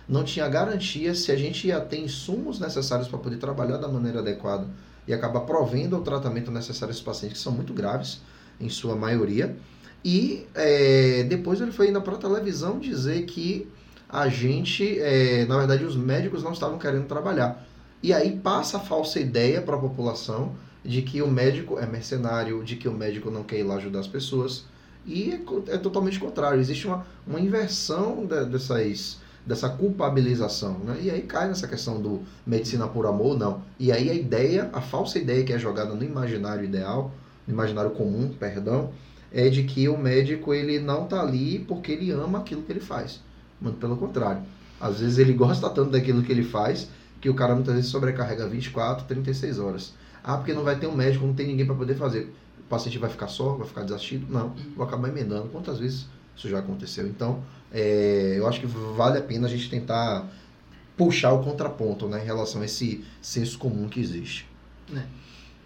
não 0.07 0.23
tinha 0.23 0.47
garantia 0.47 1.13
se 1.13 1.31
a 1.31 1.35
gente 1.35 1.67
ia 1.67 1.79
ter 1.79 1.99
insumos 1.99 2.59
necessários 2.59 3.07
para 3.07 3.19
poder 3.19 3.37
trabalhar 3.37 3.77
da 3.77 3.87
maneira 3.87 4.19
adequada 4.19 4.67
e 5.07 5.13
acabar 5.13 5.41
provendo 5.41 5.97
o 5.97 6.01
tratamento 6.01 6.51
necessário 6.51 6.91
a 6.91 6.93
esses 6.93 7.03
pacientes 7.03 7.37
que 7.37 7.43
são 7.43 7.51
muito 7.51 7.73
graves, 7.73 8.21
em 8.59 8.69
sua 8.69 8.95
maioria. 8.95 9.55
E 10.03 10.45
é, 10.53 11.23
depois 11.23 11.59
ele 11.61 11.71
foi 11.71 11.87
ainda 11.87 12.01
para 12.01 12.15
a 12.15 12.17
televisão 12.17 12.79
dizer 12.79 13.25
que 13.25 13.67
a 14.09 14.27
gente, 14.27 14.99
é, 14.99 15.45
na 15.45 15.59
verdade, 15.59 15.85
os 15.85 15.95
médicos 15.95 16.41
não 16.41 16.51
estavam 16.51 16.79
querendo 16.79 17.05
trabalhar. 17.05 17.63
E 18.01 18.11
aí 18.11 18.35
passa 18.35 18.77
a 18.77 18.79
falsa 18.79 19.19
ideia 19.19 19.61
para 19.61 19.75
a 19.75 19.79
população 19.79 20.55
de 20.83 21.03
que 21.03 21.21
o 21.21 21.27
médico 21.27 21.77
é 21.77 21.85
mercenário, 21.85 22.63
de 22.63 22.75
que 22.75 22.87
o 22.87 22.93
médico 22.93 23.29
não 23.29 23.43
quer 23.43 23.59
ir 23.59 23.63
lá 23.63 23.75
ajudar 23.75 23.99
as 23.99 24.07
pessoas. 24.07 24.65
E 25.05 25.31
é, 25.31 25.73
é 25.75 25.77
totalmente 25.77 26.19
contrário. 26.19 26.59
Existe 26.59 26.87
uma, 26.87 27.05
uma 27.27 27.39
inversão 27.39 28.25
de, 28.25 28.45
dessas, 28.45 29.19
dessa 29.45 29.69
culpabilização. 29.69 30.79
Né? 30.79 30.97
E 31.03 31.11
aí 31.11 31.21
cai 31.21 31.47
nessa 31.47 31.67
questão 31.67 32.01
do 32.01 32.23
medicina 32.47 32.87
por 32.87 33.05
amor, 33.05 33.37
não. 33.37 33.61
E 33.77 33.91
aí 33.91 34.09
a 34.09 34.13
ideia, 34.13 34.69
a 34.73 34.81
falsa 34.81 35.19
ideia 35.19 35.43
que 35.43 35.53
é 35.53 35.59
jogada 35.59 35.93
no 35.93 36.03
imaginário 36.03 36.63
ideal, 36.63 37.11
no 37.45 37.53
imaginário 37.53 37.91
comum, 37.91 38.33
perdão, 38.39 38.91
é 39.31 39.49
de 39.49 39.63
que 39.63 39.87
o 39.87 39.97
médico 39.97 40.51
ele 40.53 40.79
não 40.79 41.03
está 41.03 41.21
ali 41.21 41.59
porque 41.59 41.91
ele 41.91 42.09
ama 42.09 42.39
aquilo 42.39 42.63
que 42.63 42.71
ele 42.71 42.79
faz. 42.79 43.19
Muito 43.61 43.77
pelo 43.77 43.97
contrário. 43.97 44.41
Às 44.79 44.99
vezes 44.99 45.17
ele 45.17 45.33
gosta 45.33 45.69
tanto 45.69 45.91
daquilo 45.91 46.23
que 46.23 46.31
ele 46.31 46.43
faz 46.43 46.89
que 47.19 47.29
o 47.29 47.33
cara 47.33 47.53
muitas 47.53 47.75
vezes 47.75 47.89
sobrecarrega 47.89 48.47
24, 48.47 49.05
36 49.05 49.59
horas. 49.59 49.93
Ah, 50.23 50.37
porque 50.37 50.53
não 50.53 50.63
vai 50.63 50.77
ter 50.77 50.87
um 50.87 50.95
médico, 50.95 51.25
não 51.25 51.33
tem 51.33 51.47
ninguém 51.47 51.65
para 51.65 51.75
poder 51.75 51.95
fazer. 51.95 52.33
O 52.59 52.63
paciente 52.69 52.97
vai 52.97 53.09
ficar 53.09 53.27
só, 53.27 53.55
vai 53.55 53.67
ficar 53.67 53.83
desassistido? 53.83 54.31
Não, 54.31 54.53
vou 54.75 54.85
acabar 54.85 55.09
emendando. 55.09 55.49
Quantas 55.49 55.79
vezes 55.79 56.07
isso 56.35 56.47
já 56.47 56.59
aconteceu? 56.59 57.07
Então, 57.07 57.43
é, 57.71 58.35
eu 58.37 58.47
acho 58.47 58.59
que 58.59 58.67
vale 58.67 59.17
a 59.17 59.21
pena 59.21 59.47
a 59.47 59.49
gente 59.49 59.69
tentar 59.69 60.29
puxar 60.95 61.31
o 61.31 61.43
contraponto 61.43 62.07
né, 62.07 62.21
em 62.21 62.25
relação 62.25 62.61
a 62.61 62.65
esse 62.65 63.03
senso 63.21 63.57
comum 63.57 63.87
que 63.87 63.99
existe. 63.99 64.47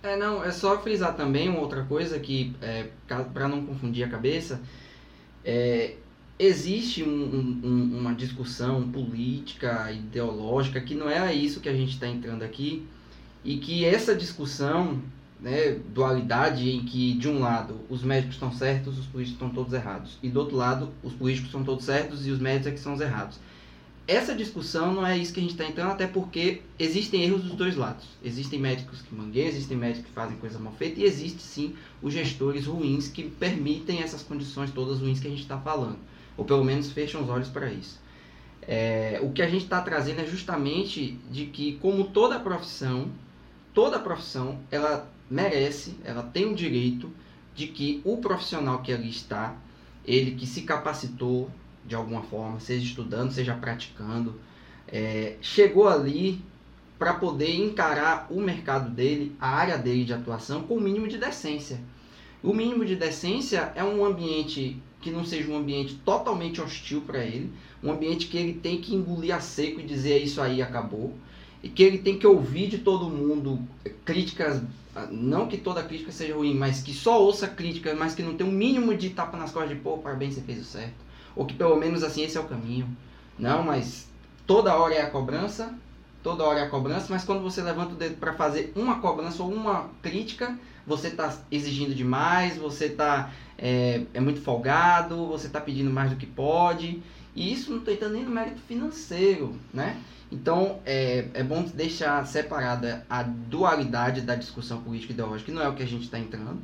É. 0.03 0.11
é 0.11 0.15
não, 0.15 0.43
é 0.43 0.51
só 0.51 0.79
frisar 0.79 1.15
também 1.15 1.49
uma 1.49 1.59
outra 1.59 1.83
coisa 1.83 2.19
que, 2.19 2.55
é, 2.61 2.87
para 3.33 3.47
não 3.47 3.65
confundir 3.65 4.03
a 4.03 4.09
cabeça, 4.09 4.61
é, 5.43 5.95
existe 6.45 7.03
um, 7.03 7.61
um, 7.63 7.97
uma 7.99 8.13
discussão 8.13 8.89
política, 8.89 9.91
ideológica, 9.91 10.81
que 10.81 10.95
não 10.95 11.09
é 11.09 11.33
isso 11.33 11.59
que 11.59 11.69
a 11.69 11.73
gente 11.73 11.93
está 11.93 12.07
entrando 12.07 12.43
aqui, 12.43 12.85
e 13.43 13.57
que 13.57 13.85
essa 13.85 14.15
discussão, 14.15 15.01
né, 15.39 15.77
dualidade 15.93 16.69
em 16.69 16.83
que, 16.83 17.13
de 17.13 17.27
um 17.27 17.39
lado, 17.39 17.79
os 17.89 18.03
médicos 18.03 18.35
estão 18.35 18.51
certos, 18.51 18.97
os 18.97 19.05
políticos 19.05 19.41
estão 19.41 19.49
todos 19.49 19.73
errados, 19.73 20.17
e 20.23 20.29
do 20.29 20.39
outro 20.39 20.55
lado, 20.55 20.89
os 21.03 21.13
políticos 21.13 21.49
estão 21.49 21.63
todos 21.63 21.85
certos 21.85 22.25
e 22.25 22.31
os 22.31 22.39
médicos 22.39 22.67
é 22.67 22.71
que 22.71 22.79
são 22.79 22.93
os 22.93 23.01
errados. 23.01 23.37
Essa 24.05 24.35
discussão 24.35 24.93
não 24.93 25.07
é 25.07 25.17
isso 25.17 25.33
que 25.33 25.39
a 25.39 25.43
gente 25.43 25.53
está 25.53 25.65
entrando, 25.65 25.91
até 25.91 26.05
porque 26.05 26.61
existem 26.77 27.23
erros 27.23 27.43
dos 27.43 27.55
dois 27.55 27.77
lados. 27.77 28.05
Existem 28.21 28.59
médicos 28.59 29.01
que 29.01 29.15
mangueiam, 29.15 29.47
existem 29.47 29.77
médicos 29.77 30.07
que 30.07 30.11
fazem 30.11 30.35
coisa 30.37 30.59
mal 30.59 30.73
feita, 30.73 30.99
e 30.99 31.05
existe 31.05 31.41
sim 31.41 31.73
os 32.01 32.11
gestores 32.13 32.65
ruins 32.65 33.07
que 33.07 33.23
permitem 33.23 34.01
essas 34.01 34.21
condições 34.21 34.71
todas 34.71 34.99
ruins 34.99 35.21
que 35.21 35.27
a 35.27 35.29
gente 35.29 35.43
está 35.43 35.57
falando 35.57 35.97
ou 36.37 36.45
pelo 36.45 36.63
menos 36.63 36.91
fecham 36.91 37.23
os 37.23 37.29
olhos 37.29 37.49
para 37.49 37.71
isso. 37.71 38.01
É, 38.61 39.19
o 39.21 39.31
que 39.31 39.41
a 39.41 39.49
gente 39.49 39.63
está 39.63 39.81
trazendo 39.81 40.21
é 40.21 40.25
justamente 40.25 41.19
de 41.29 41.47
que, 41.47 41.73
como 41.81 42.05
toda 42.05 42.39
profissão, 42.39 43.09
toda 43.73 43.99
profissão, 43.99 44.59
ela 44.71 45.11
merece, 45.29 45.95
ela 46.03 46.23
tem 46.23 46.45
o 46.45 46.55
direito 46.55 47.11
de 47.55 47.67
que 47.67 48.01
o 48.05 48.17
profissional 48.17 48.81
que 48.81 48.91
ali 48.91 49.09
está, 49.09 49.55
ele 50.05 50.31
que 50.31 50.45
se 50.45 50.61
capacitou 50.61 51.49
de 51.85 51.95
alguma 51.95 52.23
forma, 52.23 52.59
seja 52.59 52.85
estudando, 52.85 53.31
seja 53.31 53.53
praticando, 53.53 54.39
é, 54.87 55.35
chegou 55.41 55.87
ali 55.87 56.41
para 56.97 57.15
poder 57.15 57.53
encarar 57.55 58.27
o 58.29 58.39
mercado 58.39 58.89
dele, 58.89 59.35
a 59.39 59.49
área 59.49 59.77
dele 59.77 60.05
de 60.05 60.13
atuação, 60.13 60.63
com 60.63 60.75
o 60.75 60.81
mínimo 60.81 61.07
de 61.07 61.17
decência. 61.17 61.81
O 62.41 62.53
mínimo 62.53 62.85
de 62.85 62.95
decência 62.95 63.73
é 63.75 63.83
um 63.83 64.05
ambiente 64.05 64.81
que 65.03 65.11
não 65.11 65.25
seja 65.25 65.51
um 65.51 65.57
ambiente 65.57 65.95
totalmente 65.95 66.61
hostil 66.61 67.01
para 67.01 67.23
ele, 67.23 67.51
um 67.83 67.91
ambiente 67.91 68.27
que 68.27 68.37
ele 68.37 68.53
tem 68.53 68.79
que 68.79 68.95
engolir 68.95 69.35
a 69.35 69.41
seco 69.41 69.81
e 69.81 69.83
dizer 69.83 70.13
é 70.13 70.17
isso 70.19 70.41
aí 70.41 70.61
acabou, 70.61 71.13
e 71.61 71.67
que 71.67 71.83
ele 71.83 71.97
tem 71.97 72.17
que 72.17 72.25
ouvir 72.25 72.67
de 72.67 72.77
todo 72.77 73.09
mundo 73.09 73.59
críticas, 74.05 74.61
não 75.11 75.47
que 75.47 75.57
toda 75.57 75.83
crítica 75.83 76.11
seja 76.11 76.35
ruim, 76.35 76.55
mas 76.55 76.81
que 76.81 76.93
só 76.93 77.21
ouça 77.21 77.47
críticas, 77.47 77.97
mas 77.97 78.15
que 78.15 78.23
não 78.23 78.35
tem 78.35 78.47
um 78.47 78.51
mínimo 78.51 78.95
de 78.95 79.09
tapa 79.09 79.37
nas 79.37 79.51
costas 79.51 79.75
de 79.75 79.83
pô, 79.83 79.97
parabéns, 79.97 80.35
você 80.35 80.41
fez 80.41 80.61
o 80.61 80.63
certo, 80.63 80.95
ou 81.35 81.45
que 81.45 81.53
pelo 81.53 81.75
menos 81.75 82.01
assim 82.01 82.23
esse 82.23 82.37
é 82.37 82.39
o 82.39 82.45
caminho. 82.45 82.87
Não, 83.37 83.63
mas 83.63 84.07
toda 84.47 84.75
hora 84.75 84.93
é 84.93 85.01
a 85.01 85.09
cobrança, 85.09 85.73
toda 86.21 86.43
hora 86.43 86.59
é 86.59 86.63
a 86.63 86.69
cobrança, 86.69 87.07
mas 87.09 87.25
quando 87.25 87.41
você 87.41 87.61
levanta 87.61 87.93
o 87.93 87.97
dedo 87.97 88.15
para 88.15 88.33
fazer 88.33 88.71
uma 88.75 88.99
cobrança 88.99 89.43
ou 89.43 89.51
uma 89.51 89.89
crítica, 90.01 90.57
você 90.85 91.07
está 91.07 91.37
exigindo 91.51 91.95
demais, 91.95 92.57
você 92.57 92.85
está 92.85 93.31
é, 93.65 94.01
é 94.13 94.19
muito 94.19 94.41
folgado, 94.41 95.25
você 95.25 95.47
está 95.47 95.61
pedindo 95.61 95.89
mais 95.89 96.09
do 96.09 96.17
que 96.17 96.25
pode. 96.25 97.01
E 97.33 97.53
isso 97.53 97.71
não 97.71 97.77
estou 97.79 97.93
entrando 97.93 98.11
nem 98.11 98.23
no 98.23 98.29
mérito 98.29 98.59
financeiro, 98.67 99.57
né? 99.73 100.01
Então, 100.29 100.81
é, 100.85 101.29
é 101.33 101.43
bom 101.43 101.63
deixar 101.63 102.27
separada 102.27 103.05
a 103.09 103.23
dualidade 103.23 104.19
da 104.19 104.35
discussão 104.35 104.81
política 104.81 105.13
e 105.13 105.15
ideológica, 105.15 105.49
que 105.49 105.55
não 105.55 105.63
é 105.63 105.69
o 105.69 105.75
que 105.75 105.83
a 105.83 105.87
gente 105.87 106.03
está 106.03 106.19
entrando, 106.19 106.61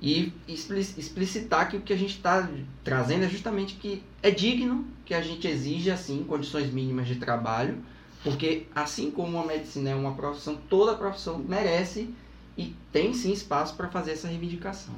e 0.00 0.32
explicitar 0.46 1.68
que 1.68 1.78
o 1.78 1.80
que 1.80 1.92
a 1.92 1.96
gente 1.96 2.14
está 2.14 2.48
trazendo 2.84 3.24
é 3.24 3.28
justamente 3.28 3.74
que 3.74 4.00
é 4.22 4.30
digno 4.30 4.86
que 5.04 5.14
a 5.14 5.20
gente 5.20 5.48
exige, 5.48 5.90
assim, 5.90 6.22
condições 6.22 6.72
mínimas 6.72 7.08
de 7.08 7.16
trabalho, 7.16 7.78
porque 8.22 8.66
assim 8.72 9.10
como 9.10 9.38
a 9.38 9.46
medicina 9.46 9.90
é 9.90 9.94
uma 9.94 10.14
profissão, 10.14 10.56
toda 10.68 10.94
profissão 10.94 11.38
merece 11.38 12.08
e 12.56 12.72
tem 12.92 13.12
sim 13.14 13.32
espaço 13.32 13.74
para 13.74 13.88
fazer 13.88 14.12
essa 14.12 14.28
reivindicação. 14.28 14.94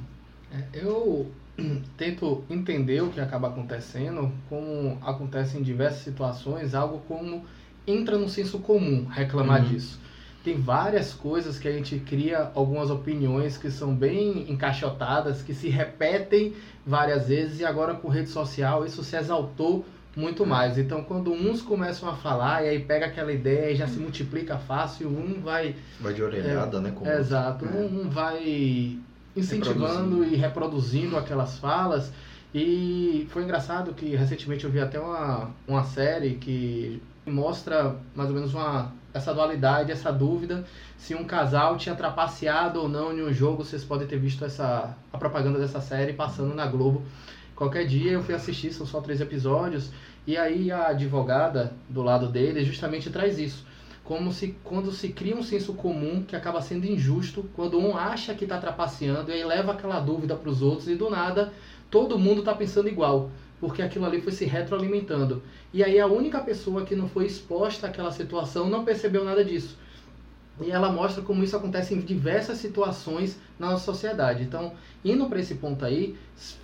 É, 0.53 0.63
eu 0.75 1.31
tento 1.97 2.45
entender 2.51 3.03
o 3.03 3.11
que 3.11 3.21
acaba 3.21 3.49
acontecendo, 3.49 4.31
como 4.49 4.99
acontece 5.03 5.59
em 5.59 5.63
diversas 5.63 6.03
situações, 6.03 6.75
algo 6.75 6.99
como 7.09 7.45
entra 7.87 8.19
no 8.19 8.29
senso 8.29 8.59
comum 8.59 9.07
reclamar 9.07 9.63
Uhum. 9.63 9.69
disso. 9.69 10.01
Tem 10.45 10.57
várias 10.61 11.13
coisas 11.13 11.59
que 11.59 11.67
a 11.67 11.73
gente 11.73 11.99
cria 11.99 12.51
algumas 12.55 12.89
opiniões 12.89 13.59
que 13.59 13.69
são 13.71 13.93
bem 13.95 14.49
encaixotadas, 14.51 15.43
que 15.43 15.53
se 15.53 15.69
repetem 15.69 16.55
várias 16.87 17.27
vezes 17.29 17.59
e 17.61 17.65
agora 17.65 17.95
com 17.95 18.09
rede 18.09 18.29
social 18.29 18.87
isso 18.87 19.03
se 19.03 19.17
exaltou 19.17 19.85
muito 20.17 20.47
mais. 20.47 20.79
Então 20.79 21.03
quando 21.03 21.33
uns 21.33 21.61
começam 21.63 22.09
a 22.09 22.15
falar 22.15 22.65
e 22.65 22.69
aí 22.69 22.79
pega 22.79 23.07
aquela 23.07 23.33
ideia 23.33 23.73
e 23.73 23.77
já 23.77 23.89
se 23.89 23.99
multiplica 23.99 24.57
fácil, 24.57 25.09
um 25.09 25.41
vai 25.41 25.75
Vai 26.01 26.15
de 26.15 26.23
orelhada, 26.23 26.81
né? 26.81 26.93
Como... 26.95 27.11
Exato. 27.11 27.65
É. 27.65 27.69
Um, 27.69 28.03
um 28.03 28.09
vai 28.09 28.97
incentivando 29.37 30.23
Reproduzindo. 30.23 30.25
e 30.25 30.37
reproduzindo 30.37 31.17
aquelas 31.17 31.59
falas. 31.59 32.13
E 32.55 33.27
foi 33.31 33.43
engraçado 33.43 33.93
que 33.93 34.17
recentemente 34.17 34.65
eu 34.65 34.71
vi 34.71 34.81
até 34.81 34.99
uma, 34.99 35.51
uma 35.69 35.85
série 35.85 36.37
que 36.37 37.03
mostra 37.27 37.97
mais 38.15 38.31
ou 38.31 38.35
menos 38.35 38.55
uma, 38.55 38.93
essa 39.13 39.35
dualidade, 39.35 39.93
essa 39.93 40.11
dúvida 40.11 40.65
se 40.97 41.15
um 41.15 41.25
casal 41.25 41.77
tinha 41.77 41.95
trapaceado 41.95 42.81
ou 42.81 42.89
não 42.89 43.13
em 43.13 43.23
um 43.23 43.33
jogo. 43.33 43.63
Vocês 43.63 43.85
podem 43.85 44.07
ter 44.07 44.19
visto 44.19 44.45
essa, 44.45 44.97
a 45.13 45.19
propaganda 45.19 45.59
dessa 45.59 45.81
série 45.81 46.15
passando 46.15 46.55
na 46.55 46.67
Globo. 46.67 47.03
Qualquer 47.55 47.87
dia 47.87 48.13
eu 48.13 48.23
fui 48.23 48.35
assistir, 48.35 48.73
são 48.73 48.87
só 48.87 49.01
três 49.01 49.21
episódios. 49.21 49.91
E 50.27 50.37
aí 50.37 50.71
a 50.71 50.89
advogada 50.89 51.73
do 51.89 52.03
lado 52.03 52.29
dele 52.29 52.65
justamente 52.65 53.11
traz 53.11 53.39
isso 53.39 53.66
como 54.07 54.33
se 54.33 54.57
quando 54.63 54.93
se 54.93 55.09
cria 55.09 55.37
um 55.37 55.43
senso 55.43 55.75
comum 55.75 56.23
que 56.23 56.37
acaba 56.37 56.63
sendo 56.63 56.87
injusto, 56.87 57.45
quando 57.55 57.79
um 57.79 57.97
acha 57.97 58.35
que 58.35 58.45
está 58.45 58.59
trapaceando 58.59 59.31
e 59.31 59.35
aí 59.35 59.45
leva 59.45 59.73
aquela 59.73 60.01
dúvida 60.01 60.37
para 60.37 60.49
os 60.49 60.63
outros 60.63 60.89
e 60.89 60.95
do 60.95 61.11
nada 61.11 61.53
todo 61.91 62.19
mundo 62.19 62.41
está 62.41 62.55
pensando 62.55 62.89
igual, 62.89 63.31
porque 63.61 63.83
aquilo 63.83 64.05
ali 64.05 64.21
foi 64.21 64.33
se 64.33 64.45
retroalimentando. 64.45 65.43
E 65.73 65.83
aí 65.83 65.99
a 65.99 66.07
única 66.07 66.41
pessoa 66.41 66.85
que 66.85 66.95
não 66.97 67.09
foi 67.09 67.27
exposta 67.27 67.87
àquela 67.87 68.11
situação 68.11 68.69
não 68.69 68.85
percebeu 68.85 69.25
nada 69.25 69.45
disso. 69.45 69.77
E 70.61 70.71
ela 70.71 70.91
mostra 70.91 71.23
como 71.23 71.45
isso 71.45 71.57
acontece 71.57 71.95
em 71.95 72.01
diversas 72.01 72.59
situações 72.59 73.39
na 73.59 73.71
nossa 73.71 73.85
sociedade. 73.85 74.43
Então, 74.43 74.73
indo 75.05 75.27
para 75.27 75.39
esse 75.39 75.57
ponto 75.57 75.85
aí, 75.85 76.17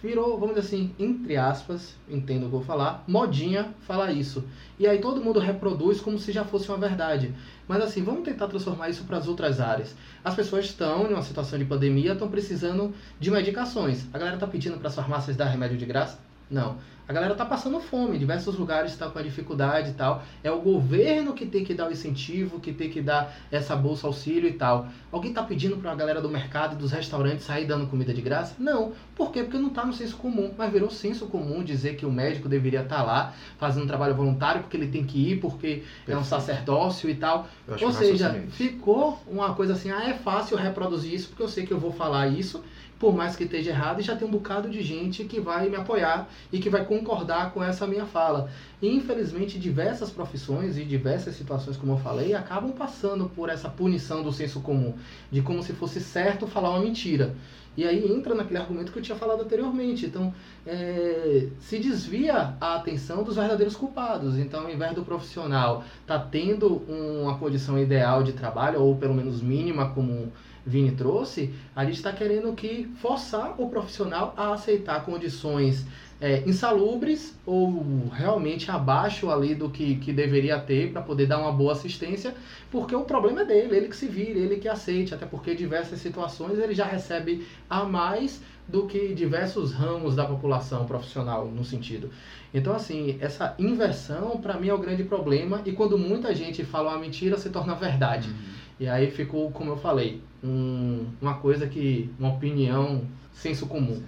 virou, 0.02 0.38
vamos 0.38 0.54
dizer 0.54 0.66
assim, 0.66 0.94
entre 0.98 1.36
aspas, 1.36 1.94
entendo 2.08 2.46
o 2.46 2.48
que 2.48 2.54
eu 2.54 2.58
vou 2.58 2.62
falar, 2.62 3.04
modinha 3.06 3.74
falar 3.82 4.10
isso. 4.12 4.44
E 4.78 4.86
aí 4.86 4.98
todo 4.98 5.22
mundo 5.22 5.38
reproduz 5.38 6.00
como 6.00 6.18
se 6.18 6.32
já 6.32 6.44
fosse 6.44 6.68
uma 6.70 6.78
verdade. 6.78 7.34
Mas 7.68 7.82
assim, 7.82 8.02
vamos 8.02 8.24
tentar 8.24 8.48
transformar 8.48 8.88
isso 8.88 9.04
para 9.04 9.18
as 9.18 9.28
outras 9.28 9.60
áreas. 9.60 9.94
As 10.24 10.34
pessoas 10.34 10.64
estão 10.64 11.10
em 11.10 11.12
uma 11.12 11.22
situação 11.22 11.58
de 11.58 11.64
pandemia, 11.64 12.12
estão 12.12 12.28
precisando 12.28 12.94
de 13.20 13.30
medicações. 13.30 14.06
A 14.12 14.18
galera 14.18 14.36
está 14.36 14.46
pedindo 14.46 14.78
para 14.78 14.88
as 14.88 14.94
farmácias 14.94 15.36
dar 15.36 15.46
remédio 15.46 15.76
de 15.76 15.84
graça? 15.84 16.18
Não. 16.50 16.76
A 17.08 17.12
galera 17.12 17.32
está 17.32 17.44
passando 17.44 17.80
fome, 17.80 18.16
em 18.16 18.18
diversos 18.18 18.56
lugares 18.56 18.92
está 18.92 19.10
com 19.10 19.18
a 19.18 19.22
dificuldade 19.22 19.90
e 19.90 19.94
tal. 19.94 20.22
É 20.42 20.50
o 20.50 20.60
governo 20.60 21.34
que 21.34 21.44
tem 21.44 21.64
que 21.64 21.74
dar 21.74 21.88
o 21.88 21.92
incentivo, 21.92 22.60
que 22.60 22.72
tem 22.72 22.88
que 22.88 23.02
dar 23.02 23.34
essa 23.50 23.74
bolsa 23.74 24.06
auxílio 24.06 24.48
e 24.48 24.52
tal. 24.52 24.86
Alguém 25.10 25.30
está 25.30 25.42
pedindo 25.42 25.76
para 25.76 25.90
a 25.90 25.94
galera 25.94 26.20
do 26.20 26.28
mercado 26.28 26.74
e 26.74 26.78
dos 26.78 26.92
restaurantes 26.92 27.44
sair 27.44 27.66
dando 27.66 27.88
comida 27.88 28.14
de 28.14 28.22
graça? 28.22 28.54
Não. 28.58 28.92
Por 29.16 29.32
quê? 29.32 29.42
Porque 29.42 29.58
não 29.58 29.68
está 29.68 29.84
no 29.84 29.92
senso 29.92 30.16
comum. 30.16 30.52
Mas 30.56 30.72
virou 30.72 30.90
senso 30.90 31.26
comum 31.26 31.64
dizer 31.64 31.96
que 31.96 32.06
o 32.06 32.10
médico 32.12 32.48
deveria 32.48 32.82
estar 32.82 33.02
lá 33.02 33.34
fazendo 33.58 33.86
trabalho 33.86 34.14
voluntário 34.14 34.62
porque 34.62 34.76
ele 34.76 34.88
tem 34.88 35.04
que 35.04 35.32
ir, 35.32 35.40
porque 35.40 35.82
é 36.06 36.12
um 36.12 36.22
Perfeito. 36.22 36.24
sacerdócio 36.24 37.10
e 37.10 37.14
tal. 37.14 37.48
Ou 37.68 37.92
seja, 37.92 38.28
é 38.28 38.38
esse. 38.38 38.46
ficou 38.52 39.20
uma 39.26 39.54
coisa 39.54 39.72
assim, 39.72 39.90
ah, 39.90 40.08
é 40.08 40.14
fácil 40.14 40.56
reproduzir 40.56 41.14
isso 41.14 41.28
porque 41.28 41.42
eu 41.42 41.48
sei 41.48 41.66
que 41.66 41.72
eu 41.72 41.80
vou 41.80 41.92
falar 41.92 42.28
isso, 42.28 42.62
por 43.02 43.12
mais 43.12 43.34
que 43.34 43.42
esteja 43.42 43.70
errado, 43.70 43.98
e 43.98 44.04
já 44.04 44.14
tem 44.14 44.28
um 44.28 44.30
bocado 44.30 44.70
de 44.70 44.80
gente 44.80 45.24
que 45.24 45.40
vai 45.40 45.68
me 45.68 45.74
apoiar 45.74 46.28
e 46.52 46.60
que 46.60 46.70
vai 46.70 46.84
concordar 46.84 47.50
com 47.50 47.60
essa 47.60 47.84
minha 47.84 48.06
fala. 48.06 48.48
E 48.80 48.86
infelizmente 48.86 49.58
diversas 49.58 50.08
profissões 50.08 50.78
e 50.78 50.84
diversas 50.84 51.34
situações, 51.34 51.76
como 51.76 51.94
eu 51.94 51.98
falei, 51.98 52.32
acabam 52.32 52.70
passando 52.70 53.28
por 53.28 53.48
essa 53.48 53.68
punição 53.68 54.22
do 54.22 54.32
senso 54.32 54.60
comum, 54.60 54.94
de 55.32 55.42
como 55.42 55.64
se 55.64 55.72
fosse 55.72 56.00
certo 56.00 56.46
falar 56.46 56.70
uma 56.70 56.78
mentira. 56.78 57.34
E 57.76 57.86
aí 57.86 58.10
entra 58.10 58.34
naquele 58.34 58.58
argumento 58.58 58.92
que 58.92 58.98
eu 58.98 59.02
tinha 59.02 59.16
falado 59.16 59.42
anteriormente. 59.42 60.06
Então, 60.06 60.34
é, 60.66 61.48
se 61.58 61.78
desvia 61.78 62.54
a 62.60 62.76
atenção 62.76 63.22
dos 63.22 63.36
verdadeiros 63.36 63.76
culpados. 63.76 64.38
Então, 64.38 64.64
ao 64.64 64.70
invés 64.70 64.94
do 64.94 65.04
profissional 65.04 65.84
estar 66.00 66.18
tendo 66.30 66.82
uma 66.88 67.38
condição 67.38 67.78
ideal 67.78 68.22
de 68.22 68.32
trabalho, 68.32 68.80
ou 68.80 68.96
pelo 68.96 69.14
menos 69.14 69.40
mínima, 69.40 69.90
como 69.90 70.30
Vini 70.64 70.92
trouxe, 70.92 71.52
a 71.74 71.84
gente 71.84 71.96
está 71.96 72.12
querendo 72.12 72.52
que 72.52 72.88
forçar 72.96 73.60
o 73.60 73.68
profissional 73.68 74.32
a 74.36 74.52
aceitar 74.52 75.04
condições 75.04 75.84
é, 76.22 76.48
insalubres 76.48 77.36
ou 77.44 77.84
realmente 78.12 78.70
abaixo 78.70 79.28
ali 79.28 79.56
do 79.56 79.68
que, 79.68 79.96
que 79.96 80.12
deveria 80.12 80.56
ter 80.60 80.92
para 80.92 81.02
poder 81.02 81.26
dar 81.26 81.38
uma 81.40 81.50
boa 81.50 81.72
assistência, 81.72 82.32
porque 82.70 82.94
o 82.94 83.02
problema 83.02 83.42
é 83.42 83.44
dele, 83.44 83.76
ele 83.76 83.88
que 83.88 83.96
se 83.96 84.06
vire, 84.06 84.38
ele 84.38 84.56
que 84.56 84.68
aceite, 84.68 85.12
até 85.12 85.26
porque 85.26 85.50
em 85.50 85.56
diversas 85.56 85.98
situações 85.98 86.60
ele 86.60 86.74
já 86.74 86.84
recebe 86.84 87.44
a 87.68 87.84
mais 87.84 88.40
do 88.68 88.86
que 88.86 89.12
diversos 89.12 89.72
ramos 89.72 90.14
da 90.14 90.24
população 90.24 90.86
profissional 90.86 91.46
no 91.46 91.64
sentido. 91.64 92.08
Então 92.54 92.72
assim, 92.72 93.18
essa 93.20 93.56
inversão 93.58 94.38
para 94.40 94.56
mim 94.56 94.68
é 94.68 94.74
o 94.74 94.78
grande 94.78 95.02
problema 95.02 95.60
e 95.66 95.72
quando 95.72 95.98
muita 95.98 96.32
gente 96.32 96.62
fala 96.64 96.90
uma 96.90 96.98
mentira 97.00 97.36
se 97.36 97.50
torna 97.50 97.74
verdade. 97.74 98.30
E 98.78 98.86
aí 98.86 99.10
ficou, 99.10 99.50
como 99.50 99.70
eu 99.72 99.76
falei, 99.76 100.22
um- 100.42 101.04
uma 101.20 101.34
coisa 101.34 101.66
que. 101.66 102.10
uma 102.18 102.30
opinião 102.30 103.02
senso 103.32 103.66
comum. 103.66 104.00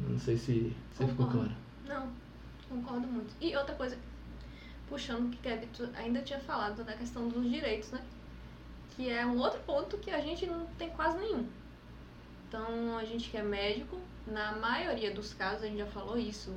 Não 0.00 0.18
sei 0.18 0.36
se, 0.36 0.74
se 0.92 1.06
ficou 1.06 1.26
claro. 1.26 1.52
Não, 1.86 2.10
concordo 2.68 3.06
muito. 3.06 3.34
E 3.40 3.56
outra 3.56 3.74
coisa, 3.74 3.98
puxando 4.88 5.26
o 5.26 5.30
que 5.30 5.38
Kevin 5.38 5.68
ainda 5.94 6.22
tinha 6.22 6.38
falado 6.40 6.84
da 6.84 6.94
questão 6.94 7.28
dos 7.28 7.48
direitos, 7.50 7.90
né? 7.92 8.02
Que 8.94 9.10
é 9.10 9.24
um 9.26 9.38
outro 9.38 9.60
ponto 9.60 9.98
que 9.98 10.10
a 10.10 10.20
gente 10.20 10.46
não 10.46 10.66
tem 10.78 10.90
quase 10.90 11.18
nenhum. 11.18 11.46
Então, 12.48 12.96
a 12.96 13.04
gente 13.04 13.28
que 13.28 13.36
é 13.36 13.42
médico, 13.42 13.98
na 14.26 14.52
maioria 14.52 15.12
dos 15.12 15.34
casos, 15.34 15.64
a 15.64 15.66
gente 15.66 15.78
já 15.78 15.86
falou 15.86 16.16
isso 16.16 16.54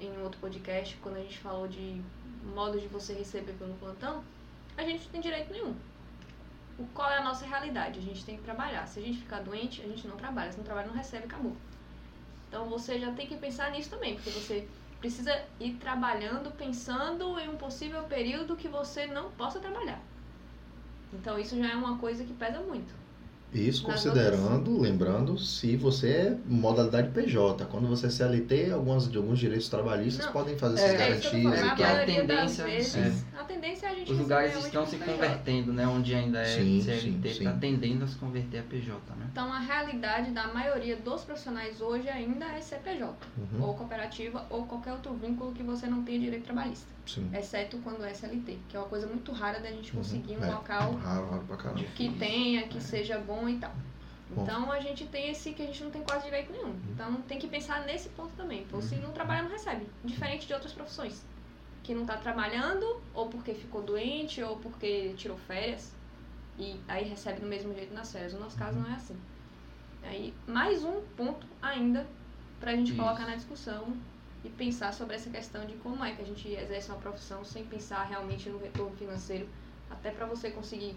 em 0.00 0.22
outro 0.22 0.38
podcast, 0.40 0.96
quando 1.02 1.16
a 1.16 1.20
gente 1.20 1.38
falou 1.38 1.66
de 1.66 2.02
modo 2.54 2.78
de 2.78 2.86
você 2.86 3.14
receber 3.14 3.52
pelo 3.54 3.74
plantão, 3.74 4.22
a 4.76 4.82
gente 4.82 5.04
não 5.04 5.12
tem 5.12 5.20
direito 5.20 5.52
nenhum. 5.52 5.74
O, 6.78 6.86
qual 6.88 7.10
é 7.10 7.16
a 7.16 7.24
nossa 7.24 7.46
realidade? 7.46 7.98
A 7.98 8.02
gente 8.02 8.24
tem 8.24 8.36
que 8.36 8.42
trabalhar. 8.42 8.86
Se 8.86 9.00
a 9.00 9.02
gente 9.02 9.18
ficar 9.18 9.40
doente, 9.40 9.80
a 9.80 9.88
gente 9.88 10.06
não 10.06 10.16
trabalha. 10.16 10.52
Se 10.52 10.58
não 10.58 10.64
trabalha, 10.64 10.86
não 10.86 10.94
recebe, 10.94 11.24
acabou. 11.24 11.56
Então 12.56 12.70
você 12.70 12.98
já 12.98 13.12
tem 13.12 13.26
que 13.26 13.36
pensar 13.36 13.70
nisso 13.70 13.90
também, 13.90 14.14
porque 14.14 14.30
você 14.30 14.66
precisa 14.98 15.30
ir 15.60 15.74
trabalhando 15.74 16.50
pensando 16.52 17.38
em 17.38 17.50
um 17.50 17.56
possível 17.56 18.02
período 18.04 18.56
que 18.56 18.66
você 18.66 19.06
não 19.06 19.30
possa 19.32 19.60
trabalhar. 19.60 20.00
Então 21.12 21.38
isso 21.38 21.54
já 21.58 21.70
é 21.70 21.76
uma 21.76 21.98
coisa 21.98 22.24
que 22.24 22.32
pesa 22.32 22.58
muito. 22.60 22.94
Isso 23.52 23.82
considerando, 23.84 24.78
lembrando, 24.78 25.38
se 25.38 25.76
você 25.76 26.08
é 26.10 26.38
modalidade 26.46 27.08
PJ. 27.10 27.64
Quando 27.66 27.86
você 27.88 28.06
é 28.06 28.10
CLT, 28.10 28.70
algumas, 28.72 29.10
de 29.10 29.16
alguns 29.16 29.38
direitos 29.38 29.68
trabalhistas 29.68 30.26
Não, 30.26 30.32
podem 30.32 30.58
fazer 30.58 30.74
essas 30.74 30.90
é 30.92 30.94
É 30.94 31.10
eu 31.16 31.20
tô 31.20 31.30
garantias. 31.30 31.62
A 31.62 31.74
que 31.74 31.82
a 31.82 32.04
tendência- 32.04 32.64
vezes, 32.64 33.24
a 33.38 33.44
tendência 33.44 33.86
é 33.86 33.90
a 33.90 33.94
gente 33.94 34.12
Os 34.12 34.18
lugares 34.18 34.56
estão 34.64 34.84
se 34.86 34.96
PJ. 34.98 35.12
convertendo, 35.12 35.72
né? 35.72 35.86
Onde 35.86 36.14
ainda 36.14 36.40
é 36.40 36.44
Sim, 36.44 36.82
CLT, 36.82 37.28
está 37.28 37.52
tendendo 37.52 38.04
a 38.04 38.08
se 38.08 38.16
converter 38.16 38.58
a 38.58 38.62
PJ, 38.62 39.14
né? 39.16 39.26
Então 39.32 39.50
a 39.52 39.58
realidade 39.58 40.32
da 40.32 40.48
maioria 40.48 40.96
dos 40.96 41.22
profissionais 41.24 41.80
hoje 41.80 42.08
ainda 42.08 42.44
é 42.46 42.60
CPJ, 42.60 43.14
Uhum, 43.38 43.62
ou 43.62 43.74
cooperativa, 43.74 44.44
ou 44.50 44.64
qualquer 44.66 44.92
outro 44.92 45.14
vínculo 45.14 45.52
que 45.52 45.62
você 45.62 45.86
não 45.86 46.02
tenha 46.02 46.18
direito 46.20 46.44
trabalhista. 46.44 46.86
sim. 47.06 47.30
Exceto 47.32 47.78
quando 47.84 48.04
é 48.04 48.10
SLT, 48.10 48.58
que 48.68 48.76
é 48.76 48.80
uma 48.80 48.88
coisa 48.88 49.06
muito 49.06 49.30
rara 49.32 49.60
da 49.60 49.70
gente 49.70 49.92
Uhum, 49.92 49.98
conseguir 50.02 50.36
um 50.36 50.44
é. 50.44 50.52
local 50.52 50.92
Raro, 50.94 51.26
raro 51.26 51.46
que 51.94 52.08
tenha, 52.14 52.62
que 52.66 52.82
seja 52.82 53.18
bom 53.18 53.35
e 53.48 53.58
tal. 53.58 53.72
Bom. 54.30 54.42
Então 54.42 54.72
a 54.72 54.80
gente 54.80 55.06
tem 55.06 55.30
esse 55.30 55.52
que 55.52 55.62
a 55.62 55.66
gente 55.66 55.82
não 55.84 55.90
tem 55.90 56.02
quase 56.02 56.24
direito 56.24 56.50
nenhum. 56.52 56.74
Então 56.90 57.14
tem 57.22 57.38
que 57.38 57.46
pensar 57.46 57.84
nesse 57.84 58.08
ponto 58.10 58.32
também. 58.36 58.66
Pô, 58.66 58.82
se 58.82 58.96
não 58.96 59.12
trabalha, 59.12 59.42
não 59.42 59.50
recebe. 59.50 59.86
Diferente 60.04 60.46
de 60.46 60.52
outras 60.52 60.72
profissões. 60.72 61.24
Que 61.82 61.94
não 61.94 62.04
tá 62.04 62.16
trabalhando, 62.16 63.00
ou 63.14 63.28
porque 63.28 63.54
ficou 63.54 63.82
doente, 63.82 64.42
ou 64.42 64.56
porque 64.56 65.14
tirou 65.16 65.36
férias. 65.36 65.92
E 66.58 66.80
aí 66.88 67.04
recebe 67.04 67.40
do 67.40 67.46
mesmo 67.46 67.72
jeito 67.74 67.94
nas 67.94 68.10
férias. 68.10 68.32
No 68.32 68.40
nosso 68.40 68.58
caso 68.58 68.78
não 68.78 68.90
é 68.90 68.94
assim. 68.94 69.16
Aí, 70.02 70.32
mais 70.46 70.84
um 70.84 71.00
ponto 71.16 71.46
ainda 71.60 72.06
pra 72.60 72.74
gente 72.74 72.92
Isso. 72.92 73.00
colocar 73.00 73.26
na 73.26 73.36
discussão 73.36 73.96
e 74.44 74.48
pensar 74.48 74.92
sobre 74.92 75.16
essa 75.16 75.28
questão 75.28 75.66
de 75.66 75.74
como 75.74 76.04
é 76.04 76.12
que 76.12 76.22
a 76.22 76.24
gente 76.24 76.48
exerce 76.48 76.90
uma 76.90 76.98
profissão 76.98 77.44
sem 77.44 77.64
pensar 77.64 78.04
realmente 78.04 78.48
no 78.48 78.58
retorno 78.58 78.96
financeiro, 78.96 79.48
até 79.90 80.10
pra 80.10 80.26
você 80.26 80.50
conseguir 80.50 80.96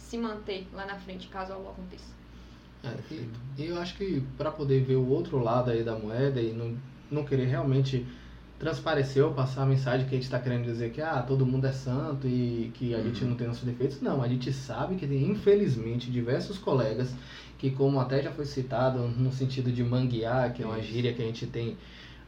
se 0.00 0.16
manter 0.18 0.66
lá 0.72 0.86
na 0.86 0.96
frente, 0.96 1.28
caso 1.28 1.52
algo 1.52 1.70
aconteça. 1.70 2.12
É, 2.82 2.94
e, 3.10 3.28
e 3.58 3.66
eu 3.66 3.78
acho 3.78 3.94
que 3.96 4.22
para 4.38 4.50
poder 4.50 4.82
ver 4.82 4.96
o 4.96 5.08
outro 5.08 5.38
lado 5.38 5.70
aí 5.70 5.84
da 5.84 5.96
moeda 5.96 6.40
e 6.40 6.52
não, 6.52 6.76
não 7.10 7.24
querer 7.24 7.44
realmente 7.44 8.06
transparecer 8.58 9.24
ou 9.24 9.32
passar 9.32 9.62
a 9.62 9.66
mensagem 9.66 10.06
que 10.06 10.14
a 10.14 10.18
gente 10.18 10.24
está 10.24 10.38
querendo 10.38 10.64
dizer 10.64 10.90
que 10.90 11.00
ah, 11.00 11.22
todo 11.22 11.46
mundo 11.46 11.66
é 11.66 11.72
santo 11.72 12.26
e 12.26 12.70
que 12.74 12.94
a 12.94 13.02
gente 13.02 13.24
não 13.24 13.34
tem 13.34 13.46
nossos 13.46 13.64
defeitos. 13.64 14.00
Não, 14.02 14.22
a 14.22 14.28
gente 14.28 14.52
sabe 14.52 14.96
que 14.96 15.06
tem, 15.06 15.30
infelizmente, 15.30 16.10
diversos 16.10 16.58
colegas 16.58 17.14
que, 17.58 17.70
como 17.70 17.98
até 18.00 18.22
já 18.22 18.30
foi 18.30 18.44
citado, 18.44 18.98
no 18.98 19.32
sentido 19.32 19.72
de 19.72 19.82
manguear, 19.82 20.52
que 20.52 20.62
é 20.62 20.66
uma 20.66 20.80
gíria 20.80 21.12
que 21.12 21.22
a 21.22 21.24
gente 21.24 21.46
tem 21.46 21.76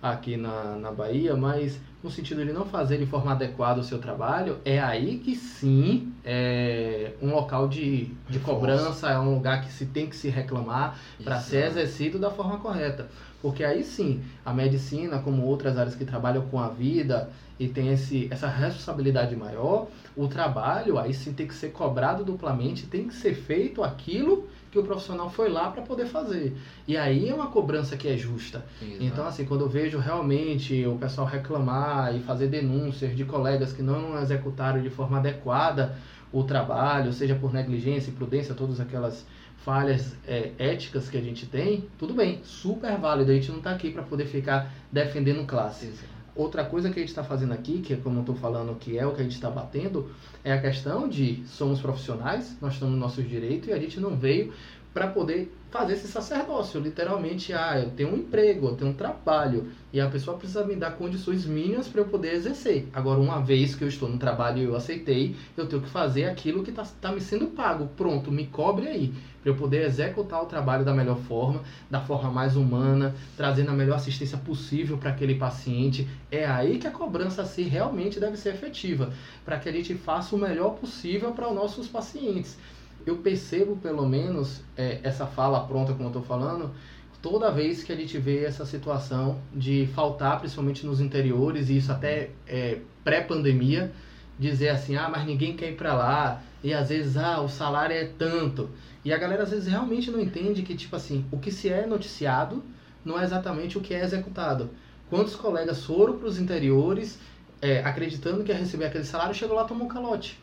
aqui 0.02 0.36
na, 0.36 0.76
na 0.76 0.90
Bahia, 0.90 1.36
mas 1.36 1.80
no 2.02 2.10
sentido 2.10 2.44
de 2.44 2.52
não 2.52 2.66
fazer 2.66 2.98
de 2.98 3.06
forma 3.06 3.30
adequada 3.30 3.78
o 3.80 3.84
seu 3.84 3.98
trabalho, 3.98 4.58
é 4.64 4.80
aí 4.80 5.18
que 5.18 5.36
sim 5.36 6.12
é 6.24 7.12
um 7.22 7.30
local 7.30 7.68
de, 7.68 8.10
de 8.28 8.40
cobrança, 8.40 9.08
é 9.08 9.18
um 9.18 9.34
lugar 9.34 9.62
que 9.62 9.72
se 9.72 9.86
tem 9.86 10.08
que 10.08 10.16
se 10.16 10.28
reclamar 10.28 10.98
para 11.22 11.40
ser 11.40 11.66
exercido 11.66 12.18
da 12.18 12.30
forma 12.30 12.58
correta. 12.58 13.08
Porque 13.40 13.62
aí 13.62 13.84
sim, 13.84 14.22
a 14.44 14.52
medicina, 14.52 15.20
como 15.20 15.44
outras 15.44 15.78
áreas 15.78 15.94
que 15.94 16.04
trabalham 16.04 16.42
com 16.48 16.58
a 16.58 16.68
vida 16.68 17.30
e 17.58 17.68
tem 17.68 17.92
esse, 17.92 18.26
essa 18.30 18.48
responsabilidade 18.48 19.36
maior, 19.36 19.86
o 20.16 20.26
trabalho 20.26 20.98
aí 20.98 21.14
sim 21.14 21.32
tem 21.32 21.46
que 21.46 21.54
ser 21.54 21.70
cobrado 21.70 22.24
duplamente, 22.24 22.86
tem 22.86 23.06
que 23.06 23.14
ser 23.14 23.34
feito 23.34 23.82
aquilo 23.82 24.48
que 24.72 24.78
o 24.78 24.82
profissional 24.82 25.28
foi 25.28 25.50
lá 25.50 25.70
para 25.70 25.82
poder 25.82 26.06
fazer. 26.06 26.56
E 26.88 26.96
aí 26.96 27.28
é 27.28 27.34
uma 27.34 27.48
cobrança 27.48 27.94
que 27.94 28.08
é 28.08 28.16
justa. 28.16 28.64
Exato. 28.80 29.04
Então, 29.04 29.26
assim, 29.26 29.44
quando 29.44 29.60
eu 29.60 29.68
vejo 29.68 29.98
realmente 29.98 30.86
o 30.86 30.96
pessoal 30.96 31.26
reclamar 31.26 32.16
e 32.16 32.20
fazer 32.20 32.46
denúncias 32.46 33.14
de 33.14 33.22
colegas 33.26 33.74
que 33.74 33.82
não 33.82 34.18
executaram 34.20 34.80
de 34.80 34.88
forma 34.88 35.18
adequada 35.18 35.94
o 36.32 36.42
trabalho, 36.42 37.12
seja 37.12 37.34
por 37.34 37.52
negligência, 37.52 38.10
imprudência, 38.10 38.54
todas 38.54 38.80
aquelas 38.80 39.26
falhas 39.58 40.16
é, 40.26 40.52
éticas 40.58 41.10
que 41.10 41.18
a 41.18 41.20
gente 41.20 41.44
tem, 41.44 41.84
tudo 41.98 42.14
bem, 42.14 42.40
super 42.42 42.96
válido. 42.96 43.30
A 43.30 43.34
gente 43.34 43.50
não 43.50 43.58
está 43.58 43.72
aqui 43.72 43.90
para 43.90 44.02
poder 44.02 44.24
ficar 44.24 44.72
defendendo 44.90 45.46
classe. 45.46 45.86
Exato. 45.86 46.11
Outra 46.34 46.64
coisa 46.64 46.88
que 46.88 46.98
a 46.98 47.02
gente 47.02 47.10
está 47.10 47.22
fazendo 47.22 47.52
aqui, 47.52 47.80
que 47.80 47.92
é 47.92 47.96
como 47.96 48.16
eu 48.16 48.20
estou 48.20 48.34
falando, 48.34 48.74
que 48.78 48.98
é 48.98 49.06
o 49.06 49.14
que 49.14 49.20
a 49.20 49.24
gente 49.24 49.34
está 49.34 49.50
batendo, 49.50 50.10
é 50.42 50.52
a 50.52 50.60
questão 50.60 51.06
de 51.06 51.44
somos 51.46 51.80
profissionais, 51.80 52.56
nós 52.60 52.74
estamos 52.74 52.94
nos 52.94 53.00
nossos 53.02 53.28
direitos 53.28 53.68
e 53.68 53.72
a 53.72 53.78
gente 53.78 54.00
não 54.00 54.16
veio 54.16 54.52
para 54.94 55.08
poder 55.08 55.52
fazer 55.72 55.94
esse 55.94 56.06
sacerdócio. 56.06 56.78
Literalmente, 56.78 57.52
ah, 57.54 57.80
eu 57.80 57.90
tenho 57.90 58.12
um 58.12 58.18
emprego, 58.18 58.68
eu 58.68 58.76
tenho 58.76 58.90
um 58.90 58.94
trabalho 58.94 59.72
e 59.90 60.00
a 60.00 60.08
pessoa 60.08 60.36
precisa 60.36 60.64
me 60.64 60.76
dar 60.76 60.92
condições 60.92 61.46
mínimas 61.46 61.88
para 61.88 62.02
eu 62.02 62.04
poder 62.04 62.34
exercer. 62.34 62.86
Agora, 62.92 63.18
uma 63.18 63.40
vez 63.40 63.74
que 63.74 63.82
eu 63.82 63.88
estou 63.88 64.08
no 64.08 64.18
trabalho 64.18 64.58
e 64.58 64.64
eu 64.64 64.76
aceitei, 64.76 65.34
eu 65.56 65.66
tenho 65.66 65.80
que 65.80 65.88
fazer 65.88 66.26
aquilo 66.26 66.62
que 66.62 66.70
está 66.70 66.84
tá 67.00 67.10
me 67.10 67.20
sendo 67.20 67.46
pago. 67.48 67.88
Pronto, 67.96 68.30
me 68.30 68.46
cobre 68.46 68.86
aí 68.86 69.14
para 69.42 69.50
eu 69.50 69.56
poder 69.56 69.84
executar 69.86 70.42
o 70.42 70.46
trabalho 70.46 70.84
da 70.84 70.92
melhor 70.92 71.18
forma, 71.22 71.62
da 71.90 72.00
forma 72.00 72.30
mais 72.30 72.54
humana, 72.54 73.14
trazendo 73.36 73.70
a 73.70 73.74
melhor 73.74 73.96
assistência 73.96 74.38
possível 74.38 74.98
para 74.98 75.10
aquele 75.10 75.34
paciente. 75.34 76.06
É 76.30 76.46
aí 76.46 76.78
que 76.78 76.86
a 76.86 76.92
cobrança 76.92 77.42
assim 77.42 77.62
realmente 77.62 78.20
deve 78.20 78.36
ser 78.36 78.50
efetiva, 78.50 79.10
para 79.44 79.58
que 79.58 79.68
a 79.68 79.72
gente 79.72 79.94
faça 79.94 80.36
o 80.36 80.38
melhor 80.38 80.74
possível 80.74 81.32
para 81.32 81.48
os 81.48 81.54
nossos 81.54 81.88
pacientes 81.88 82.56
eu 83.06 83.18
percebo 83.18 83.76
pelo 83.76 84.06
menos 84.08 84.62
é, 84.76 85.00
essa 85.02 85.26
fala 85.26 85.66
pronta, 85.66 85.92
como 85.92 86.04
eu 86.04 86.08
estou 86.08 86.22
falando, 86.22 86.70
toda 87.20 87.50
vez 87.50 87.84
que 87.84 87.92
a 87.92 87.96
gente 87.96 88.18
vê 88.18 88.44
essa 88.44 88.66
situação 88.66 89.40
de 89.54 89.88
faltar, 89.94 90.40
principalmente 90.40 90.84
nos 90.84 91.00
interiores, 91.00 91.68
e 91.68 91.76
isso 91.76 91.92
até 91.92 92.30
é, 92.46 92.80
pré-pandemia, 93.04 93.92
dizer 94.38 94.70
assim, 94.70 94.96
ah, 94.96 95.08
mas 95.08 95.24
ninguém 95.24 95.54
quer 95.54 95.70
ir 95.70 95.76
para 95.76 95.94
lá, 95.94 96.42
e 96.62 96.74
às 96.74 96.88
vezes, 96.88 97.16
ah, 97.16 97.40
o 97.40 97.48
salário 97.48 97.94
é 97.94 98.04
tanto. 98.04 98.70
E 99.04 99.12
a 99.12 99.18
galera 99.18 99.42
às 99.42 99.50
vezes 99.50 99.66
realmente 99.66 100.10
não 100.10 100.20
entende 100.20 100.62
que, 100.62 100.76
tipo 100.76 100.94
assim, 100.94 101.24
o 101.30 101.38
que 101.38 101.50
se 101.50 101.68
é 101.68 101.86
noticiado 101.86 102.62
não 103.04 103.18
é 103.18 103.24
exatamente 103.24 103.76
o 103.76 103.80
que 103.80 103.94
é 103.94 104.02
executado. 104.02 104.70
Quantos 105.10 105.34
colegas 105.34 105.84
foram 105.84 106.16
para 106.16 106.28
os 106.28 106.38
interiores 106.38 107.18
é, 107.60 107.80
acreditando 107.80 108.42
que 108.42 108.50
ia 108.50 108.58
receber 108.58 108.86
aquele 108.86 109.04
salário, 109.04 109.34
chegou 109.34 109.56
lá 109.56 109.64
tomou 109.64 109.86
um 109.86 109.88
calote. 109.88 110.38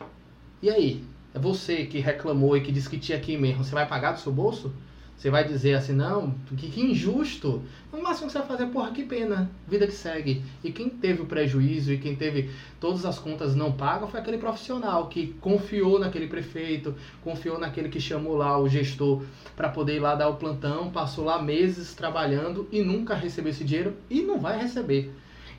E 0.62 0.70
aí? 0.70 1.04
É 1.34 1.38
você 1.38 1.86
que 1.86 1.98
reclamou 2.00 2.56
e 2.56 2.60
que 2.60 2.72
disse 2.72 2.88
que 2.88 2.98
tinha 2.98 3.16
aqui 3.16 3.36
mesmo. 3.36 3.64
Você 3.64 3.74
vai 3.74 3.86
pagar 3.86 4.12
do 4.12 4.20
seu 4.20 4.32
bolso? 4.32 4.72
Você 5.20 5.28
vai 5.28 5.46
dizer 5.46 5.74
assim, 5.74 5.92
não, 5.92 6.34
que, 6.56 6.70
que 6.70 6.80
injusto. 6.80 7.62
No 7.92 8.02
máximo 8.02 8.26
que 8.26 8.32
você 8.32 8.38
vai 8.38 8.48
fazer, 8.48 8.66
porra, 8.68 8.90
que 8.90 9.04
pena. 9.04 9.50
Vida 9.68 9.86
que 9.86 9.92
segue. 9.92 10.42
E 10.64 10.72
quem 10.72 10.88
teve 10.88 11.20
o 11.20 11.26
prejuízo 11.26 11.92
e 11.92 11.98
quem 11.98 12.16
teve 12.16 12.48
todas 12.80 13.04
as 13.04 13.18
contas 13.18 13.54
não 13.54 13.70
pagas 13.70 14.08
foi 14.08 14.18
aquele 14.18 14.38
profissional 14.38 15.08
que 15.08 15.34
confiou 15.38 15.98
naquele 15.98 16.26
prefeito, 16.26 16.94
confiou 17.22 17.58
naquele 17.58 17.90
que 17.90 18.00
chamou 18.00 18.34
lá 18.34 18.58
o 18.58 18.66
gestor 18.66 19.22
para 19.54 19.68
poder 19.68 19.96
ir 19.96 20.00
lá 20.00 20.14
dar 20.14 20.28
o 20.30 20.36
plantão, 20.36 20.90
passou 20.90 21.26
lá 21.26 21.40
meses 21.42 21.94
trabalhando 21.94 22.66
e 22.72 22.80
nunca 22.80 23.14
recebeu 23.14 23.50
esse 23.50 23.62
dinheiro 23.62 23.94
e 24.08 24.22
não 24.22 24.38
vai 24.40 24.58
receber. 24.58 25.12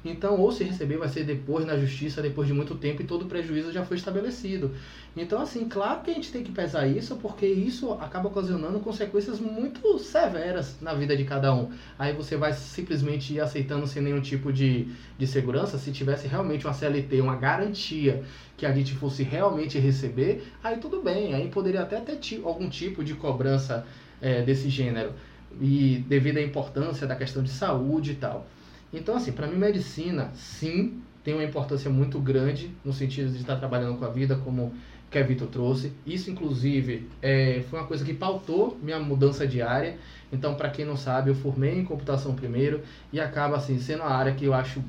Então, 0.04 0.40
ou 0.40 0.52
se 0.52 0.64
receber, 0.64 0.98
vai 0.98 1.10
ser 1.10 1.24
depois 1.24 1.64
na 1.66 1.78
justiça, 1.78 2.22
depois 2.22 2.48
de 2.48 2.54
muito 2.54 2.74
tempo, 2.76 3.02
e 3.02 3.06
todo 3.06 3.24
o 3.24 3.28
prejuízo 3.28 3.72
já 3.72 3.86
foi 3.86 3.98
estabelecido. 3.98 4.72
Então, 5.16 5.40
assim, 5.40 5.70
claro 5.70 6.02
que 6.02 6.10
a 6.10 6.14
gente 6.14 6.32
tem 6.32 6.44
que 6.44 6.52
pesar 6.52 6.88
isso, 6.88 7.18
porque 7.18 7.46
isso 7.46 7.92
acaba 7.94 8.28
ocasionando 8.28 8.80
consequências 8.80 9.40
muito 9.40 10.00
severas 10.00 10.78
na 10.82 10.94
vida 10.96 11.16
de 11.16 11.24
cada 11.24 11.54
um. 11.54 11.70
Aí 12.00 12.14
você 12.14 12.36
vai 12.36 12.52
simplesmente 12.54 13.34
ir 13.34 13.42
aceitando 13.42 13.86
sem 13.86 14.02
nenhum 14.02 14.22
tipo 14.22 14.52
de, 14.52 14.88
de 15.18 15.28
segurança. 15.28 15.78
Se 15.78 15.92
tivesse 15.92 16.28
realmente 16.28 16.66
uma 16.66 16.74
CLT, 16.74 17.22
uma 17.22 17.36
garantia 17.36 18.24
que 18.58 18.66
a 18.66 18.74
gente 18.74 18.96
fosse 18.96 19.22
realmente 19.22 19.78
receber, 19.78 20.44
aí 20.64 20.78
tudo 20.78 21.02
bem, 21.02 21.36
aí 21.36 21.48
poderia 21.50 21.82
até 21.82 22.00
ter 22.00 22.18
algum 22.44 22.70
tipo 22.70 23.04
de 23.04 23.14
cobrança 23.14 23.86
é, 24.20 24.42
desse 24.42 24.68
gênero. 24.70 25.14
E 25.60 26.04
devido 26.08 26.38
à 26.38 26.42
importância 26.42 27.06
da 27.06 27.16
questão 27.16 27.44
de 27.44 27.50
saúde 27.50 28.14
e 28.14 28.16
tal. 28.16 28.48
Então, 28.94 29.16
assim, 29.16 29.32
para 29.32 29.48
mim, 29.48 29.58
medicina, 29.58 30.32
sim, 30.34 31.02
tem 31.24 31.34
uma 31.34 31.44
importância 31.44 31.90
muito 31.90 32.20
grande 32.20 32.72
no 32.84 32.92
sentido 32.92 33.32
de 33.32 33.38
estar 33.38 33.56
trabalhando 33.56 33.98
com 33.98 34.06
a 34.06 34.10
vida, 34.10 34.36
como 34.44 34.74
que 35.10 35.20
a 35.20 35.24
Vitor 35.24 35.50
trouxe. 35.50 35.92
Isso, 36.06 36.32
inclusive, 36.32 37.10
é, 37.22 37.64
foi 37.70 37.80
uma 37.80 37.88
coisa 37.88 38.04
que 38.04 38.14
pautou 38.14 38.80
minha 38.82 38.98
mudança 38.98 39.46
de 39.46 39.62
área. 39.62 39.98
Então, 40.32 40.56
para 40.56 40.70
quem 40.70 40.86
não 40.86 40.96
sabe, 40.96 41.30
eu 41.30 41.36
formei 41.36 41.78
em 41.78 41.84
computação 41.84 42.34
primeiro 42.34 42.82
e 43.12 43.20
acaba 43.20 43.58
assim 43.58 43.78
sendo 43.78 44.04
a 44.04 44.10
área 44.10 44.34
que 44.34 44.46
eu 44.46 44.54
acho 44.54 44.82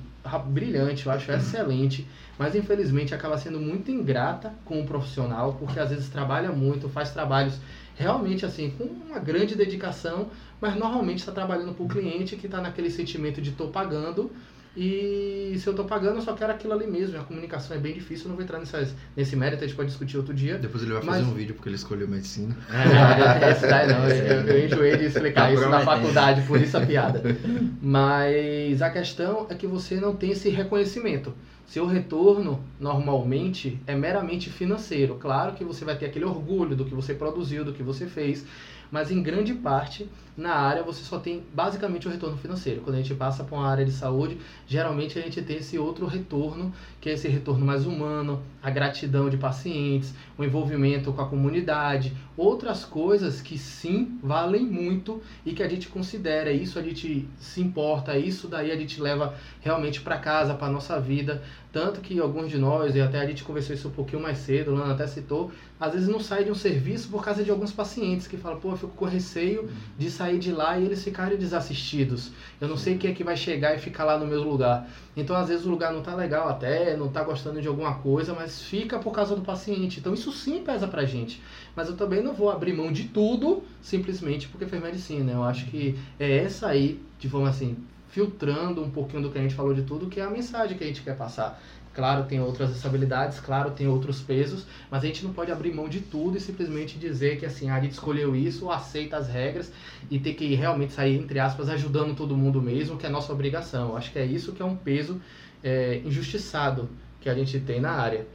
brilhante, 0.47 1.07
eu 1.07 1.13
acho 1.13 1.31
excelente, 1.33 2.07
mas 2.39 2.55
infelizmente 2.55 3.13
acaba 3.15 3.37
sendo 3.37 3.59
muito 3.59 3.91
ingrata 3.91 4.55
com 4.65 4.81
o 4.81 4.87
profissional, 4.87 5.55
porque 5.59 5.81
às 5.81 5.91
vezes 5.91 6.09
trabalha 6.09 6.53
muito, 6.53 6.89
faz 6.89 7.11
trabalhos 7.11 7.59
realmente 7.97 8.47
assim 8.47 8.71
com 8.71 8.85
uma 8.85 9.19
grande 9.19 9.57
dedicação, 9.57 10.31
mas 10.63 10.77
normalmente 10.77 11.19
está 11.19 11.33
trabalhando 11.33 11.75
para 11.75 11.85
o 11.85 11.89
cliente 11.89 12.37
que 12.37 12.47
está 12.47 12.61
naquele 12.61 12.89
sentimento 12.89 13.43
de 13.43 13.51
estou 13.51 13.69
pagando 13.69 14.31
e 14.77 15.55
se 15.59 15.67
eu 15.67 15.73
estou 15.73 15.85
pagando, 15.85 16.17
eu 16.17 16.23
só 16.23 16.33
quero 16.33 16.53
aquilo 16.53 16.73
ali 16.73 16.87
mesmo. 16.87 17.19
A 17.19 17.25
comunicação 17.25 17.77
é 17.77 17.81
bem 17.81 17.93
difícil, 17.93 18.25
eu 18.25 18.29
não 18.31 18.37
vou 18.37 18.45
entrar 18.45 18.59
nessas, 18.59 18.95
nesse 19.15 19.37
mérito, 19.37 19.65
a 19.65 19.67
gente 19.67 19.77
pode 19.77 19.89
discutir 19.89 20.17
outro 20.17 20.33
dia. 20.33 20.57
Depois 20.57 20.83
ele 20.83 20.93
vai 20.93 21.03
fazer 21.03 21.25
um 21.25 21.35
vídeo 21.35 21.55
porque 21.55 21.69
ele 21.69 21.77
escolheu 21.77 22.09
medicina. 22.09 22.57
É, 22.73 23.51
esse 23.51 23.67
daí 23.67 23.89
não, 23.89 24.07
eu, 24.09 24.47
eu 24.47 24.67
enjoei 24.67 24.97
de 24.97 25.07
explicar 25.07 25.49
tá 25.49 25.53
isso 25.53 25.69
na 25.69 25.81
faculdade, 25.81 26.43
por 26.43 26.61
isso 26.61 26.77
a 26.77 26.87
piada. 26.87 27.23
Mas 27.83 28.81
a 28.81 28.89
questão 28.89 29.47
é 29.51 29.55
que 29.55 29.67
você 29.67 29.97
não 29.97 30.15
tem 30.15 30.31
esse 30.31 30.49
reconhecimento. 30.49 31.35
Seu 31.67 31.87
retorno, 31.87 32.63
normalmente, 32.79 33.81
é 33.87 33.95
meramente 33.95 34.49
financeiro. 34.49 35.17
Claro 35.17 35.55
que 35.55 35.65
você 35.65 35.85
vai 35.85 35.97
ter 35.97 36.07
aquele 36.07 36.25
orgulho 36.25 36.77
do 36.77 36.85
que 36.85 36.95
você 36.95 37.15
produziu, 37.15 37.65
do 37.65 37.73
que 37.73 37.83
você 37.83 38.07
fez, 38.07 38.45
mas 38.91 39.11
em 39.11 39.23
grande 39.23 39.55
parte 39.55 40.07
na 40.37 40.55
área 40.55 40.83
você 40.83 41.03
só 41.05 41.19
tem 41.19 41.43
basicamente 41.53 42.09
o 42.09 42.11
retorno 42.11 42.37
financeiro. 42.37 42.81
Quando 42.81 42.97
a 42.97 42.99
gente 42.99 43.15
passa 43.15 43.45
para 43.45 43.57
uma 43.57 43.69
área 43.69 43.85
de 43.85 43.93
saúde, 43.93 44.39
geralmente 44.67 45.19
a 45.19 45.23
gente 45.23 45.43
tem 45.43 45.59
esse 45.59 45.79
outro 45.79 46.07
retorno, 46.07 46.73
que 47.01 47.11
é 47.11 47.13
esse 47.13 47.29
retorno 47.29 47.65
mais 47.65 47.87
humano, 47.87 48.43
a 48.63 48.71
gratidão 48.71 49.29
de 49.29 49.37
pacientes, 49.37 50.15
o 50.39 50.45
envolvimento 50.45 51.13
com 51.13 51.21
a 51.21 51.29
comunidade, 51.29 52.13
outras 52.37 52.85
coisas 52.85 53.41
que 53.41 53.59
sim 53.59 54.19
valem 54.23 54.65
muito 54.65 55.21
e 55.45 55.53
que 55.53 55.63
a 55.63 55.69
gente 55.69 55.89
considera, 55.89 56.51
isso 56.51 56.79
a 56.79 56.83
gente 56.83 57.29
se 57.39 57.61
importa, 57.61 58.17
isso 58.17 58.49
daí 58.49 58.71
a 58.71 58.77
gente 58.77 59.01
leva 59.01 59.35
realmente 59.61 60.01
para 60.01 60.17
casa, 60.19 60.55
para 60.55 60.73
nossa 60.73 60.99
vida, 60.99 61.43
tanto 61.73 62.01
que 62.01 62.19
alguns 62.21 62.51
de 62.51 62.59
nós, 62.59 62.95
e 62.95 63.01
até 63.01 63.21
a 63.21 63.27
gente 63.27 63.45
conversou 63.45 63.75
isso 63.75 63.89
um 63.89 63.93
pouquinho 63.93 64.23
mais 64.23 64.39
cedo, 64.39 64.75
Lana 64.75 64.93
até 64.93 65.07
citou, 65.07 65.51
às 65.81 65.93
vezes 65.93 66.09
não 66.09 66.21
sai 66.21 66.45
de 66.45 66.51
um 66.51 66.55
serviço 66.55 67.09
por 67.09 67.25
causa 67.25 67.43
de 67.43 67.51
alguns 67.51 67.73
pacientes 67.73 68.27
que 68.27 68.37
falam, 68.37 68.61
pô, 68.61 68.71
eu 68.71 68.77
fico 68.77 68.93
com 68.93 69.05
receio 69.05 69.69
de 69.99 70.11
sair 70.11 70.22
de 70.31 70.53
lá 70.53 70.79
e 70.79 70.85
eles 70.85 71.03
ficarem 71.03 71.37
desassistidos. 71.37 72.31
Eu 72.61 72.69
não 72.69 72.77
sei 72.77 72.97
quem 72.97 73.11
é 73.11 73.15
que 73.15 73.25
vai 73.25 73.37
chegar 73.37 73.75
e 73.75 73.79
ficar 73.79 74.05
lá 74.05 74.19
no 74.19 74.27
meu 74.27 74.43
lugar. 74.43 74.89
Então, 75.17 75.35
às 75.35 75.49
vezes 75.49 75.67
o 75.67 75.71
lugar 75.71 75.93
não 75.93 76.03
tá 76.03 76.15
legal 76.15 76.49
até, 76.49 76.97
não 76.97 77.09
tá 77.09 77.23
gostando 77.23 77.61
de 77.61 77.69
alguma 77.69 77.95
coisa, 77.95 78.35
mas 78.35 78.63
fica 78.63 78.99
por 78.99 79.13
causa 79.13 79.35
do 79.35 79.43
paciente. 79.43 80.01
Então, 80.01 80.15
isso 80.15 80.33
sim 80.33 80.63
pesa 80.63 80.87
pra 80.87 81.05
gente. 81.05 81.43
Mas 81.75 81.89
eu 81.89 81.97
também 81.97 82.23
não 82.23 82.33
vou 82.33 82.51
abrir 82.51 82.73
mão 82.73 82.93
de 82.93 83.05
tudo 83.05 83.63
simplesmente 83.81 84.49
porque 84.49 84.67
fez 84.67 84.83
medicina. 84.83 85.33
Eu 85.33 85.43
acho 85.43 85.67
que 85.67 85.99
é 86.19 86.39
essa 86.39 86.69
aí, 86.69 87.01
de 87.19 87.29
forma 87.29 87.49
assim, 87.49 87.77
filtrando 88.09 88.83
um 88.83 88.91
pouquinho 88.91 89.23
do 89.23 89.31
que 89.31 89.39
a 89.39 89.43
gente 89.43 89.55
falou 89.55 89.73
de 89.73 89.83
tudo, 89.83 90.07
que 90.07 90.21
é 90.21 90.23
a 90.23 90.31
mensagem 90.31 90.77
que 90.77 90.85
a 90.85 90.87
gente 90.87 91.03
quer 91.03 91.17
passar. 91.17 91.61
Claro, 91.95 92.25
tem 92.25 92.41
outras 92.41 92.71
responsabilidades, 92.71 93.39
claro, 93.39 93.71
tem 93.71 93.87
outros 93.87 94.21
pesos, 94.21 94.65
mas 94.91 95.03
a 95.03 95.07
gente 95.07 95.23
não 95.23 95.33
pode 95.33 95.53
abrir 95.53 95.75
mão 95.75 95.89
de 95.89 96.01
tudo 96.01 96.39
e 96.39 96.41
simplesmente 96.41 96.99
dizer 96.99 97.39
que 97.39 97.45
assim, 97.45 97.69
a 97.69 97.79
gente 97.81 97.93
escolheu 97.93 98.35
isso, 98.35 98.71
aceita 98.71 99.19
as 99.19 99.29
regras 99.29 99.71
e 100.11 100.19
ter 100.19 100.33
que 100.33 100.55
realmente 100.55 100.95
sair, 100.95 101.19
entre 101.19 101.39
aspas, 101.39 101.69
ajudando 101.69 102.17
todo 102.17 102.35
mundo 102.35 102.63
mesmo, 102.63 102.97
que 102.97 103.05
é 103.05 103.11
nossa 103.11 103.31
obrigação. 103.33 103.91
Eu 103.91 103.97
acho 103.99 104.11
que 104.11 104.19
é 104.19 104.25
isso 104.25 104.53
que 104.53 104.63
é 104.63 104.65
um 104.65 104.75
peso 104.75 105.21
é, 105.63 106.01
injustiçado 106.05 106.89
que 107.21 107.29
a 107.29 107.35
gente 107.35 107.61
tem 107.61 107.79
na 107.79 107.91
área. 107.91 108.27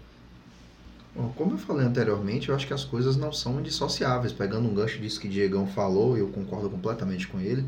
Bom, 1.16 1.34
como 1.36 1.54
eu 1.54 1.58
falei 1.58 1.84
anteriormente, 1.84 2.50
eu 2.50 2.56
acho 2.56 2.68
que 2.68 2.74
as 2.74 2.86
coisas 2.86 3.18
não 3.18 3.34
são 3.34 3.60
indissociáveis. 3.60 4.32
Pegando 4.32 4.70
um 4.70 4.74
gancho 4.76 5.00
disso 5.00 5.20
que 5.20 5.28
Diegão 5.28 5.66
falou, 5.66 6.16
eu 6.16 6.28
concordo 6.28 6.70
completamente 6.70 7.28
com 7.28 7.40
ele. 7.40 7.66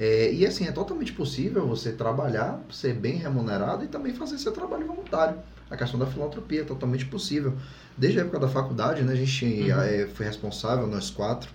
É, 0.00 0.32
e 0.32 0.46
assim, 0.46 0.66
é 0.66 0.72
totalmente 0.72 1.12
possível 1.12 1.66
você 1.66 1.92
trabalhar, 1.92 2.58
ser 2.72 2.94
bem 2.94 3.16
remunerado 3.16 3.84
e 3.84 3.86
também 3.86 4.14
fazer 4.14 4.38
seu 4.38 4.50
trabalho 4.50 4.86
voluntário. 4.86 5.36
A 5.70 5.76
questão 5.76 6.00
da 6.00 6.06
filantropia 6.06 6.62
é 6.62 6.64
totalmente 6.64 7.04
possível. 7.04 7.52
Desde 7.98 8.18
a 8.18 8.22
época 8.22 8.38
da 8.38 8.48
faculdade, 8.48 9.02
né, 9.02 9.12
a 9.12 9.16
gente 9.16 9.44
uhum. 9.44 9.80
é, 9.82 10.06
foi 10.06 10.24
responsável, 10.24 10.86
nós 10.86 11.10
quatro, 11.10 11.50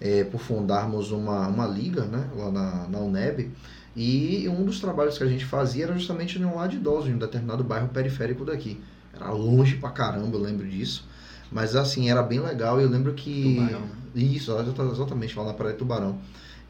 é, 0.00 0.22
por 0.22 0.40
fundarmos 0.40 1.10
uma, 1.10 1.48
uma 1.48 1.66
liga 1.66 2.04
né, 2.04 2.30
lá 2.36 2.52
na, 2.52 2.86
na 2.88 2.98
UNEB. 3.00 3.50
E 3.96 4.48
um 4.48 4.64
dos 4.64 4.78
trabalhos 4.78 5.18
que 5.18 5.24
a 5.24 5.26
gente 5.26 5.44
fazia 5.44 5.84
era 5.84 5.94
justamente 5.94 6.38
um 6.38 6.54
lado 6.54 6.70
de 6.70 6.76
idosos, 6.76 7.10
em 7.10 7.14
um 7.14 7.18
determinado 7.18 7.64
bairro 7.64 7.88
periférico 7.88 8.44
daqui. 8.44 8.80
Era 9.12 9.30
longe 9.30 9.74
pra 9.74 9.90
caramba, 9.90 10.36
eu 10.36 10.40
lembro 10.40 10.66
disso. 10.68 11.04
Mas 11.50 11.74
assim, 11.74 12.08
era 12.08 12.22
bem 12.22 12.38
legal 12.38 12.80
e 12.80 12.84
eu 12.84 12.88
lembro 12.88 13.12
que. 13.12 13.56
Tubarão. 13.56 14.02
Isso, 14.14 14.52
exatamente, 14.92 15.36
lá 15.36 15.44
na 15.44 15.52
Praia 15.52 15.72
de 15.72 15.78
Tubarão. 15.78 16.18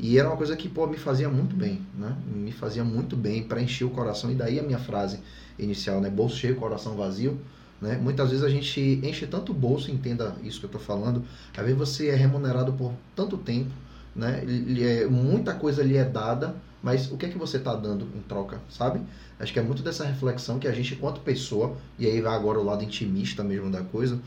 E 0.03 0.19
era 0.19 0.29
uma 0.29 0.37
coisa 0.37 0.57
que, 0.57 0.69
pô, 0.69 0.85
me 0.89 0.97
fazia 0.97 1.29
muito 1.29 1.55
bem, 1.55 1.81
né? 1.97 2.17
Me 2.27 2.51
fazia 2.51 2.83
muito 2.83 3.17
bem 3.17 3.45
para 3.45 3.63
encher 3.63 3.85
o 3.85 3.91
coração. 3.91 4.33
E 4.33 4.35
daí 4.35 4.59
a 4.59 4.63
minha 4.63 4.79
frase 4.79 5.21
inicial, 5.57 6.01
né? 6.01 6.11
Bolso 6.11 6.37
cheio, 6.37 6.57
coração 6.57 6.97
vazio. 6.97 7.41
Né? 7.81 7.97
Muitas 8.03 8.31
vezes 8.31 8.45
a 8.45 8.49
gente 8.49 8.81
enche 9.03 9.29
tanto 9.29 9.53
o 9.53 9.55
bolso, 9.55 9.93
entenda 9.93 10.35
isso 10.43 10.59
que 10.59 10.67
eu 10.67 10.69
estou 10.69 10.81
falando. 10.81 11.25
Às 11.57 11.65
vezes 11.65 11.79
você 11.79 12.09
é 12.09 12.17
remunerado 12.17 12.73
por 12.73 12.93
tanto 13.15 13.37
tempo, 13.39 13.71
né? 14.15 14.43
É, 14.81 15.07
muita 15.07 15.55
coisa 15.55 15.85
lhe 15.85 15.97
é 15.97 16.05
dada, 16.05 16.57
mas 16.83 17.11
o 17.13 17.17
que 17.17 17.27
é 17.27 17.29
que 17.29 17.39
você 17.39 17.59
está 17.59 17.75
dando 17.77 18.09
em 18.17 18.23
troca, 18.23 18.61
sabe? 18.69 19.01
Acho 19.39 19.53
que 19.53 19.59
é 19.61 19.63
muito 19.63 19.85
dessa 19.85 20.05
reflexão 20.05 20.59
que 20.59 20.67
a 20.67 20.73
gente, 20.73 20.95
enquanto 20.95 21.21
pessoa, 21.21 21.77
e 21.97 22.07
aí 22.07 22.21
vai 22.21 22.35
agora 22.35 22.59
o 22.59 22.65
lado 22.65 22.83
intimista 22.83 23.45
mesmo 23.45 23.71
da 23.71 23.83
coisa, 23.83 24.19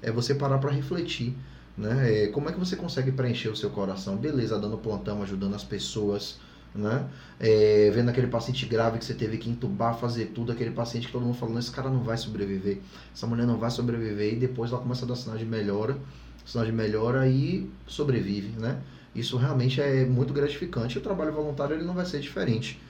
é 0.00 0.10
você 0.10 0.34
parar 0.34 0.56
para 0.56 0.70
refletir. 0.70 1.36
Né? 1.78 2.24
É, 2.24 2.26
como 2.26 2.48
é 2.48 2.52
que 2.52 2.58
você 2.58 2.74
consegue 2.74 3.12
preencher 3.12 3.48
o 3.48 3.56
seu 3.56 3.70
coração? 3.70 4.16
Beleza, 4.16 4.58
dando 4.58 4.76
plantão, 4.76 5.22
ajudando 5.22 5.54
as 5.54 5.62
pessoas, 5.62 6.40
né? 6.74 7.08
É, 7.38 7.88
vendo 7.94 8.08
aquele 8.08 8.26
paciente 8.26 8.66
grave 8.66 8.98
que 8.98 9.04
você 9.04 9.14
teve 9.14 9.38
que 9.38 9.48
entubar, 9.48 9.96
fazer 9.96 10.26
tudo, 10.34 10.50
aquele 10.50 10.72
paciente 10.72 11.06
que 11.06 11.12
todo 11.12 11.24
mundo 11.24 11.36
falando, 11.36 11.60
esse 11.60 11.70
cara 11.70 11.88
não 11.88 12.02
vai 12.02 12.16
sobreviver, 12.16 12.78
essa 13.14 13.28
mulher 13.28 13.46
não 13.46 13.58
vai 13.58 13.70
sobreviver, 13.70 14.34
e 14.34 14.36
depois 14.36 14.72
ela 14.72 14.80
começa 14.80 15.04
a 15.04 15.08
dar 15.08 15.14
sinal 15.14 15.38
de 15.38 15.44
melhora, 15.44 15.96
sinal 16.44 16.66
de 16.66 16.72
melhora 16.72 17.28
e 17.28 17.70
sobrevive, 17.86 18.58
né? 18.58 18.80
Isso 19.14 19.36
realmente 19.36 19.80
é 19.80 20.04
muito 20.04 20.32
gratificante. 20.32 20.98
O 20.98 21.00
trabalho 21.00 21.32
voluntário 21.32 21.76
ele 21.76 21.84
não 21.84 21.94
vai 21.94 22.06
ser 22.06 22.20
diferente. 22.20 22.80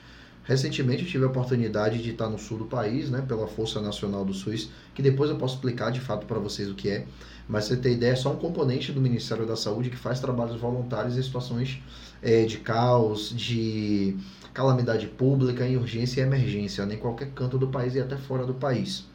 Recentemente 0.49 1.03
eu 1.03 1.07
tive 1.07 1.25
a 1.25 1.27
oportunidade 1.27 2.01
de 2.01 2.09
estar 2.09 2.27
no 2.27 2.39
sul 2.39 2.57
do 2.57 2.65
país, 2.65 3.07
né, 3.07 3.21
pela 3.21 3.45
Força 3.45 3.79
Nacional 3.79 4.25
do 4.25 4.33
SUS, 4.33 4.71
que 4.95 5.01
depois 5.03 5.29
eu 5.29 5.37
posso 5.37 5.53
explicar 5.53 5.91
de 5.91 5.99
fato 5.99 6.25
para 6.25 6.39
vocês 6.39 6.67
o 6.71 6.73
que 6.73 6.89
é. 6.89 7.05
Mas 7.47 7.65
você 7.65 7.77
ter 7.77 7.91
ideia, 7.91 8.13
é 8.13 8.15
só 8.15 8.33
um 8.33 8.35
componente 8.35 8.91
do 8.91 8.99
Ministério 8.99 9.45
da 9.45 9.55
Saúde 9.55 9.91
que 9.91 9.95
faz 9.95 10.19
trabalhos 10.19 10.59
voluntários 10.59 11.15
em 11.15 11.21
situações 11.21 11.79
é, 12.19 12.45
de 12.45 12.57
caos, 12.57 13.29
de 13.29 14.17
calamidade 14.51 15.05
pública, 15.05 15.67
em 15.67 15.77
urgência 15.77 16.21
e 16.21 16.23
emergência, 16.23 16.83
né, 16.83 16.95
em 16.95 16.97
qualquer 16.97 17.29
canto 17.35 17.59
do 17.59 17.67
país 17.67 17.93
e 17.93 17.99
até 17.99 18.17
fora 18.17 18.43
do 18.43 18.55
país. 18.55 19.05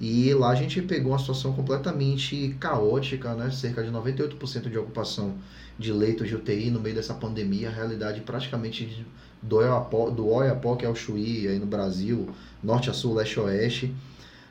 E 0.00 0.32
lá 0.32 0.50
a 0.50 0.54
gente 0.54 0.80
pegou 0.80 1.12
uma 1.12 1.18
situação 1.18 1.52
completamente 1.52 2.56
caótica, 2.58 3.34
né? 3.34 3.50
cerca 3.50 3.82
de 3.82 3.90
98% 3.90 4.70
de 4.70 4.78
ocupação 4.78 5.34
de 5.78 5.92
leitos 5.92 6.26
de 6.26 6.34
UTI 6.34 6.70
no 6.70 6.80
meio 6.80 6.94
dessa 6.94 7.12
pandemia, 7.12 7.68
a 7.68 7.72
realidade 7.72 8.22
praticamente 8.22 9.06
do 9.42 9.56
Oiapoque, 9.56 10.86
ao 10.86 10.94
Chuí, 10.94 11.46
aí 11.48 11.58
no 11.58 11.66
Brasil, 11.66 12.28
norte 12.62 12.88
a 12.88 12.94
sul, 12.94 13.14
leste 13.14 13.38
a 13.38 13.42
oeste. 13.42 13.94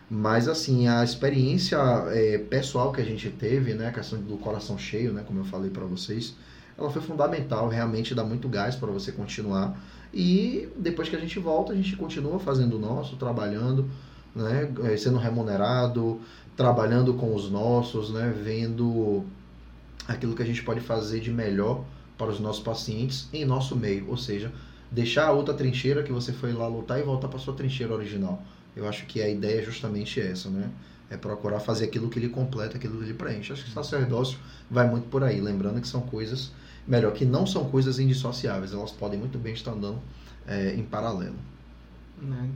Mas 0.09 0.47
assim, 0.47 0.87
a 0.87 1.03
experiência 1.03 1.77
é, 2.11 2.37
pessoal 2.37 2.91
que 2.91 3.01
a 3.01 3.05
gente 3.05 3.29
teve, 3.29 3.73
né, 3.73 3.87
a 3.87 3.91
questão 3.91 4.19
do 4.19 4.37
coração 4.37 4.77
cheio, 4.77 5.13
né, 5.13 5.23
como 5.25 5.39
eu 5.39 5.45
falei 5.45 5.69
para 5.69 5.85
vocês, 5.85 6.35
ela 6.77 6.89
foi 6.89 7.01
fundamental, 7.01 7.67
realmente 7.67 8.15
dá 8.15 8.23
muito 8.23 8.47
gás 8.47 8.75
para 8.75 8.89
você 8.91 9.11
continuar. 9.11 9.79
E 10.13 10.67
depois 10.75 11.09
que 11.09 11.15
a 11.15 11.19
gente 11.19 11.37
volta, 11.37 11.73
a 11.73 11.75
gente 11.75 11.95
continua 11.95 12.39
fazendo 12.39 12.77
o 12.77 12.79
nosso, 12.79 13.15
trabalhando, 13.17 13.89
né, 14.39 14.71
é, 14.85 14.97
sendo 14.97 15.17
remunerado, 15.17 16.19
trabalhando 16.55 17.13
com 17.13 17.33
os 17.33 17.49
nossos, 17.49 18.11
né, 18.11 18.33
vendo 18.43 19.23
aquilo 20.07 20.35
que 20.35 20.41
a 20.41 20.45
gente 20.45 20.63
pode 20.63 20.79
fazer 20.81 21.19
de 21.19 21.31
melhor 21.31 21.83
para 22.17 22.27
os 22.27 22.39
nossos 22.39 22.61
pacientes 22.61 23.29
em 23.31 23.45
nosso 23.45 23.75
meio, 23.75 24.09
ou 24.09 24.17
seja, 24.17 24.51
deixar 24.91 25.27
a 25.27 25.31
outra 25.31 25.53
trincheira 25.53 26.03
que 26.03 26.11
você 26.11 26.33
foi 26.33 26.51
lá 26.51 26.67
lutar 26.67 26.99
e 26.99 27.03
voltar 27.03 27.27
para 27.27 27.39
sua 27.39 27.53
trincheira 27.53 27.93
original. 27.93 28.41
Eu 28.75 28.87
acho 28.87 29.05
que 29.05 29.21
a 29.21 29.29
ideia 29.29 29.61
é 29.61 29.63
justamente 29.63 30.19
essa, 30.19 30.49
né? 30.49 30.69
É 31.09 31.17
procurar 31.17 31.59
fazer 31.59 31.85
aquilo 31.85 32.09
que 32.09 32.19
lhe 32.19 32.29
completa, 32.29 32.77
aquilo 32.77 32.99
que 32.99 33.05
lhe 33.05 33.13
preenche. 33.13 33.51
Acho 33.51 33.63
que 33.63 33.69
o 33.69 33.73
sacerdócio 33.73 34.37
vai 34.69 34.87
muito 34.87 35.07
por 35.09 35.23
aí, 35.23 35.41
lembrando 35.41 35.81
que 35.81 35.87
são 35.87 36.01
coisas, 36.01 36.51
melhor, 36.87 37.13
que 37.13 37.25
não 37.25 37.47
são 37.47 37.69
coisas 37.69 37.99
indissociáveis, 37.99 38.73
elas 38.73 38.91
podem 38.91 39.19
muito 39.19 39.37
bem 39.37 39.53
estar 39.53 39.71
andando 39.71 39.99
é, 40.47 40.75
em 40.75 40.83
paralelo. 40.83 41.35
Né, 42.21 42.49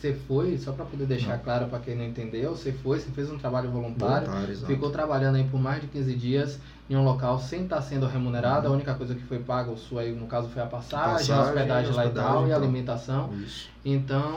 você 0.00 0.14
foi, 0.14 0.56
só 0.56 0.72
para 0.72 0.84
poder 0.86 1.04
deixar 1.04 1.36
não. 1.36 1.44
claro 1.44 1.66
para 1.66 1.78
quem 1.78 1.94
não 1.94 2.04
entendeu, 2.04 2.56
você 2.56 2.72
foi, 2.72 2.98
você 2.98 3.10
fez 3.10 3.30
um 3.30 3.36
trabalho 3.36 3.70
voluntário, 3.70 4.28
voluntário 4.28 4.56
ficou 4.66 4.90
trabalhando 4.90 5.36
aí 5.36 5.44
por 5.44 5.60
mais 5.60 5.82
de 5.82 5.88
15 5.88 6.14
dias 6.14 6.58
em 6.88 6.96
um 6.96 7.04
local 7.04 7.38
sem 7.38 7.64
estar 7.64 7.76
tá 7.76 7.82
sendo 7.82 8.06
remunerado, 8.06 8.66
uhum. 8.66 8.72
a 8.72 8.76
única 8.76 8.94
coisa 8.94 9.14
que 9.14 9.22
foi 9.22 9.38
paga, 9.40 9.70
o 9.70 9.76
sua 9.76 10.02
aí 10.02 10.12
no 10.12 10.26
caso 10.26 10.48
foi 10.48 10.62
a 10.62 10.66
passagem, 10.66 11.12
passagem 11.12 11.34
a 11.34 11.42
hospedagem, 11.42 11.92
lá 11.92 12.06
e 12.06 12.10
tal, 12.10 12.48
e 12.48 12.52
a 12.52 12.56
alimentação. 12.56 13.30
Isso. 13.34 13.68
Então, 13.84 14.36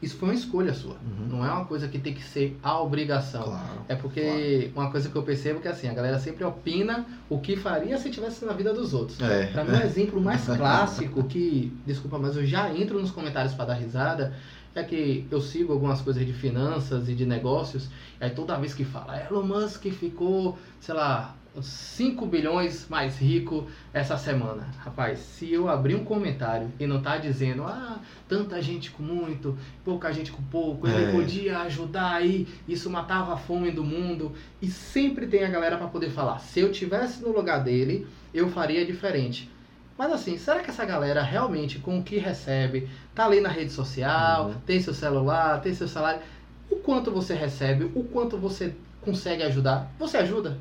isso 0.00 0.16
foi 0.16 0.28
uma 0.28 0.34
escolha 0.34 0.72
sua. 0.72 0.94
Uhum. 0.94 1.26
Não 1.28 1.44
é 1.44 1.50
uma 1.50 1.64
coisa 1.64 1.88
que 1.88 1.98
tem 1.98 2.14
que 2.14 2.22
ser 2.22 2.58
a 2.62 2.80
obrigação. 2.80 3.42
Claro, 3.42 3.80
é 3.88 3.94
porque 3.96 4.70
claro. 4.72 4.72
uma 4.76 4.90
coisa 4.90 5.08
que 5.08 5.16
eu 5.16 5.22
percebo 5.22 5.58
é 5.58 5.62
que 5.62 5.68
assim, 5.68 5.88
a 5.88 5.94
galera 5.94 6.18
sempre 6.18 6.44
opina 6.44 7.04
o 7.28 7.38
que 7.40 7.56
faria 7.56 7.98
se 7.98 8.08
tivesse 8.10 8.44
na 8.44 8.52
vida 8.52 8.72
dos 8.72 8.94
outros. 8.94 9.20
É. 9.20 9.46
Para 9.46 9.64
mim, 9.64 9.72
o 9.72 9.74
um 9.74 9.80
exemplo 9.80 10.20
mais 10.20 10.44
clássico 10.46 11.24
que, 11.24 11.72
desculpa, 11.84 12.18
mas 12.18 12.36
eu 12.36 12.46
já 12.46 12.72
entro 12.72 13.00
nos 13.00 13.10
comentários 13.10 13.54
para 13.54 13.66
dar 13.66 13.74
risada, 13.74 14.32
é 14.74 14.84
que 14.84 15.26
eu 15.30 15.40
sigo 15.40 15.72
algumas 15.72 16.00
coisas 16.00 16.24
de 16.24 16.32
finanças 16.32 17.08
e 17.08 17.14
de 17.14 17.26
negócios, 17.26 17.88
e 18.20 18.24
aí 18.24 18.30
toda 18.30 18.56
vez 18.56 18.74
que 18.74 18.84
fala, 18.84 19.20
Elon 19.28 19.42
Musk 19.42 19.86
ficou, 19.90 20.56
sei 20.80 20.94
lá, 20.94 21.34
5 21.62 22.26
bilhões 22.26 22.86
mais 22.88 23.18
rico 23.18 23.66
essa 23.92 24.16
semana. 24.16 24.68
Rapaz, 24.78 25.18
se 25.18 25.52
eu 25.52 25.68
abrir 25.68 25.94
um 25.94 26.04
comentário 26.04 26.70
e 26.78 26.86
não 26.86 27.00
tá 27.00 27.16
dizendo, 27.16 27.64
ah, 27.64 27.98
tanta 28.28 28.60
gente 28.60 28.90
com 28.90 29.02
muito, 29.02 29.56
pouca 29.84 30.12
gente 30.12 30.30
com 30.30 30.42
pouco, 30.42 30.86
ele 30.86 31.04
é. 31.04 31.12
podia 31.12 31.58
ajudar 31.60 32.14
aí, 32.14 32.46
isso 32.66 32.90
matava 32.90 33.34
a 33.34 33.36
fome 33.36 33.70
do 33.70 33.84
mundo. 33.84 34.32
E 34.60 34.68
sempre 34.68 35.26
tem 35.26 35.44
a 35.44 35.50
galera 35.50 35.76
para 35.76 35.88
poder 35.88 36.10
falar, 36.10 36.38
se 36.38 36.60
eu 36.60 36.72
tivesse 36.72 37.22
no 37.22 37.32
lugar 37.32 37.62
dele, 37.62 38.06
eu 38.32 38.48
faria 38.48 38.84
diferente. 38.84 39.50
Mas 39.98 40.12
assim, 40.12 40.38
será 40.38 40.60
que 40.60 40.70
essa 40.70 40.84
galera 40.84 41.22
realmente, 41.22 41.80
com 41.80 41.98
o 41.98 42.02
que 42.04 42.18
recebe, 42.18 42.88
tá 43.14 43.26
ali 43.26 43.40
na 43.40 43.48
rede 43.48 43.72
social, 43.72 44.46
uhum. 44.46 44.54
tem 44.64 44.80
seu 44.80 44.94
celular, 44.94 45.60
tem 45.60 45.74
seu 45.74 45.88
salário, 45.88 46.22
o 46.70 46.76
quanto 46.76 47.10
você 47.10 47.34
recebe, 47.34 47.90
o 47.94 48.04
quanto 48.04 48.36
você 48.36 48.74
consegue 49.00 49.42
ajudar? 49.42 49.90
Você 49.98 50.16
ajuda? 50.18 50.56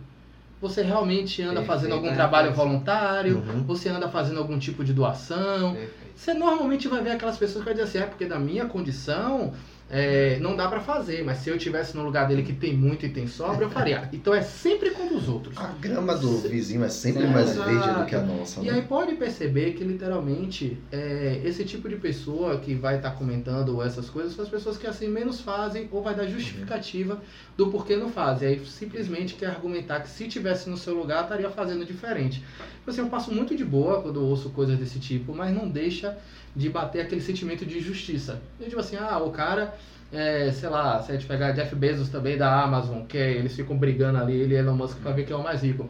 Você 0.59 0.81
realmente 0.81 1.41
anda 1.41 1.61
Perfeito, 1.61 1.67
fazendo 1.67 1.93
algum 1.93 2.09
é, 2.09 2.15
trabalho 2.15 2.53
voluntário? 2.53 3.37
Uhum. 3.37 3.63
Você 3.63 3.89
anda 3.89 4.09
fazendo 4.09 4.39
algum 4.39 4.57
tipo 4.57 4.83
de 4.83 4.91
doação? 4.91 5.73
Perfeito. 5.73 6.07
Você 6.15 6.33
normalmente 6.33 6.87
vai 6.87 7.03
ver 7.03 7.11
aquelas 7.11 7.37
pessoas 7.37 7.63
que 7.63 7.69
vão 7.69 7.73
dizer 7.73 7.99
assim, 7.99 8.05
é 8.05 8.09
porque 8.09 8.25
da 8.25 8.39
minha 8.39 8.65
condição 8.65 9.53
é, 9.89 10.37
não 10.39 10.55
dá 10.55 10.67
para 10.67 10.81
fazer, 10.81 11.23
mas 11.23 11.37
se 11.37 11.49
eu 11.49 11.57
tivesse 11.57 11.95
no 11.95 12.03
lugar 12.03 12.27
dele 12.27 12.43
que 12.43 12.51
tem 12.51 12.75
muito 12.75 13.05
e 13.05 13.09
tem 13.09 13.25
sobra, 13.27 13.63
eu 13.63 13.69
faria. 13.69 14.09
Então 14.17 14.33
é 14.33 14.41
sempre 14.41 14.91
com 14.91 15.15
os 15.15 15.29
outros. 15.29 15.57
A 15.57 15.67
grama 15.79 16.15
do 16.15 16.37
vizinho 16.39 16.83
é 16.83 16.89
sempre 16.89 17.23
Sim, 17.25 17.33
mais 17.33 17.51
exato. 17.51 17.69
verde 17.69 17.99
do 17.99 18.05
que 18.05 18.15
a 18.15 18.21
nossa. 18.21 18.61
E 18.61 18.65
né? 18.65 18.73
aí 18.73 18.81
pode 18.81 19.15
perceber 19.15 19.73
que 19.73 19.83
literalmente 19.83 20.77
é, 20.91 21.41
esse 21.43 21.63
tipo 21.63 21.87
de 21.87 21.95
pessoa 21.95 22.57
que 22.57 22.73
vai 22.73 22.97
estar 22.97 23.11
tá 23.11 23.15
comentando 23.15 23.81
essas 23.81 24.09
coisas 24.09 24.33
são 24.33 24.43
as 24.43 24.49
pessoas 24.49 24.77
que 24.77 24.87
assim 24.87 25.07
menos 25.07 25.39
fazem 25.39 25.87
ou 25.91 26.01
vai 26.01 26.15
dar 26.15 26.25
justificativa 26.25 27.13
uhum. 27.15 27.19
do 27.55 27.67
porquê 27.67 27.95
não 27.95 28.09
fazem. 28.09 28.49
Aí 28.49 28.65
simplesmente 28.65 29.35
quer 29.35 29.47
argumentar 29.47 30.01
que 30.01 30.09
se 30.09 30.27
tivesse 30.27 30.69
no 30.69 30.77
seu 30.77 30.95
lugar 30.95 31.23
estaria 31.23 31.49
fazendo 31.49 31.85
diferente. 31.85 32.43
Então, 32.81 32.91
assim, 32.93 33.01
eu 33.01 33.07
passo 33.07 33.33
muito 33.33 33.55
de 33.55 33.63
boa 33.63 34.01
quando 34.01 34.23
ouço 34.23 34.49
coisas 34.49 34.77
desse 34.77 34.99
tipo, 34.99 35.33
mas 35.33 35.53
não 35.53 35.67
deixa 35.67 36.17
de 36.57 36.69
bater 36.69 37.01
aquele 37.01 37.21
sentimento 37.21 37.63
de 37.65 37.77
injustiça. 37.77 38.41
E, 38.59 38.65
tipo 38.65 38.79
assim, 38.79 38.97
ah, 38.97 39.19
o 39.19 39.29
cara, 39.29 39.75
é, 40.11 40.51
sei 40.51 40.67
lá, 40.69 41.01
se 41.03 41.11
a 41.11 41.15
gente 41.15 41.27
pegar 41.27 41.51
Jeff 41.51 41.73
Bezos 41.75 42.09
também 42.09 42.35
da 42.35 42.63
Amazon, 42.63 43.03
que 43.05 43.17
é, 43.17 43.31
eles 43.33 43.55
ficam 43.55 43.77
brigando 43.77 44.17
ali, 44.17 44.33
ele 44.33 44.55
e 44.55 44.57
Elon 44.57 44.75
Musk 44.75 44.97
para 44.99 45.11
ver 45.11 45.25
quem 45.25 45.35
é 45.35 45.39
o 45.39 45.43
mais 45.43 45.61
rico. 45.61 45.87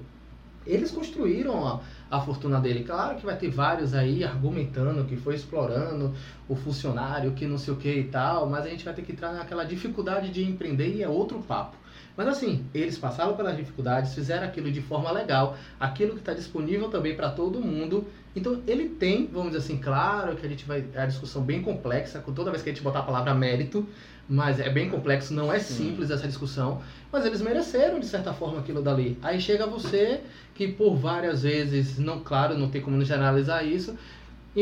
Eles 0.65 0.91
construíram 0.91 1.65
a, 1.65 1.79
a 2.11 2.19
fortuna 2.19 2.59
dele. 2.59 2.83
Claro 2.83 3.15
que 3.15 3.25
vai 3.25 3.37
ter 3.37 3.49
vários 3.49 3.93
aí 3.93 4.25
argumentando 4.25 5.05
que 5.05 5.15
foi 5.15 5.35
explorando 5.35 6.13
o 6.49 6.55
funcionário, 6.57 7.31
que 7.31 7.47
não 7.47 7.57
sei 7.57 7.73
o 7.73 7.77
que 7.77 7.89
e 7.89 8.03
tal, 8.03 8.49
mas 8.49 8.65
a 8.65 8.69
gente 8.69 8.83
vai 8.83 8.93
ter 8.93 9.03
que 9.03 9.13
entrar 9.13 9.31
naquela 9.31 9.63
dificuldade 9.63 10.29
de 10.29 10.43
empreender 10.43 10.93
e 10.93 11.01
é 11.01 11.07
outro 11.07 11.39
papo. 11.39 11.77
Mas 12.17 12.27
assim, 12.27 12.65
eles 12.73 12.97
passaram 12.97 13.35
pelas 13.35 13.55
dificuldades, 13.55 14.13
fizeram 14.13 14.45
aquilo 14.45 14.69
de 14.69 14.81
forma 14.81 15.11
legal, 15.11 15.55
aquilo 15.79 16.13
que 16.13 16.19
está 16.19 16.33
disponível 16.33 16.89
também 16.89 17.15
para 17.15 17.29
todo 17.29 17.61
mundo. 17.61 18.05
Então 18.37 18.61
ele 18.67 18.89
tem, 18.89 19.27
vamos 19.31 19.51
dizer 19.51 19.63
assim, 19.63 19.77
claro 19.77 20.35
que 20.35 20.45
a 20.45 20.49
gente 20.49 20.63
vai. 20.65 20.85
É 20.93 21.01
a 21.01 21.05
discussão 21.07 21.41
bem 21.41 21.61
complexa, 21.61 22.19
com 22.19 22.31
toda 22.31 22.51
vez 22.51 22.61
que 22.61 22.69
a 22.69 22.73
gente 22.73 22.83
botar 22.83 22.99
a 22.99 23.03
palavra 23.03 23.33
mérito, 23.33 23.87
mas 24.29 24.59
é 24.59 24.69
bem 24.69 24.89
complexo, 24.89 25.33
não 25.33 25.51
é 25.51 25.57
Sim. 25.57 25.89
simples 25.89 26.11
essa 26.11 26.27
discussão, 26.27 26.81
mas 27.11 27.25
eles 27.25 27.41
mereceram 27.41 27.99
de 27.99 28.05
certa 28.05 28.33
forma 28.33 28.59
aquilo 28.59 28.81
dali. 28.81 29.17
Aí 29.23 29.41
chega 29.41 29.65
você 29.65 30.21
que 30.53 30.67
por 30.67 30.95
várias 30.95 31.41
vezes, 31.41 31.97
não 31.97 32.19
claro, 32.19 32.57
não 32.57 32.69
tem 32.69 32.81
como 32.81 33.03
generalizar 33.03 33.65
isso, 33.65 33.97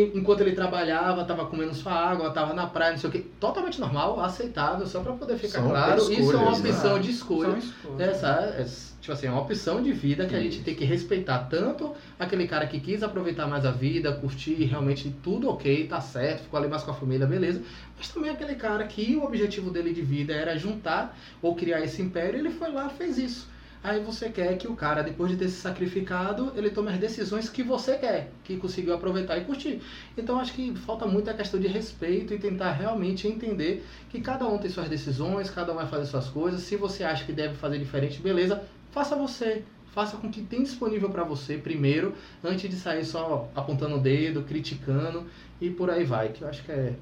enquanto 0.02 0.42
ele 0.42 0.52
trabalhava, 0.52 1.22
estava 1.22 1.46
comendo 1.46 1.74
sua 1.74 1.94
água, 1.94 2.28
estava 2.28 2.54
na 2.54 2.68
praia, 2.68 2.92
não 2.92 3.00
sei 3.00 3.10
o 3.10 3.14
que, 3.14 3.20
totalmente 3.20 3.80
normal, 3.80 4.20
aceitável, 4.20 4.86
só 4.86 5.00
para 5.00 5.14
poder 5.14 5.38
ficar 5.38 5.60
São 5.62 5.70
claro, 5.70 6.12
isso 6.12 6.12
é 6.12 6.16
uma 6.16 6.52
escolhas, 6.52 6.62
né? 6.62 6.70
opção 6.70 7.00
de 7.00 7.12
escolha. 7.12 7.58
Escolhas. 7.58 8.00
Essa 8.02 8.28
é, 8.28 8.66
tipo 9.00 9.14
assim, 9.14 9.28
é 9.28 9.32
uma 9.32 9.42
opção 9.42 9.82
de 9.82 9.94
vida 9.94 10.26
que 10.26 10.36
a 10.36 10.40
gente 10.40 10.62
tem 10.62 10.76
que 10.76 10.84
respeitar 10.84 11.40
tanto 11.50 11.94
aquele 12.20 12.46
cara 12.46 12.68
que 12.68 12.80
quis 12.80 13.04
aproveitar 13.04 13.48
mais 13.48 13.66
a 13.66 13.72
vida, 13.72 14.12
curtir 14.14 14.56
realmente 14.66 15.16
tudo 15.24 15.50
ok, 15.50 15.88
tá 15.88 16.02
certo, 16.02 16.44
ficou 16.44 16.60
ali 16.60 16.68
mais 16.68 16.84
com 16.84 16.92
a 16.92 16.94
família, 16.94 17.26
beleza. 17.26 17.62
Mas 17.98 18.10
também 18.10 18.32
aquele 18.32 18.56
cara 18.56 18.84
que 18.86 19.16
o 19.16 19.24
objetivo 19.24 19.72
dele 19.72 19.94
de 19.94 20.02
vida 20.02 20.34
era 20.34 20.58
juntar 20.58 21.18
ou 21.42 21.56
criar 21.56 21.82
esse 21.82 22.02
império, 22.02 22.38
ele 22.38 22.50
foi 22.50 22.70
lá, 22.72 22.90
fez 22.90 23.18
isso. 23.18 23.55
Aí 23.86 24.00
você 24.00 24.32
quer 24.32 24.58
que 24.58 24.68
o 24.68 24.76
cara, 24.76 25.04
depois 25.04 25.30
de 25.30 25.38
ter 25.38 25.48
se 25.48 25.62
sacrificado, 25.62 26.52
ele 26.56 26.72
tome 26.72 26.92
as 26.92 26.98
decisões 26.98 27.48
que 27.48 27.62
você 27.62 27.96
quer, 28.00 28.32
que 28.44 28.58
conseguiu 28.58 28.96
aproveitar 28.96 29.38
e 29.38 29.42
curtir. 29.42 29.80
Então 30.18 30.40
acho 30.40 30.54
que 30.54 30.76
falta 30.76 31.06
muito 31.06 31.30
a 31.30 31.36
questão 31.36 31.60
de 31.60 31.68
respeito 31.68 32.34
e 32.34 32.40
tentar 32.40 32.72
realmente 32.72 33.28
entender 33.28 33.86
que 34.10 34.20
cada 34.20 34.48
um 34.48 34.58
tem 34.58 34.72
suas 34.72 34.90
decisões, 34.90 35.52
cada 35.52 35.72
um 35.72 35.76
vai 35.76 35.86
fazer 35.86 36.08
suas 36.08 36.28
coisas. 36.28 36.62
Se 36.62 36.76
você 36.76 37.04
acha 37.04 37.26
que 37.26 37.32
deve 37.32 37.54
fazer 37.54 37.78
diferente, 37.78 38.20
beleza, 38.20 38.64
faça 38.90 39.16
você. 39.16 39.64
Faça 39.94 40.18
com 40.18 40.32
que 40.32 40.42
tem 40.42 40.64
disponível 40.64 41.12
para 41.12 41.24
você 41.24 41.56
primeiro, 41.56 42.16
antes 42.44 42.68
de 42.68 42.76
sair 42.78 43.06
só 43.06 43.52
apontando 43.54 43.98
o 43.98 44.02
dedo, 44.02 44.42
criticando 44.42 45.28
e 45.62 45.70
por 45.70 45.92
aí 45.92 46.04
vai. 46.04 46.30
Que 46.30 46.42
eu 46.42 46.48
acho 46.48 46.64
que 46.64 46.72
é 46.72 46.96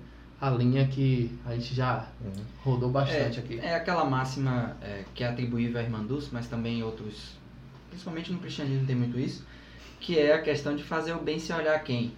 a 0.44 0.50
linha 0.50 0.86
que 0.86 1.32
a 1.46 1.54
gente 1.56 1.74
já 1.74 2.06
Uhum. 2.22 2.32
rodou 2.66 2.90
bastante 2.90 3.40
aqui. 3.40 3.60
É 3.60 3.76
aquela 3.76 4.04
máxima 4.04 4.76
é, 4.82 5.06
que 5.16 5.24
é 5.24 5.28
atribuível 5.30 5.80
a 5.80 5.84
Irmã 5.84 6.04
Dulce, 6.04 6.28
mas 6.34 6.48
também 6.48 6.80
em 6.80 6.84
outros, 6.84 7.38
principalmente 7.90 8.30
no 8.30 8.40
cristianismo 8.40 8.86
tem 8.86 8.94
muito 8.94 9.18
isso, 9.18 9.46
que 10.02 10.20
é 10.20 10.34
a 10.34 10.42
questão 10.42 10.76
de 10.76 10.84
fazer 10.84 11.14
o 11.14 11.20
bem 11.22 11.40
sem 11.40 11.56
olhar 11.56 11.82
quem. 11.82 12.12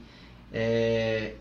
É, 0.51 1.35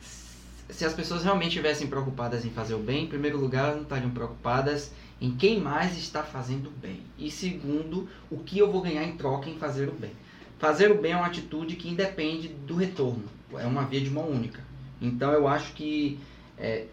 se 0.69 0.85
as 0.85 0.93
pessoas 0.93 1.25
realmente 1.25 1.53
estivessem 1.53 1.87
preocupadas 1.87 2.45
em 2.45 2.51
fazer 2.51 2.75
o 2.75 2.81
bem, 2.81 3.05
em 3.05 3.09
primeiro 3.09 3.39
lugar, 3.39 3.65
elas 3.65 3.77
não 3.77 3.83
estariam 3.85 4.11
preocupadas 4.11 4.93
em 5.23 5.31
quem 5.35 5.59
mais 5.59 5.97
está 5.97 6.23
fazendo 6.23 6.67
o 6.67 6.73
bem. 6.73 7.01
E 7.19 7.31
segundo, 7.31 8.07
o 8.31 8.37
que 8.37 8.59
eu 8.59 8.71
vou 8.71 8.83
ganhar 8.83 9.05
em 9.05 9.17
troca 9.17 9.49
em 9.49 9.57
fazer 9.57 9.89
o 9.89 9.93
bem. 9.93 10.13
Fazer 10.59 10.91
o 10.91 11.01
bem 11.01 11.13
é 11.13 11.17
uma 11.17 11.29
atitude 11.29 11.77
que 11.77 11.89
independe 11.89 12.49
do 12.49 12.77
retorno, 12.77 13.25
é 13.55 13.65
uma 13.65 13.87
via 13.87 14.03
de 14.03 14.11
mão 14.11 14.29
única. 14.29 14.63
Então 15.01 15.33
eu 15.33 15.49
acho 15.49 15.73
que 15.73 16.19
é, 16.59 16.87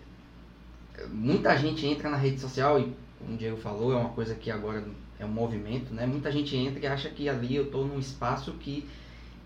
muita 1.09 1.57
gente 1.57 1.86
entra 1.86 2.09
na 2.09 2.18
rede 2.18 2.39
social 2.39 2.80
e, 2.80 2.93
como 3.20 3.34
o 3.34 3.38
Diego 3.38 3.57
falou, 3.57 3.93
é 3.93 3.95
uma 3.95 4.09
coisa 4.09 4.36
que 4.36 4.49
agora 4.51 4.84
é 5.20 5.26
um 5.26 5.30
movimento, 5.30 5.93
né? 5.93 6.05
Muita 6.05 6.32
gente 6.32 6.55
entra 6.55 6.80
e 6.80 6.88
acha 6.88 7.09
que 7.09 7.30
ali 7.30 7.55
eu 7.55 7.66
estou 7.66 7.86
num 7.86 7.99
espaço 7.99 8.53
que 8.53 8.88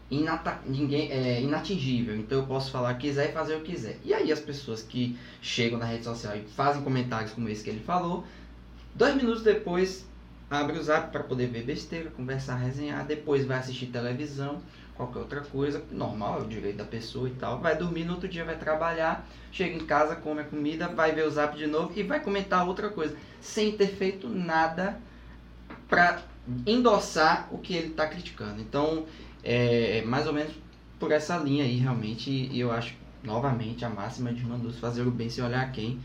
inata- 0.09 0.61
ninguém 0.65 1.11
é 1.11 1.41
inatingível, 1.41 2.15
então 2.15 2.39
eu 2.39 2.47
posso 2.47 2.71
falar 2.71 2.93
o 2.93 2.97
que 2.97 3.07
quiser 3.07 3.29
e 3.29 3.33
fazer 3.33 3.55
o 3.55 3.61
que 3.61 3.71
quiser. 3.73 3.99
E 4.03 4.13
aí 4.13 4.31
as 4.31 4.39
pessoas 4.39 4.81
que 4.83 5.17
chegam 5.41 5.79
na 5.79 5.85
rede 5.85 6.03
social 6.03 6.35
e 6.37 6.41
fazem 6.43 6.83
comentários 6.83 7.31
como 7.33 7.49
esse 7.49 7.63
que 7.63 7.69
ele 7.69 7.81
falou, 7.81 8.25
dois 8.95 9.15
minutos 9.15 9.43
depois 9.43 10.05
abre 10.49 10.77
o 10.77 10.83
zap 10.83 11.11
para 11.11 11.23
poder 11.23 11.47
ver 11.47 11.63
besteira, 11.63 12.09
conversar, 12.11 12.55
resenhar, 12.57 13.05
depois 13.05 13.45
vai 13.45 13.57
assistir 13.57 13.87
televisão, 13.87 14.61
qualquer 14.95 15.19
outra 15.19 15.41
coisa, 15.41 15.83
normal, 15.91 16.39
é 16.39 16.43
o 16.43 16.47
direito 16.47 16.77
da 16.77 16.85
pessoa 16.85 17.27
e 17.27 17.33
tal, 17.33 17.59
vai 17.59 17.75
dormir, 17.77 18.05
no 18.05 18.13
outro 18.13 18.27
dia 18.29 18.45
vai 18.45 18.57
trabalhar, 18.57 19.27
chega 19.51 19.75
em 19.75 19.85
casa, 19.85 20.15
come 20.15 20.41
a 20.41 20.45
comida, 20.45 20.87
vai 20.87 21.11
ver 21.11 21.25
o 21.25 21.29
zap 21.29 21.57
de 21.57 21.67
novo 21.67 21.91
e 21.95 22.03
vai 22.03 22.19
comentar 22.19 22.65
outra 22.67 22.89
coisa, 22.89 23.15
sem 23.41 23.73
ter 23.73 23.87
feito 23.87 24.27
nada 24.29 24.97
para 25.87 26.21
endossar 26.65 27.47
o 27.51 27.57
que 27.57 27.75
ele 27.75 27.87
está 27.87 28.07
criticando. 28.07 28.61
Então, 28.61 29.05
é 29.43 30.01
mais 30.03 30.27
ou 30.27 30.33
menos 30.33 30.53
por 30.99 31.11
essa 31.11 31.37
linha 31.37 31.63
aí, 31.63 31.77
realmente, 31.77 32.29
e 32.29 32.59
eu 32.59 32.71
acho, 32.71 32.95
novamente, 33.23 33.83
a 33.83 33.89
máxima 33.89 34.31
de 34.31 34.43
Mandus 34.45 34.79
fazer 34.79 35.01
o 35.01 35.11
bem 35.11 35.29
sem 35.29 35.43
olhar 35.43 35.69
quem. 35.71 35.99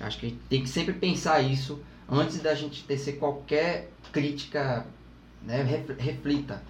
Acho 0.00 0.18
que 0.18 0.26
a 0.26 0.28
gente 0.28 0.40
tem 0.48 0.62
que 0.62 0.68
sempre 0.68 0.94
pensar 0.94 1.40
isso 1.40 1.82
antes 2.08 2.40
da 2.40 2.54
gente 2.54 2.84
tecer 2.84 3.18
qualquer 3.18 3.90
crítica, 4.12 4.86
né, 5.42 5.62
ref- 5.62 5.98
reflita, 5.98 6.62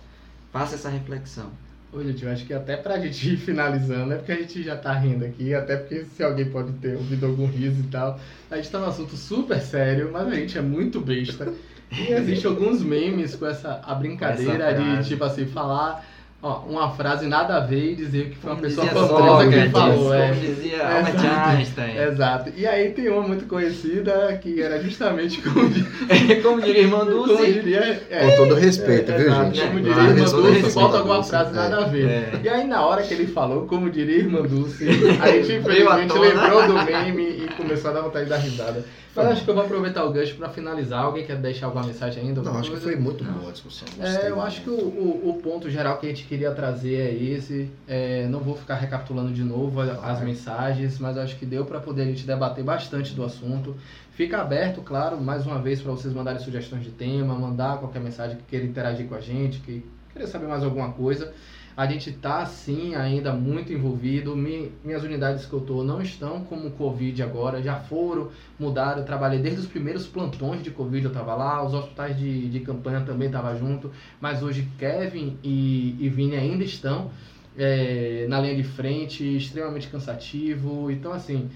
faça 0.53 0.74
essa 0.74 0.88
reflexão. 0.88 1.51
Ô, 1.90 2.03
gente, 2.03 2.22
eu 2.22 2.30
acho 2.30 2.44
que 2.44 2.53
até 2.53 2.76
pra 2.76 2.99
gente 2.99 3.32
ir 3.32 3.36
finalizando, 3.38 4.12
é 4.12 4.16
porque 4.16 4.32
a 4.32 4.36
gente 4.36 4.62
já 4.62 4.76
tá 4.76 4.92
rindo 4.92 5.24
aqui, 5.24 5.55
até 5.55 5.76
porque 5.76 6.05
se 6.05 6.22
alguém 6.22 6.51
pode 6.51 6.72
ter 6.74 6.96
ouvido 6.96 7.24
algum 7.24 7.46
riso 7.46 7.80
e 7.80 7.84
tal. 7.84 8.20
A 8.51 8.57
gente 8.57 8.70
tá 8.70 8.78
num 8.78 8.86
assunto 8.86 9.16
super 9.16 9.59
sério, 9.61 10.11
mas 10.12 10.28
a 10.28 10.34
gente 10.34 10.59
é 10.59 10.62
muito 10.62 11.01
besta. 11.01 11.53
E 11.90 12.12
existe 12.12 12.46
alguns 12.46 12.82
memes 12.82 13.34
com 13.34 13.46
essa 13.46 13.80
a 13.82 13.94
brincadeira 13.94 14.66
Essa 14.66 15.03
de, 15.03 15.09
tipo 15.09 15.24
assim, 15.24 15.46
falar 15.46 16.05
ó, 16.43 16.59
uma 16.68 16.91
frase 16.91 17.26
nada 17.26 17.57
a 17.57 17.61
ver 17.61 17.93
e 17.93 17.95
dizer 17.97 18.30
que 18.30 18.36
foi 18.36 18.51
uma 18.51 18.57
Como 18.57 18.68
pessoa 18.68 18.86
famosa 18.86 19.49
que 19.49 19.70
falou. 19.70 20.14
É. 20.14 20.28
Como 20.28 20.41
dizia 20.41 20.86
Albert 20.86 21.14
Exato. 21.14 21.49
Einstein. 21.51 21.97
Exato. 21.99 22.53
E 22.57 22.66
aí 22.66 22.91
tem 22.91 23.09
uma 23.09 23.22
muito 23.22 23.47
conhecida 23.47 24.39
que 24.41 24.62
era 24.62 24.80
justamente 24.82 25.41
como, 25.43 25.68
Como 26.43 26.61
diria 26.62 26.82
Irmã 26.82 26.99
como 27.01 27.11
Dulce. 27.26 27.53
diria. 27.53 28.03
é, 28.11 28.30
Com 28.30 28.36
todo 28.36 28.55
respeito, 28.55 29.11
é, 29.12 29.16
viu, 29.18 29.26
exato, 29.26 29.55
gente? 29.55 29.66
Como 29.68 29.80
diria 29.80 30.03
Irmã 30.03 30.14
Dulce, 30.24 30.49
respeito 30.49 30.70
falta 30.70 30.97
a 30.97 30.99
alguma 31.01 31.14
Dulce, 31.16 31.30
frase 31.30 31.55
nada 31.55 31.76
a 31.78 31.84
ver. 31.89 32.09
É. 32.09 32.30
E 32.43 32.49
aí 32.49 32.66
na 32.66 32.84
hora 32.86 33.03
que 33.03 33.14
ele 33.14 33.26
falou, 33.26 33.66
como 33.66 33.91
diria 33.91 34.18
Irmã 34.18 34.43
Dulce, 34.43 34.86
a 35.20 35.26
gente 35.32 35.53
infelizmente 35.55 36.18
lembrou 36.18 36.66
do 36.66 36.74
meme 36.84 37.22
e 37.22 37.47
começou 37.59 37.91
a 37.91 37.95
dar 37.95 38.01
vontade 38.03 38.25
de 38.25 38.31
dar 38.31 38.39
risada. 38.39 38.85
Mas 39.15 39.27
acho 39.27 39.45
que 39.45 39.51
eu 39.51 39.55
vou 39.55 39.65
aproveitar 39.65 40.05
o 40.05 40.13
gancho 40.13 40.37
pra 40.37 40.49
finalizar. 40.49 41.03
Alguém 41.03 41.27
quer 41.27 41.37
deixar 41.37 41.67
alguma 41.67 41.85
mensagem 41.85 42.23
ainda? 42.23 42.35
Não, 42.41 42.49
alguma 42.49 42.61
acho 42.61 42.71
que 42.71 42.77
coisa? 42.77 42.93
foi 42.93 42.97
muito 42.97 43.25
Não. 43.25 43.33
boa 43.35 43.49
a 43.51 43.53
discussão. 43.53 43.89
É, 44.01 44.31
eu 44.31 44.41
acho 44.41 44.63
que 44.63 44.71
o, 44.71 44.75
o, 44.75 45.31
o 45.31 45.43
ponto 45.43 45.69
geral 45.69 45.99
que 45.99 46.07
a 46.07 46.09
gente 46.09 46.25
queria 46.25 46.53
trazer 46.53 46.95
é 46.95 47.13
esse. 47.13 47.69
É, 47.87 48.27
não 48.29 48.41
vou 48.41 48.57
ficar 48.57 48.77
recapitulando 48.77 49.33
de 49.33 49.43
novo 49.43 49.81
a- 49.81 49.85
as 50.11 50.21
mensagens, 50.23 50.99
mas 50.99 51.19
acho 51.19 51.37
que 51.37 51.45
deu 51.45 51.65
para 51.65 51.81
poder 51.81 52.03
a 52.03 52.07
gente 52.07 52.25
debater 52.25 52.63
bastante 52.65 53.13
do 53.13 53.25
assunto. 53.25 53.75
Fica 54.13 54.41
aberto, 54.41 54.81
claro, 54.81 55.21
mais 55.21 55.47
uma 55.47 55.59
vez 55.61 55.81
para 55.81 55.93
vocês 55.93 56.13
mandarem 56.15 56.41
sugestões 56.41 56.83
de 56.85 56.91
tema, 56.91 57.35
mandar 57.35 57.79
qualquer 57.79 58.01
mensagem 58.01 58.37
que 58.37 58.43
queira 58.45 58.65
interagir 58.65 59.07
com 59.07 59.15
a 59.15 59.21
gente, 59.21 59.59
que 59.61 59.85
queira 60.13 60.27
saber 60.29 60.47
mais 60.47 60.63
alguma 60.65 60.91
coisa. 60.93 61.33
A 61.79 61.87
gente 61.87 62.11
está 62.11 62.45
sim 62.45 62.95
ainda 62.97 63.33
muito 63.33 63.72
envolvido. 63.72 64.37
Mi- 64.37 64.72
minhas 64.85 65.05
unidades 65.05 65.47
que 65.47 65.53
eu 65.53 65.61
tô 65.61 65.85
não 65.85 66.03
estão 66.03 66.45
como 66.45 66.72
Covid 66.72 67.22
agora, 67.22 67.62
já 67.62 67.76
foram, 67.76 68.33
mudaram. 68.59 68.99
Eu 69.01 69.05
trabalhei 69.07 69.39
desde 69.41 69.61
os 69.61 69.66
primeiros 69.68 70.07
plantões 70.09 70.62
de 70.62 70.72
Covid, 70.72 71.05
eu 71.05 71.11
estava 71.12 71.37
lá. 71.37 71.64
Os 71.64 71.74
hospitais 71.74 72.18
de, 72.18 72.49
de 72.51 72.61
campanha 72.61 73.03
também 73.03 73.29
estavam 73.29 73.57
junto. 73.57 73.93
Mas 74.20 74.43
hoje 74.43 74.68
Kevin 74.76 75.39
e, 75.45 75.97
e 76.05 76.09
Vini 76.11 76.37
ainda 76.37 76.64
estão 76.64 77.12
é, 77.57 78.26
na 78.29 78.41
linha 78.41 78.57
de 78.57 78.64
frente, 78.64 79.37
extremamente 79.37 79.89
cansativo. 79.89 80.91
Então, 80.91 81.12
assim, 81.12 81.49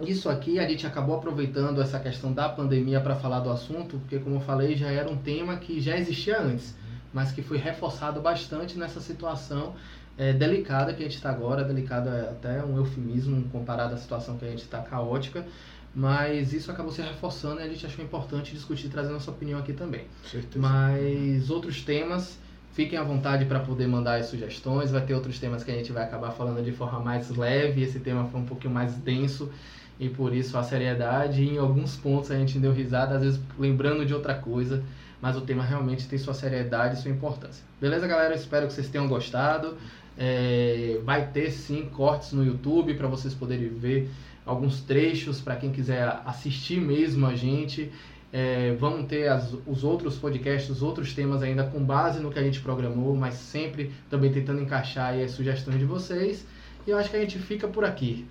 isso 0.00 0.28
aqui 0.28 0.58
a 0.58 0.66
gente 0.68 0.86
acabou 0.86 1.16
aproveitando 1.16 1.80
essa 1.80 2.00
questão 2.00 2.32
da 2.32 2.48
pandemia 2.48 3.00
para 3.00 3.14
falar 3.16 3.40
do 3.40 3.50
assunto, 3.50 3.98
porque, 4.00 4.18
como 4.18 4.36
eu 4.36 4.40
falei, 4.40 4.74
já 4.76 4.90
era 4.90 5.10
um 5.10 5.18
tema 5.22 5.58
que 5.58 5.80
já 5.80 5.96
existia 5.96 6.40
antes, 6.40 6.74
mas 7.12 7.32
que 7.32 7.42
foi 7.42 7.58
reforçado 7.58 8.20
bastante 8.20 8.78
nessa 8.78 9.00
situação 9.00 9.74
é, 10.16 10.32
delicada 10.32 10.92
que 10.92 11.00
a 11.02 11.04
gente 11.04 11.16
está 11.16 11.30
agora. 11.30 11.64
Delicada 11.64 12.10
é 12.10 12.30
até 12.30 12.64
um 12.64 12.76
eufemismo 12.76 13.42
comparado 13.50 13.94
à 13.94 13.96
situação 13.96 14.36
que 14.36 14.44
a 14.44 14.48
gente 14.48 14.62
está 14.62 14.80
caótica. 14.80 15.46
Mas 15.94 16.52
isso 16.52 16.70
acabou 16.70 16.92
se 16.92 17.02
reforçando 17.02 17.60
e 17.60 17.64
a 17.64 17.68
gente 17.68 17.84
achou 17.84 18.04
importante 18.04 18.52
discutir, 18.52 18.88
trazer 18.88 19.12
nossa 19.12 19.30
opinião 19.30 19.58
aqui 19.58 19.72
também. 19.72 20.04
Certeza. 20.24 20.58
Mas 20.58 21.50
outros 21.50 21.82
temas, 21.82 22.38
fiquem 22.72 22.98
à 22.98 23.02
vontade 23.02 23.44
para 23.44 23.60
poder 23.60 23.88
mandar 23.88 24.20
as 24.20 24.26
sugestões. 24.26 24.90
Vai 24.90 25.04
ter 25.04 25.14
outros 25.14 25.38
temas 25.38 25.64
que 25.64 25.70
a 25.70 25.74
gente 25.74 25.90
vai 25.90 26.04
acabar 26.04 26.30
falando 26.30 26.62
de 26.62 26.70
forma 26.70 27.00
mais 27.00 27.30
leve. 27.30 27.82
Esse 27.82 27.98
tema 27.98 28.26
foi 28.26 28.40
um 28.40 28.46
pouquinho 28.46 28.72
mais 28.72 28.94
denso 28.94 29.50
e 29.98 30.08
por 30.08 30.34
isso 30.34 30.56
a 30.56 30.62
seriedade. 30.62 31.42
E 31.42 31.54
em 31.54 31.58
alguns 31.58 31.96
pontos 31.96 32.30
a 32.30 32.36
gente 32.36 32.58
deu 32.58 32.72
risada, 32.72 33.16
às 33.16 33.22
vezes 33.22 33.40
lembrando 33.58 34.06
de 34.06 34.14
outra 34.14 34.34
coisa. 34.34 34.84
Mas 35.20 35.36
o 35.36 35.42
tema 35.42 35.62
realmente 35.62 36.06
tem 36.08 36.18
sua 36.18 36.32
seriedade 36.34 36.98
e 36.98 37.02
sua 37.02 37.10
importância. 37.10 37.62
Beleza, 37.80 38.06
galera? 38.06 38.34
Espero 38.34 38.66
que 38.66 38.72
vocês 38.72 38.88
tenham 38.88 39.06
gostado. 39.06 39.76
É, 40.18 40.98
vai 41.04 41.26
ter 41.28 41.50
sim 41.50 41.88
cortes 41.92 42.32
no 42.32 42.44
YouTube 42.44 42.94
para 42.94 43.06
vocês 43.08 43.32
poderem 43.34 43.68
ver 43.68 44.10
alguns 44.44 44.80
trechos 44.80 45.40
para 45.40 45.56
quem 45.56 45.70
quiser 45.70 46.20
assistir 46.26 46.80
mesmo 46.80 47.26
a 47.26 47.34
gente. 47.34 47.90
É, 48.32 48.76
vamos 48.78 49.06
ter 49.08 49.28
as- 49.28 49.54
os 49.66 49.82
outros 49.82 50.16
podcasts, 50.16 50.70
os 50.70 50.82
outros 50.82 51.12
temas 51.12 51.42
ainda 51.42 51.64
com 51.64 51.82
base 51.82 52.20
no 52.20 52.30
que 52.30 52.38
a 52.38 52.42
gente 52.42 52.60
programou, 52.60 53.14
mas 53.16 53.34
sempre 53.34 53.90
também 54.08 54.32
tentando 54.32 54.60
encaixar 54.60 55.10
aí 55.14 55.24
as 55.24 55.32
sugestões 55.32 55.78
de 55.78 55.84
vocês. 55.84 56.46
E 56.86 56.90
eu 56.90 56.96
acho 56.96 57.10
que 57.10 57.16
a 57.16 57.20
gente 57.20 57.38
fica 57.38 57.66
por 57.68 57.84
aqui. 57.84 58.26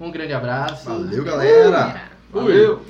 Um 0.00 0.10
grande 0.10 0.32
abraço. 0.32 0.86
Valeu, 0.88 1.24
galera! 1.24 2.02
Fui. 2.30 2.42
Valeu! 2.42 2.82